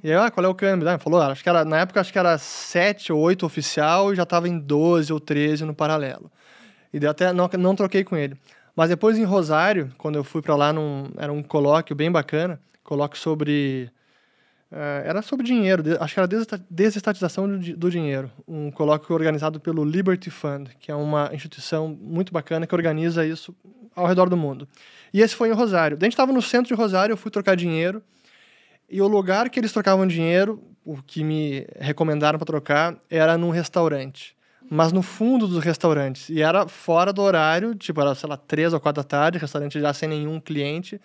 [0.04, 0.86] E aí, ah, qual é o câmbio?
[0.86, 3.46] Ah, ele falou, ah, acho que era, na época acho que era 7 ou 8
[3.46, 6.30] oficial e já tava em 12 ou 13 no paralelo.
[6.92, 8.36] E daí até não, não troquei com ele.
[8.80, 12.58] Mas depois em Rosário, quando eu fui pra lá, num, era um colóquio bem bacana,
[12.82, 13.90] colóquio sobre...
[14.72, 18.30] eh, era sobre dinheiro, acho que era desesta- desestatização do, do dinheiro.
[18.48, 23.54] Um colóquio organizado pelo Liberty Fund, que é uma instituição muito bacana que organiza isso
[23.94, 24.66] ao redor do mundo.
[25.12, 25.98] E esse foi em Rosário.
[25.98, 28.02] Daí a gente estava no centro de Rosário, eu fui trocar dinheiro.
[28.88, 33.50] E o lugar que eles trocavam dinheiro, o que me recomendaram para trocar, era num
[33.50, 34.34] restaurante.
[34.70, 36.30] Mas no fundo dos restaurantes.
[36.30, 39.80] E era fora do horário, tipo, era, sei lá, três ou quatro da tarde, restaurante
[39.80, 41.00] já sem nenhum cliente.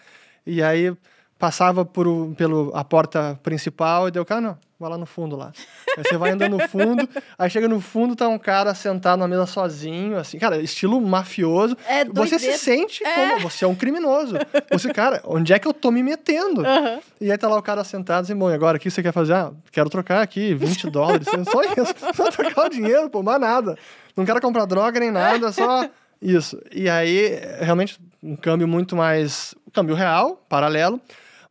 [0.45, 0.95] E aí
[1.45, 5.51] passava por, pelo, a porta principal e deu, cara, não, vai lá no fundo lá.
[5.95, 7.07] Aí você vai andando no fundo,
[7.37, 11.77] aí chega no fundo, tá um cara sentado na mesa sozinho, assim, cara, estilo mafioso.
[11.87, 13.13] É Você se sente É.
[13.13, 13.41] como?
[13.41, 14.37] Você é um criminoso.
[14.71, 16.65] Você, cara, onde é que eu tô me metendo?
[16.65, 16.99] Aham.
[17.21, 19.13] E aí tá lá o cara sentado assim, bom, e agora o que você quer
[19.13, 19.33] fazer?
[19.35, 21.27] Ah, quero trocar aqui 20 dólares.
[21.27, 21.93] Só isso.
[22.15, 23.77] Só trocar o dinheiro, pô, mais nada.
[24.17, 25.87] Não quero comprar droga nem nada, só
[26.19, 26.59] isso.
[26.71, 29.53] E aí, realmente, um câmbio muito mais.
[29.67, 30.99] Um câmbio real, paralelo.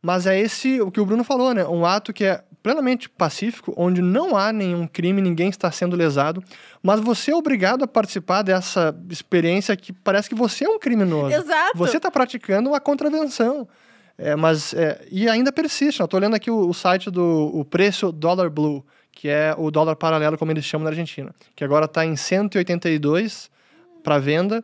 [0.05, 1.65] Mas é esse o que o Bruno falou, né?
[1.65, 6.43] Um ato que é plenamente pacífico, onde não há nenhum crime, ninguém está sendo lesado,
[6.83, 11.35] mas você é obrigado a participar dessa experiência que parece que você é um criminoso.
[11.35, 11.75] Exato.
[11.75, 13.67] Você está praticando uma contravenção.
[14.15, 15.99] É, mas, é, e ainda persiste.
[15.99, 19.71] Eu estou olhando aqui o, o site do o preço Dollar Blue, que é o
[19.71, 23.49] dólar paralelo, como eles chamam na Argentina, que agora está em 182
[24.03, 24.63] para venda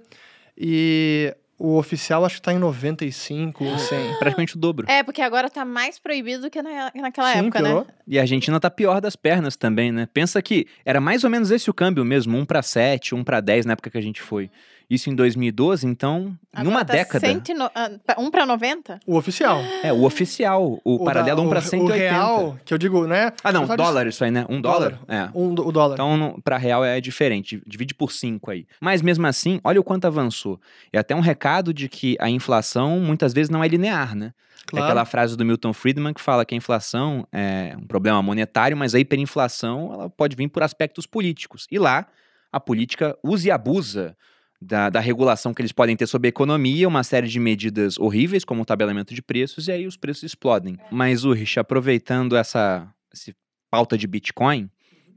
[0.55, 4.15] e o oficial acho que está em 95 ou 100.
[4.17, 4.89] Praticamente o dobro.
[4.89, 7.81] É, porque agora tá mais proibido do que na, naquela Sim, época, piorou.
[7.81, 7.93] né?
[8.07, 10.07] E a Argentina tá pior das pernas também, né?
[10.11, 13.39] Pensa que era mais ou menos esse o câmbio mesmo, 1 para 7, 1 para
[13.39, 14.49] 10 na época que a gente foi.
[14.91, 17.25] Isso em 2012, então, Agora numa tá década.
[17.25, 18.99] 109 ah, pa- um pra 90?
[19.07, 19.61] O oficial.
[19.81, 21.93] É, o oficial, o, da- paralelo 1 para o, 180.
[21.93, 23.31] O real, que eu digo, né?
[23.41, 24.45] Ah, não, dólar isso aí, né?
[24.49, 24.99] Um dólar?
[25.07, 25.29] É.
[25.33, 25.93] Um, o dólar.
[25.93, 28.67] Então, pra real é diferente, divide por 5 aí.
[28.81, 30.59] Mas mesmo assim, olha o quanto avançou.
[30.91, 34.33] E até um recado de que a inflação muitas vezes não é linear, né?
[34.67, 34.85] É claro.
[34.87, 38.93] aquela frase do Milton Friedman que fala que a inflação é um problema monetário, mas
[38.93, 41.65] a hiperinflação ela pode vir por aspectos políticos.
[41.71, 42.07] E lá,
[42.51, 44.17] a política usa e abusa
[44.61, 48.45] da, da regulação que eles podem ter sobre a economia, uma série de medidas horríveis,
[48.45, 50.77] como o tabelamento de preços, e aí os preços explodem.
[50.91, 53.33] Mas, Urich, aproveitando essa, essa
[53.71, 54.69] pauta de Bitcoin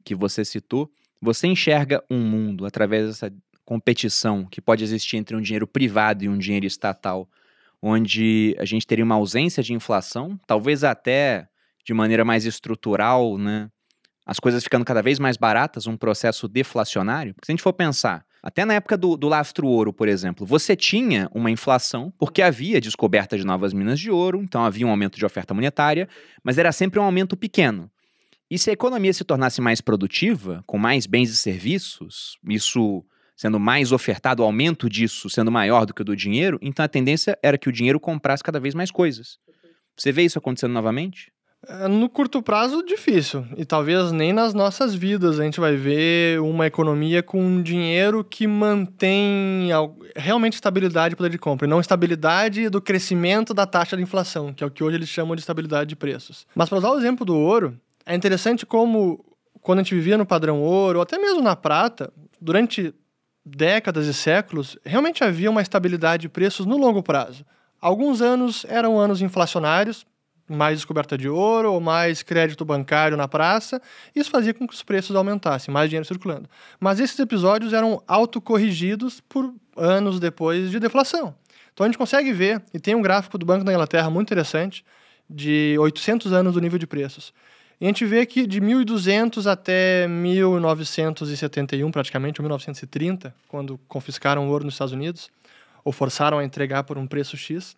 [0.03, 0.91] que você citou,
[1.21, 3.33] você enxerga um mundo através dessa
[3.65, 7.29] competição que pode existir entre um dinheiro privado e um dinheiro estatal,
[7.81, 11.49] onde a gente teria uma ausência de inflação, talvez até
[11.85, 13.71] de maneira mais estrutural, né?
[14.27, 17.35] As coisas ficando cada vez mais baratas, um processo deflacionário.
[17.35, 20.45] Porque se a gente for pensar, até na época do, do lastro ouro, por exemplo,
[20.45, 24.91] você tinha uma inflação porque havia descoberta de novas minas de ouro, então havia um
[24.91, 26.07] aumento de oferta monetária,
[26.43, 27.91] mas era sempre um aumento pequeno.
[28.51, 33.03] E se a economia se tornasse mais produtiva, com mais bens e serviços, isso
[33.35, 36.89] sendo mais ofertado, o aumento disso sendo maior do que o do dinheiro, então a
[36.89, 39.39] tendência era que o dinheiro comprasse cada vez mais coisas.
[39.97, 41.33] Você vê isso acontecendo novamente?
[41.69, 43.47] É, no curto prazo, difícil.
[43.57, 48.47] E talvez nem nas nossas vidas a gente vai ver uma economia com dinheiro que
[48.47, 49.69] mantém
[50.17, 54.53] realmente estabilidade de poder de compra, e não estabilidade do crescimento da taxa de inflação,
[54.53, 56.47] que é o que hoje eles chamam de estabilidade de preços.
[56.55, 59.25] Mas para usar o exemplo do ouro, é interessante como
[59.61, 62.95] quando a gente vivia no padrão ouro, ou até mesmo na prata, durante
[63.45, 67.45] décadas e séculos, realmente havia uma estabilidade de preços no longo prazo.
[67.81, 70.07] Alguns anos eram anos inflacionários,
[70.49, 73.81] mais descoberta de ouro ou mais crédito bancário na praça,
[74.15, 76.49] isso fazia com que os preços aumentassem, mais dinheiro circulando.
[76.79, 81.35] Mas esses episódios eram autocorrigidos por anos depois de deflação.
[81.73, 84.85] Então a gente consegue ver, e tem um gráfico do Banco da Inglaterra muito interessante,
[85.29, 87.33] de 800 anos do nível de preços.
[87.81, 94.51] E a gente vê que de 1200 até 1971, praticamente, ou 1930, quando confiscaram o
[94.51, 95.29] ouro nos Estados Unidos,
[95.85, 97.77] ou forçaram a entregar por um preço X,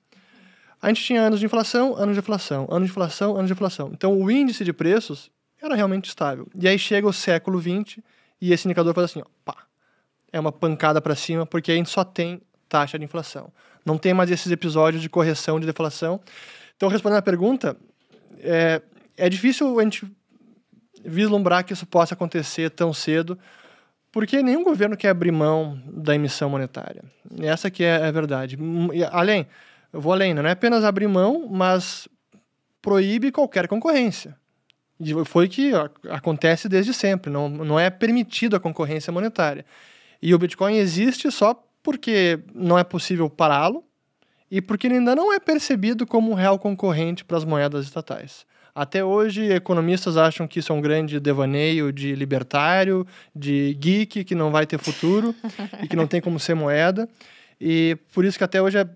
[0.81, 3.91] a gente tinha anos de inflação, anos de inflação, anos de inflação, anos de inflação.
[3.93, 5.31] Então o índice de preços
[5.61, 6.47] era realmente estável.
[6.55, 7.99] E aí chega o século XX
[8.41, 9.65] e esse indicador faz assim, ó, pá,
[10.33, 13.53] é uma pancada para cima porque a gente só tem taxa de inflação.
[13.85, 16.21] Não tem mais esses episódios de correção de deflação.
[16.77, 17.77] Então, respondendo à pergunta,
[18.41, 18.83] é,
[19.17, 20.07] é difícil a gente
[21.05, 23.39] vislumbrar que isso possa acontecer tão cedo,
[24.11, 27.05] porque nenhum governo quer abrir mão da emissão monetária.
[27.41, 28.59] Essa que é a verdade.
[28.93, 29.47] E, além,
[29.93, 30.43] eu vou além, né?
[30.43, 32.09] não é apenas abrir mão, mas
[32.81, 34.37] proíbe qualquer concorrência.
[34.99, 35.73] E foi que
[36.11, 39.65] acontece desde sempre, não, não é permitido a concorrência monetária.
[40.23, 43.85] E o Bitcoin existe só porque não é possível pará-lo
[44.51, 48.47] e porque ele ainda não é percebido como um real concorrente para as moedas estatais.
[48.75, 54.35] Até hoje, economistas acham que isso é um grande devaneio de libertário, de geek, que
[54.35, 55.35] não vai ter futuro
[55.83, 57.09] e que não tem como ser moeda.
[57.59, 58.89] E por isso que até hoje é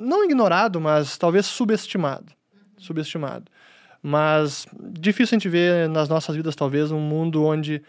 [0.00, 2.32] não ignorado, mas talvez subestimado.
[2.78, 3.44] Subestimado.
[4.02, 4.66] Mas
[4.98, 7.82] difícil a gente ver nas nossas vidas, talvez, um mundo onde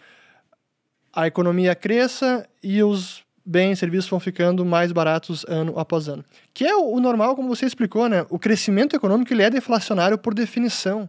[1.12, 6.24] a economia cresça e os bens e serviços vão ficando mais baratos ano após ano.
[6.54, 8.26] Que é o, normal, como você explicou, né?
[8.30, 11.08] O crescimento econômico ele é deflacionário por definição.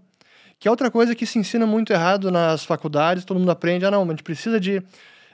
[0.57, 3.91] Que é outra coisa que se ensina muito errado nas faculdades, todo mundo aprende, ah
[3.91, 4.81] não, a gente precisa de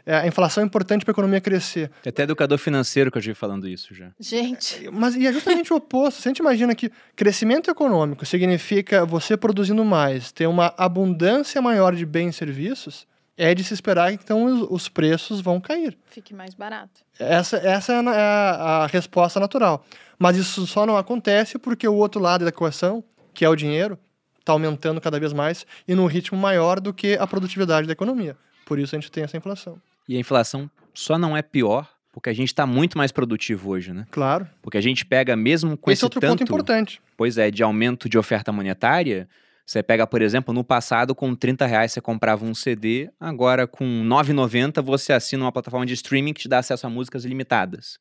[0.05, 1.89] é, a inflação é importante para a economia crescer.
[2.01, 4.11] Tem até educador financeiro que eu já vi falando isso já.
[4.19, 4.87] Gente.
[4.87, 6.21] É, mas e é justamente o oposto.
[6.21, 11.95] Se a gente imagina que crescimento econômico significa você produzindo mais, ter uma abundância maior
[11.95, 13.07] de bens e serviços,
[13.37, 15.97] é de se esperar que então os, os preços vão cair.
[16.07, 17.01] Fique mais barato.
[17.17, 19.85] Essa, essa é a, a, a resposta natural.
[20.17, 23.01] Mas isso só não acontece porque o outro lado da equação,
[23.33, 23.97] que é o dinheiro,
[24.39, 28.35] está aumentando cada vez mais e num ritmo maior do que a produtividade da economia.
[28.69, 29.81] Por isso a gente tem essa inflação.
[30.07, 33.91] E a inflação só não é pior porque a gente está muito mais produtivo hoje,
[33.91, 34.05] né?
[34.11, 34.47] Claro.
[34.61, 37.01] Porque a gente pega mesmo com esse, esse outro tanto, ponto importante.
[37.17, 39.27] Pois é, de aumento de oferta monetária.
[39.65, 44.03] Você pega, por exemplo, no passado, com 30 reais você comprava um CD, agora com
[44.03, 47.99] 9,90 você assina uma plataforma de streaming que te dá acesso a músicas ilimitadas.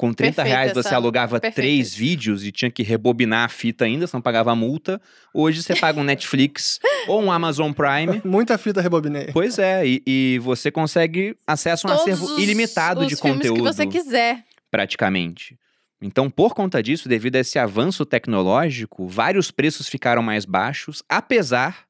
[0.00, 0.96] Com 30 Perfeita reais você essa...
[0.96, 1.56] alugava Perfeita.
[1.56, 4.98] três vídeos e tinha que rebobinar a fita ainda, você não pagava multa.
[5.34, 8.18] Hoje você paga um Netflix ou um Amazon Prime.
[8.24, 9.26] Muita fita rebobinei.
[9.30, 13.58] Pois é, e, e você consegue acesso a um Todos acervo ilimitado os de conteúdo.
[13.58, 14.42] que você quiser.
[14.70, 15.58] Praticamente.
[16.00, 21.89] Então, por conta disso, devido a esse avanço tecnológico, vários preços ficaram mais baixos, apesar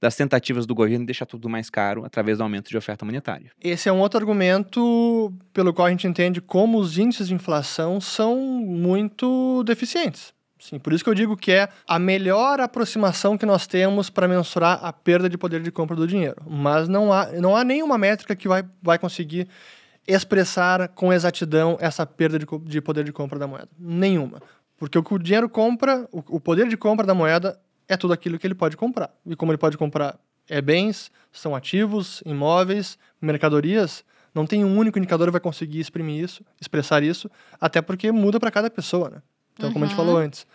[0.00, 3.50] das tentativas do governo de deixar tudo mais caro através do aumento de oferta monetária.
[3.62, 8.00] Esse é um outro argumento pelo qual a gente entende como os índices de inflação
[8.00, 10.34] são muito deficientes.
[10.58, 14.26] Sim, por isso que eu digo que é a melhor aproximação que nós temos para
[14.26, 16.42] mensurar a perda de poder de compra do dinheiro.
[16.46, 19.46] Mas não há, não há nenhuma métrica que vai, vai conseguir
[20.08, 23.68] expressar com exatidão essa perda de, de poder de compra da moeda.
[23.78, 24.40] Nenhuma.
[24.78, 27.58] Porque o que o dinheiro compra, o, o poder de compra da moeda
[27.88, 29.10] é tudo aquilo que ele pode comprar.
[29.24, 30.18] E como ele pode comprar
[30.48, 34.04] é bens, são ativos, imóveis, mercadorias,
[34.34, 37.30] não tem um único indicador que vai conseguir exprimir isso, expressar isso,
[37.60, 39.22] até porque muda para cada pessoa, né?
[39.54, 39.72] Então, uhum.
[39.72, 40.04] como a gente uhum.
[40.04, 40.46] falou antes.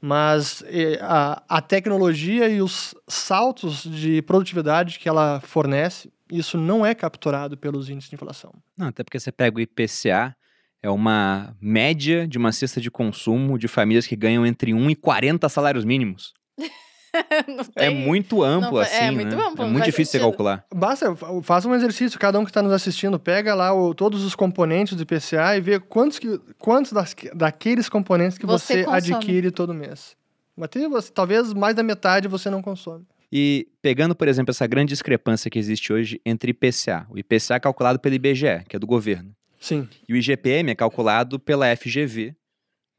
[0.00, 0.62] Mas
[1.00, 7.56] a, a tecnologia e os saltos de produtividade que ela fornece, isso não é capturado
[7.56, 8.52] pelos índices de inflação.
[8.76, 10.36] Não, até porque você pega o IPCA,
[10.82, 14.96] é uma média de uma cesta de consumo de famílias que ganham entre 1 e
[14.96, 16.34] 40 salários mínimos.
[17.14, 17.64] É tem...
[17.76, 18.94] É muito amplo, não, assim.
[18.94, 19.44] É muito né?
[19.44, 19.64] amplo.
[19.64, 20.64] É muito difícil de calcular.
[20.74, 24.34] Basta, faça um exercício, cada um que está nos assistindo, pega lá o, todos os
[24.34, 29.50] componentes do IPCA e vê quantos, que, quantos das, daqueles componentes que você, você adquire
[29.50, 30.16] todo mês.
[30.56, 33.04] Mas tem, talvez mais da metade você não consome.
[33.30, 37.06] E pegando, por exemplo, essa grande discrepância que existe hoje entre IPCA.
[37.10, 39.34] O IPCA é calculado pelo IBGE, que é do governo.
[39.58, 39.88] Sim.
[40.08, 42.34] E o IGPM é calculado pela FGV,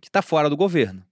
[0.02, 1.04] que está fora do governo.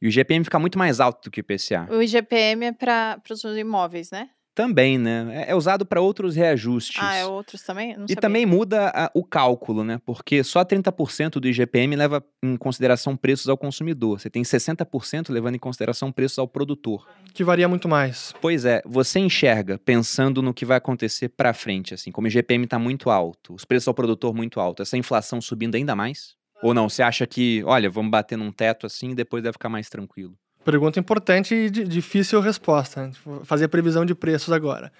[0.00, 1.88] E o IGPM fica muito mais alto do que o IPCA.
[1.90, 4.30] O IGPM é para os imóveis, né?
[4.52, 5.44] Também, né?
[5.46, 6.98] É, é usado para outros reajustes.
[7.00, 7.90] Ah, é outros também?
[7.96, 8.16] Não E sabia.
[8.16, 10.00] também muda a- o cálculo, né?
[10.04, 14.18] Porque só 30% do IGPM leva em consideração preços ao consumidor.
[14.20, 17.06] Você tem 60% levando em consideração preços ao produtor.
[17.32, 18.34] Que varia muito mais.
[18.40, 22.66] Pois é, você enxerga pensando no que vai acontecer pra frente, assim, como o IGPM
[22.66, 26.34] tá muito alto, os preços ao produtor muito alto, essa inflação subindo ainda mais?
[26.62, 26.88] Ou não?
[26.88, 30.34] Você acha que, olha, vamos bater num teto assim e depois deve ficar mais tranquilo?
[30.64, 33.06] Pergunta importante e di- difícil resposta.
[33.06, 33.12] né?
[33.24, 34.92] Vou fazer a previsão de preços agora.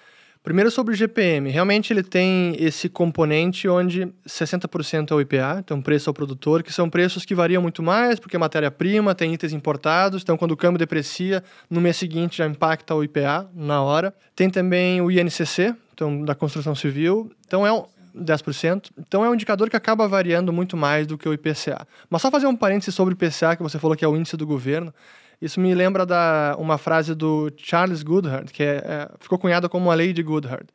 [0.43, 1.51] Primeiro sobre o GPM.
[1.51, 6.73] Realmente ele tem esse componente onde 60% é o IPA, então preço ao produtor, que
[6.73, 10.57] são preços que variam muito mais, porque é matéria-prima, tem itens importados, então quando o
[10.57, 14.11] câmbio deprecia, no mês seguinte já impacta o IPA na hora.
[14.35, 17.31] Tem também o INCC, então da construção civil.
[17.45, 17.85] Então é um
[18.15, 18.91] 10%.
[18.97, 21.87] Então é um indicador que acaba variando muito mais do que o IPCA.
[22.09, 24.37] Mas só fazer um parênteses sobre o IPCA, que você falou que é o índice
[24.37, 24.93] do governo.
[25.41, 29.89] Isso me lembra da uma frase do Charles Goodhart, que é, é, ficou cunhada como
[29.89, 30.67] a lei de Goodhart.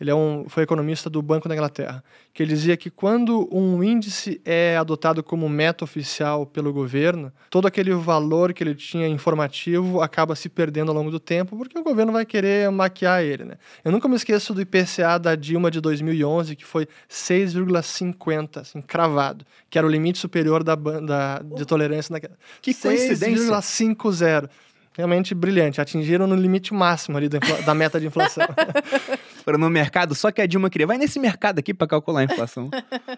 [0.00, 2.02] Ele é um, foi economista do Banco da Inglaterra,
[2.32, 7.66] que ele dizia que quando um índice é adotado como meta oficial pelo governo, todo
[7.66, 11.82] aquele valor que ele tinha informativo acaba se perdendo ao longo do tempo, porque o
[11.84, 13.44] governo vai querer maquiar ele.
[13.44, 13.54] Né?
[13.84, 19.44] Eu nunca me esqueço do IPCA da Dilma de 2011, que foi 6,50, assim, cravado,
[19.70, 22.34] que era o limite superior da, ban- da, de tolerância naquela.
[22.60, 23.26] Que coincidência.
[23.52, 24.50] 6,50.
[24.96, 25.80] Realmente brilhante.
[25.80, 28.46] Atingiram no limite máximo ali da, da meta de inflação.
[29.44, 32.24] Foram no mercado, só que a Dilma queria, vai nesse mercado aqui pra calcular a
[32.24, 32.70] inflação.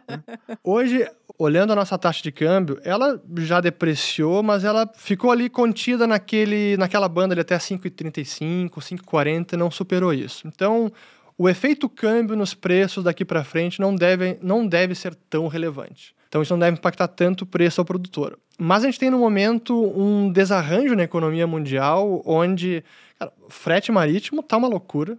[0.64, 1.06] Hoje,
[1.38, 6.76] olhando a nossa taxa de câmbio, ela já depreciou, mas ela ficou ali contida naquele,
[6.78, 10.48] naquela banda ali até 5,35, 5,40, não superou isso.
[10.48, 10.90] Então,
[11.38, 16.14] o efeito câmbio nos preços daqui para frente não deve, não deve ser tão relevante.
[16.28, 18.38] Então, isso não deve impactar tanto o preço ao produtor.
[18.58, 22.82] Mas a gente tem no momento um desarranjo na economia mundial, onde
[23.18, 25.18] cara, frete marítimo tá uma loucura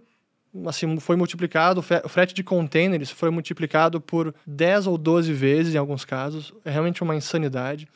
[0.66, 5.32] assim, foi multiplicado, o fre- o frete de containers foi multiplicado por 10 ou 12
[5.32, 7.86] vezes em alguns casos, é realmente uma insanidade.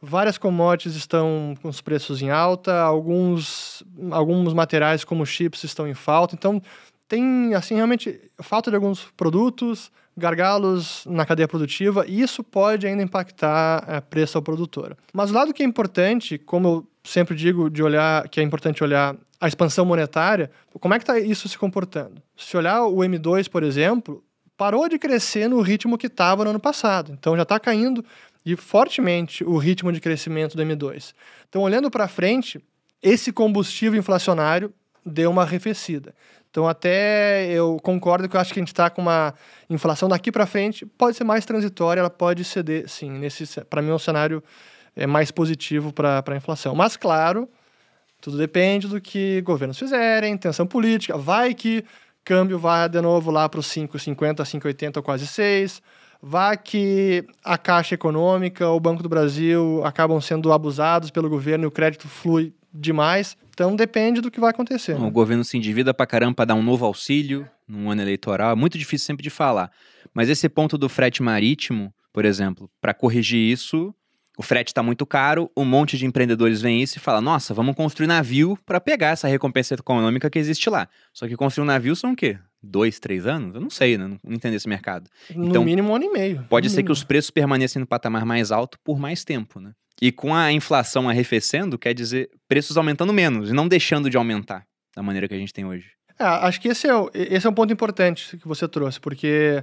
[0.00, 5.94] Várias commodities estão com os preços em alta, alguns, alguns materiais como chips estão em
[5.94, 6.60] falta, então
[7.12, 13.02] tem, assim, realmente falta de alguns produtos, gargalos na cadeia produtiva, e isso pode ainda
[13.02, 14.96] impactar o preço ao produtor.
[15.12, 18.82] Mas o lado que é importante, como eu sempre digo de olhar, que é importante
[18.82, 22.14] olhar a expansão monetária, como é que está isso se comportando?
[22.34, 24.24] Se olhar o M2, por exemplo,
[24.56, 27.12] parou de crescer no ritmo que estava no ano passado.
[27.12, 28.02] Então já está caindo
[28.42, 31.12] e fortemente o ritmo de crescimento do M2.
[31.46, 32.58] Então, olhando para frente,
[33.02, 34.72] esse combustível inflacionário
[35.04, 36.14] deu uma arrefecida.
[36.52, 39.32] Então, até eu concordo que eu acho que a gente está com uma
[39.70, 43.10] inflação daqui para frente, pode ser mais transitória, ela pode ceder, sim.
[43.10, 44.44] Nesse, para mim, é um cenário
[44.94, 46.74] é, mais positivo para a inflação.
[46.74, 47.48] Mas, claro,
[48.20, 51.16] tudo depende do que governos fizerem, tensão política.
[51.16, 51.86] Vai que
[52.22, 55.80] câmbio vá de novo lá para os 5,50, 5,80 ou quase 6.
[56.20, 61.66] Vai que a Caixa Econômica, o Banco do Brasil acabam sendo abusados pelo governo e
[61.66, 63.36] o crédito flui demais.
[63.50, 64.94] Então depende do que vai acontecer.
[64.94, 65.10] O né?
[65.10, 68.52] governo se endivida pra caramba pra dar um novo auxílio num ano eleitoral.
[68.52, 69.70] É muito difícil sempre de falar.
[70.14, 73.94] Mas esse ponto do frete marítimo, por exemplo, pra corrigir isso,
[74.36, 77.74] o frete tá muito caro, um monte de empreendedores vem isso e fala: nossa, vamos
[77.74, 80.88] construir navio pra pegar essa recompensa econômica que existe lá.
[81.12, 82.38] Só que construir um navio são o quê?
[82.62, 83.54] Dois, três anos?
[83.54, 84.06] Eu não sei, né?
[84.06, 85.10] Não entendo esse mercado.
[85.34, 86.46] No então, mínimo um ano e meio.
[86.48, 86.92] Pode ser que mínimo.
[86.92, 89.72] os preços permaneçam no patamar mais alto por mais tempo, né?
[90.00, 94.64] E com a inflação arrefecendo, quer dizer preços aumentando menos e não deixando de aumentar
[94.96, 95.90] da maneira que a gente tem hoje.
[96.18, 99.62] É, acho que esse é, o- esse é um ponto importante que você trouxe, porque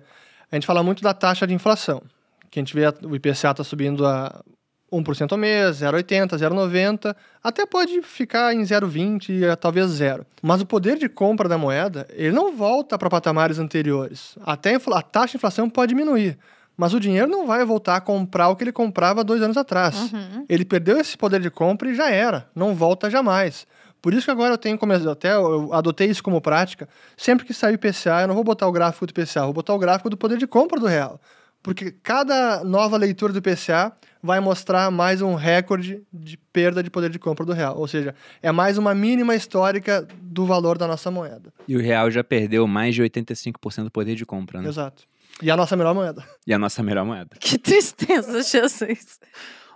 [0.51, 2.01] a gente fala muito da taxa de inflação,
[2.49, 4.43] que a gente vê a- o IPCA está subindo a
[4.91, 10.25] 1% ao mês, 0,80, 0,90, até pode ficar em 0,20 e eh, talvez zero.
[10.41, 14.37] Mas o poder de compra da moeda, ele não volta para patamares anteriores.
[14.43, 16.37] Até a taxa de inflação pode diminuir,
[16.75, 20.11] mas o dinheiro não vai voltar a comprar o que ele comprava dois anos atrás.
[20.11, 20.45] Uhum.
[20.47, 23.67] Ele perdeu esse poder de compra e já era, não volta jamais.
[24.01, 26.87] Por isso que agora eu tenho começado, até eu adotei isso como prática.
[27.17, 29.73] Sempre que sair o IPCA, eu não vou botar o gráfico do IPCA, vou botar
[29.73, 31.19] o gráfico do poder de compra do real.
[31.61, 33.91] Porque cada nova leitura do IPCA
[34.21, 37.77] vai mostrar mais um recorde de perda de poder de compra do real.
[37.77, 41.53] Ou seja, é mais uma mínima histórica do valor da nossa moeda.
[41.67, 44.69] E o real já perdeu mais de 85% do poder de compra, né?
[44.69, 45.03] Exato.
[45.41, 46.23] E a nossa melhor moeda.
[46.45, 47.35] E a nossa melhor moeda.
[47.39, 49.19] Que tristeza, Jesus.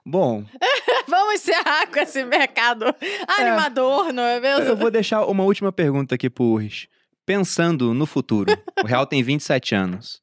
[0.06, 0.44] Bom,
[1.08, 2.86] Vamos encerrar com esse mercado
[3.28, 4.66] animador, não é mesmo?
[4.66, 6.88] eu vou deixar uma última pergunta aqui pro Urris.
[7.26, 8.52] Pensando no futuro,
[8.84, 10.22] o real tem 27 anos.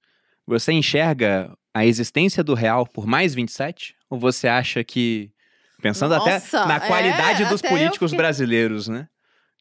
[0.51, 3.95] Você enxerga a existência do real por mais 27?
[4.11, 5.31] Ou você acha que
[5.81, 9.07] Pensando até Nossa, na é, qualidade dos até eu políticos fiquei- brasileiros, né?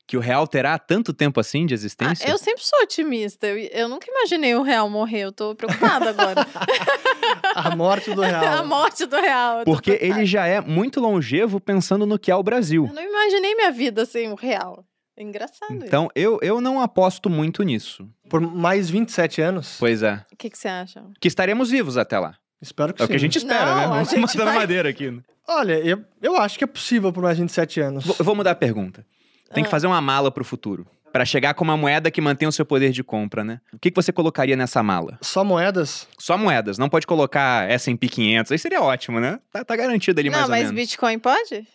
[0.05, 2.27] Que o real terá tanto tempo assim de Ah, existência.
[2.29, 3.47] eu sempre sou otimista.
[3.47, 5.19] Eu, eu nunca imaginei o real morrer.
[5.19, 6.45] Eu tô preocupada agora.
[7.55, 8.65] A morte do a real.
[8.67, 9.63] morte do real.
[9.63, 12.85] Porque ele já é muito longevo pensando no que é o Brasil.
[12.87, 14.83] Eu não imaginei minha vida sem o real.
[15.19, 15.85] É engraçado isso.
[15.85, 18.09] Então, eu, eu não aposto muito nisso.
[18.29, 19.75] Por mais 27 anos.
[19.77, 20.23] Pois é.
[20.31, 21.03] O que, que você acha?
[21.19, 22.35] Que estaremos vivos até lá.
[22.61, 23.11] Espero que É o sim.
[23.11, 23.87] que a gente espera, Não, né?
[23.87, 25.11] Vamos gente matando vai- madeira aqui.
[25.11, 25.21] né?
[25.47, 28.05] Olha, eu, eu acho que é possível por mais 27 anos.
[28.05, 29.05] Vou- Eu vou mudar a pergunta.
[29.53, 29.71] Tem que Ah.
[29.71, 30.87] fazer uma mala pro futuro.
[31.11, 33.59] Pra chegar com uma moeda que mantém o seu poder de compra, né?
[33.73, 35.17] O que, que você colocaria nessa mala?
[35.21, 36.07] Só moedas?
[36.19, 38.51] Só moedas, não pode colocar S&P 500.
[38.51, 39.39] Aí seria ótimo, né?
[39.51, 40.75] Tá, tá garantido ali mais não, ou mas menos.
[40.75, 41.67] Bitcoin pode?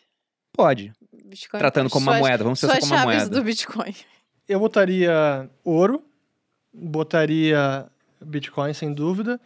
[0.56, 0.92] Pode.
[1.34, 2.44] Bitcoin Tratando como uma Suas- moeda.
[2.44, 3.28] Vamos ser só como uma moeda.
[3.28, 3.94] do Bitcoin.
[4.48, 6.02] Eu botaria ouro,
[6.72, 7.86] botaria
[8.24, 9.40] Bitcoin, sem dúvida.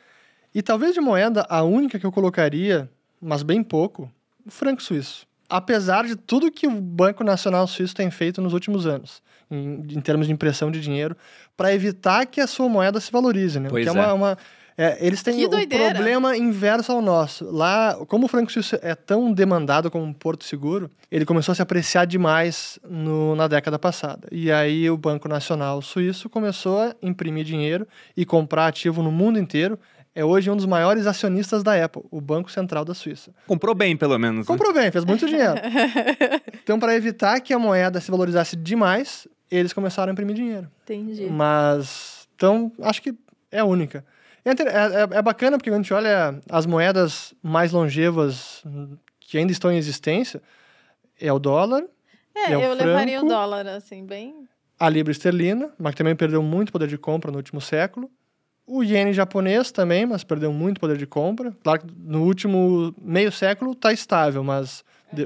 [0.54, 2.90] E talvez de moeda, a única que eu colocaria,
[3.20, 4.10] mas bem pouco,
[4.46, 5.26] o franco suíço.
[5.48, 10.00] Apesar de tudo que o Banco Nacional Suíço tem feito nos últimos anos, em, em
[10.00, 11.16] termos de impressão de dinheiro,
[11.56, 13.68] para evitar que a sua moeda se valorize, né?
[13.70, 14.04] Pois que é é.
[14.04, 14.38] uma, uma-
[14.78, 15.92] é, eles têm doideira.
[15.92, 17.44] problema inverso ao nosso.
[17.50, 21.56] Lá, como o franco suíço é tão demandado como um porto seguro, ele começou a
[21.56, 24.28] se apreciar demais no- na década passada.
[24.30, 27.86] E aí o Banco Nacional Suíço começou a imprimir dinheiro
[28.16, 29.78] e comprar ativo no mundo inteiro.
[30.14, 33.32] É hoje um dos maiores acionistas da Apple, o Banco Central da Suíça.
[33.46, 34.40] Comprou bem, pelo menos.
[34.40, 34.44] né?
[34.46, 35.54] Comprou bem, fez muito dinheiro.
[36.62, 40.68] Então, para evitar que a moeda se valorizasse demais, eles começaram a imprimir dinheiro.
[40.84, 41.26] Entendi.
[41.30, 43.14] Mas, então, acho que
[43.50, 44.04] é a única.
[44.48, 48.62] É, é- é- é bacana porque quando a gente olha as moedas mais longevas
[49.20, 50.40] que ainda estão em existência,
[51.20, 51.84] é o dólar,
[52.34, 53.34] É, É o eu levaria o franco.
[53.34, 54.46] dólar, assim, bem.
[54.78, 58.08] a libra esterlina, mas que também perdeu muito poder de compra no último século.
[58.64, 61.52] O iene japonês também, mas perdeu muito poder de compra.
[61.64, 64.84] Claro que no último meio século está estável, mas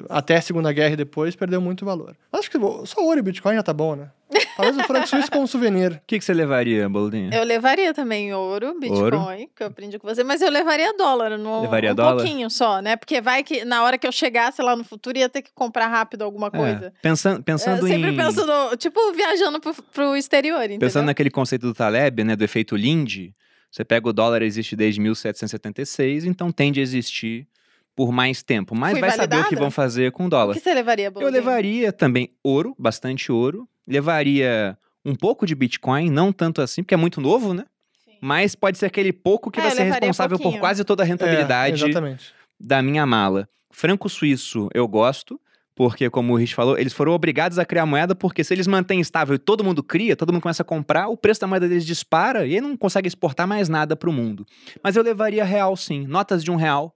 [0.09, 2.17] até a Segunda Guerra e depois perdeu muito valor.
[2.33, 4.11] Acho que só ouro e Bitcoin já tá bom, né?
[4.57, 5.93] Talvez o franco suíço como souvenir.
[5.93, 7.31] O que, que você levaria, Boludinha?
[7.33, 11.63] Eu levaria também ouro, Bitcoin, que eu aprendi com você, mas eu levaria dólar, no,
[11.63, 12.17] Levaria um dólar?
[12.17, 12.97] pouquinho só, né?
[12.97, 15.89] Porque vai que na hora que eu chegasse lá no futuro ia ter que comprar
[15.89, 16.87] rápido alguma coisa.
[16.87, 18.17] É, pensando pensando eu sempre em...
[18.17, 20.81] penso no, tipo, viajando pro, pro exterior, entendeu?
[20.81, 23.35] Pensando naquele conceito do Taleb, né, do efeito Lindy,
[23.71, 27.47] você pega o dólar existe desde 1776, então tende a existir
[27.95, 28.75] por mais tempo.
[28.75, 29.61] Mas Fui vai saber o que validada?
[29.61, 30.55] vão fazer com o O dólar.
[30.55, 31.33] que você levaria, Eu Boludinho?
[31.45, 33.69] levaria também ouro, bastante ouro.
[33.87, 37.65] Levaria um pouco de Bitcoin, não tanto assim, porque é muito novo, né?
[38.05, 38.13] Sim.
[38.21, 40.61] Mas pode ser aquele pouco que É, vai eu ser responsável por pouquinho.
[40.61, 42.33] quase toda a É, rentabilidade exatamente.
[42.59, 43.49] da minha mala.
[43.71, 45.41] Franco suíço eu gosto,
[45.75, 49.01] porque como o Rich falou, eles foram obrigados a criar moeda, porque se eles mantêm
[49.01, 51.85] estável e todo mundo cria, todo mundo começa a comprar, o preço da moeda deles
[51.87, 54.47] dispara e aí não consegue exportar mais nada para o mundo.
[54.85, 56.95] Mas eu levaria real sim, notas de um real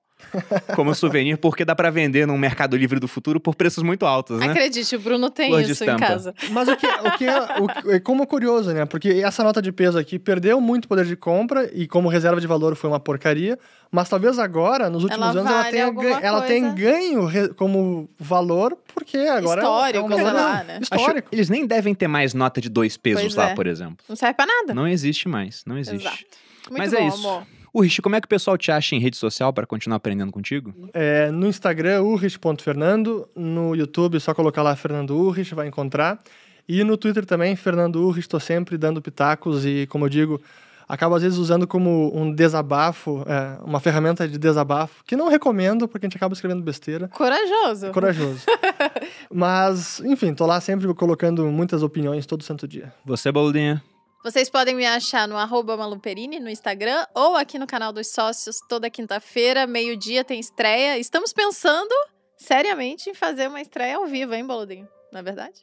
[0.74, 4.40] como souvenir, porque dá para vender no Mercado Livre do futuro por preços muito altos,
[4.40, 4.46] né?
[4.48, 6.34] Acredite, o Bruno tem Flor isso em casa.
[6.50, 8.84] Mas o que, o que é, o que- é como curioso, né?
[8.86, 12.46] Porque essa nota de peso aqui perdeu muito poder de compra e como reserva de
[12.46, 13.58] valor foi uma porcaria.
[13.90, 17.54] Mas talvez agora, nos últimos Ela anos, ela vale tenha, alguma ganho, ela tenha ganho
[17.54, 20.78] como valor, porque agora Histórico, é um lá, né?
[20.90, 21.28] Acho- histórico.
[21.30, 23.54] eles nem devem ter mais nota de dois pesos Pois lá, é.
[23.54, 23.98] por exemplo.
[24.08, 24.74] Não serve pra nada.
[24.74, 26.04] Não existe mais, não existe.
[26.04, 26.24] Exato.
[26.68, 27.18] Muito Mas bom, é isso.
[27.28, 27.42] amor.
[27.76, 30.32] O Rich, como é que o pessoal te acha em rede social para continuar aprendendo
[30.32, 30.74] contigo?
[30.94, 33.28] É, no Instagram, urrich.fernando.
[33.36, 36.18] No YouTube, é só colocar lá Fernando Urrich, vai encontrar.
[36.66, 40.40] E no Twitter também, Fernando Urrich, estou sempre dando pitacos e, como eu digo,
[40.88, 45.86] acabo às vezes usando como um desabafo, é, uma ferramenta de desabafo, que não recomendo,
[45.86, 47.08] porque a gente acaba escrevendo besteira.
[47.08, 47.88] Corajoso.
[47.88, 48.40] É corajoso.
[49.30, 52.90] Mas, enfim, tô lá sempre colocando muitas opiniões todo santo dia.
[53.04, 53.82] Você, Boludinha?
[54.26, 58.56] Vocês podem me achar no arroba Maluperini no Instagram ou aqui no canal dos sócios
[58.68, 60.98] toda quinta-feira, meio-dia tem estreia.
[60.98, 61.94] Estamos pensando
[62.36, 64.88] seriamente em fazer uma estreia ao vivo, hein, Boludinho?
[65.12, 65.60] Não é verdade?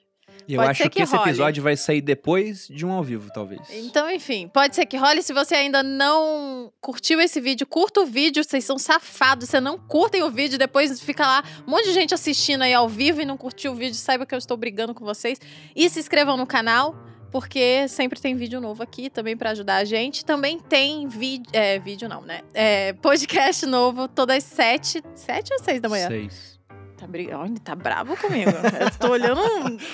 [0.47, 3.59] Eu Pode acho que, que esse episódio vai sair depois de um ao vivo, talvez.
[3.69, 5.21] Então, enfim, pode ser que role.
[5.21, 8.45] Se você ainda não curtiu esse vídeo, curta o vídeo.
[8.45, 9.49] Vocês são safados.
[9.49, 12.87] Você não curtem o vídeo, depois fica lá um monte de gente assistindo aí ao
[12.87, 13.95] vivo e não curtiu o vídeo.
[13.95, 15.37] Saiba que eu estou brigando com vocês.
[15.75, 16.95] E se inscrevam no canal,
[17.33, 20.23] porque sempre tem vídeo novo aqui também pra ajudar a gente.
[20.23, 21.49] Também tem vídeo.
[21.51, 22.41] É, vídeo não, né?
[22.53, 25.03] É, podcast novo todas as sete.
[25.15, 26.07] Sete ou seis da manhã?
[26.07, 26.59] Seis.
[26.95, 27.33] Tá, bri...
[27.33, 28.51] Olha, tá bravo comigo.
[28.51, 29.41] Eu tô olhando.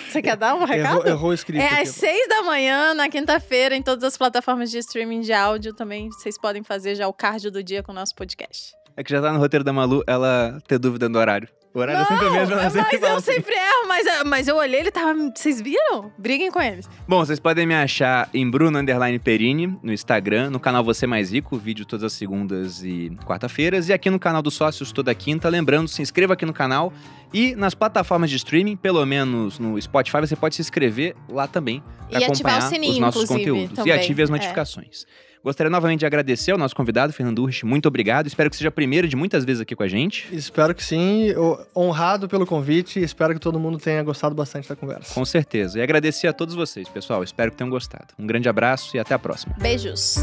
[0.09, 0.97] Você quer dar um recado?
[0.97, 1.81] Errou, errou o script É aqui.
[1.83, 5.73] às seis da manhã, na quinta-feira, em todas as plataformas de streaming de áudio.
[5.73, 8.73] Também vocês podem fazer já o card do dia com o nosso podcast.
[8.97, 11.47] É que já tá no roteiro da Malu ela ter dúvida no horário.
[11.73, 13.31] O horário é sempre o mesmo, ela mas sempre fala eu assim.
[13.33, 15.13] sempre erro, mas, mas eu olhei, ele tava.
[15.35, 16.11] Vocês viram?
[16.17, 16.89] Briguem com eles.
[17.07, 21.31] Bom, vocês podem me achar em Bruno Underline Perini, no Instagram, no canal Você Mais
[21.31, 25.47] Rico, vídeo todas as segundas e quarta-feiras, e aqui no canal dos sócios toda quinta.
[25.47, 26.91] Lembrando, se inscreva aqui no canal
[27.31, 31.83] e nas plataformas de streaming, pelo menos no Spotify, você pode se inscrever lá também
[32.09, 33.75] para E ativar o acompanhar sininho, os nossos conteúdos.
[33.75, 33.93] também.
[33.93, 35.28] E ative as É.
[35.43, 37.65] Gostaria novamente de agradecer ao nosso convidado, Fernando Urrich.
[37.65, 38.27] Muito obrigado.
[38.27, 40.27] Espero que seja a primeira de muitas vezes aqui com a gente.
[40.35, 41.27] Espero que sim.
[41.27, 42.99] Eu- honrado pelo convite.
[43.01, 45.13] Espero que todo mundo tenha gostado bastante da conversa.
[45.13, 45.79] Com certeza.
[45.79, 47.23] E agradecer a todos vocês, pessoal.
[47.23, 48.07] Espero que tenham gostado.
[48.17, 49.55] Um grande abraço e até a próxima.
[49.59, 50.17] Beijos.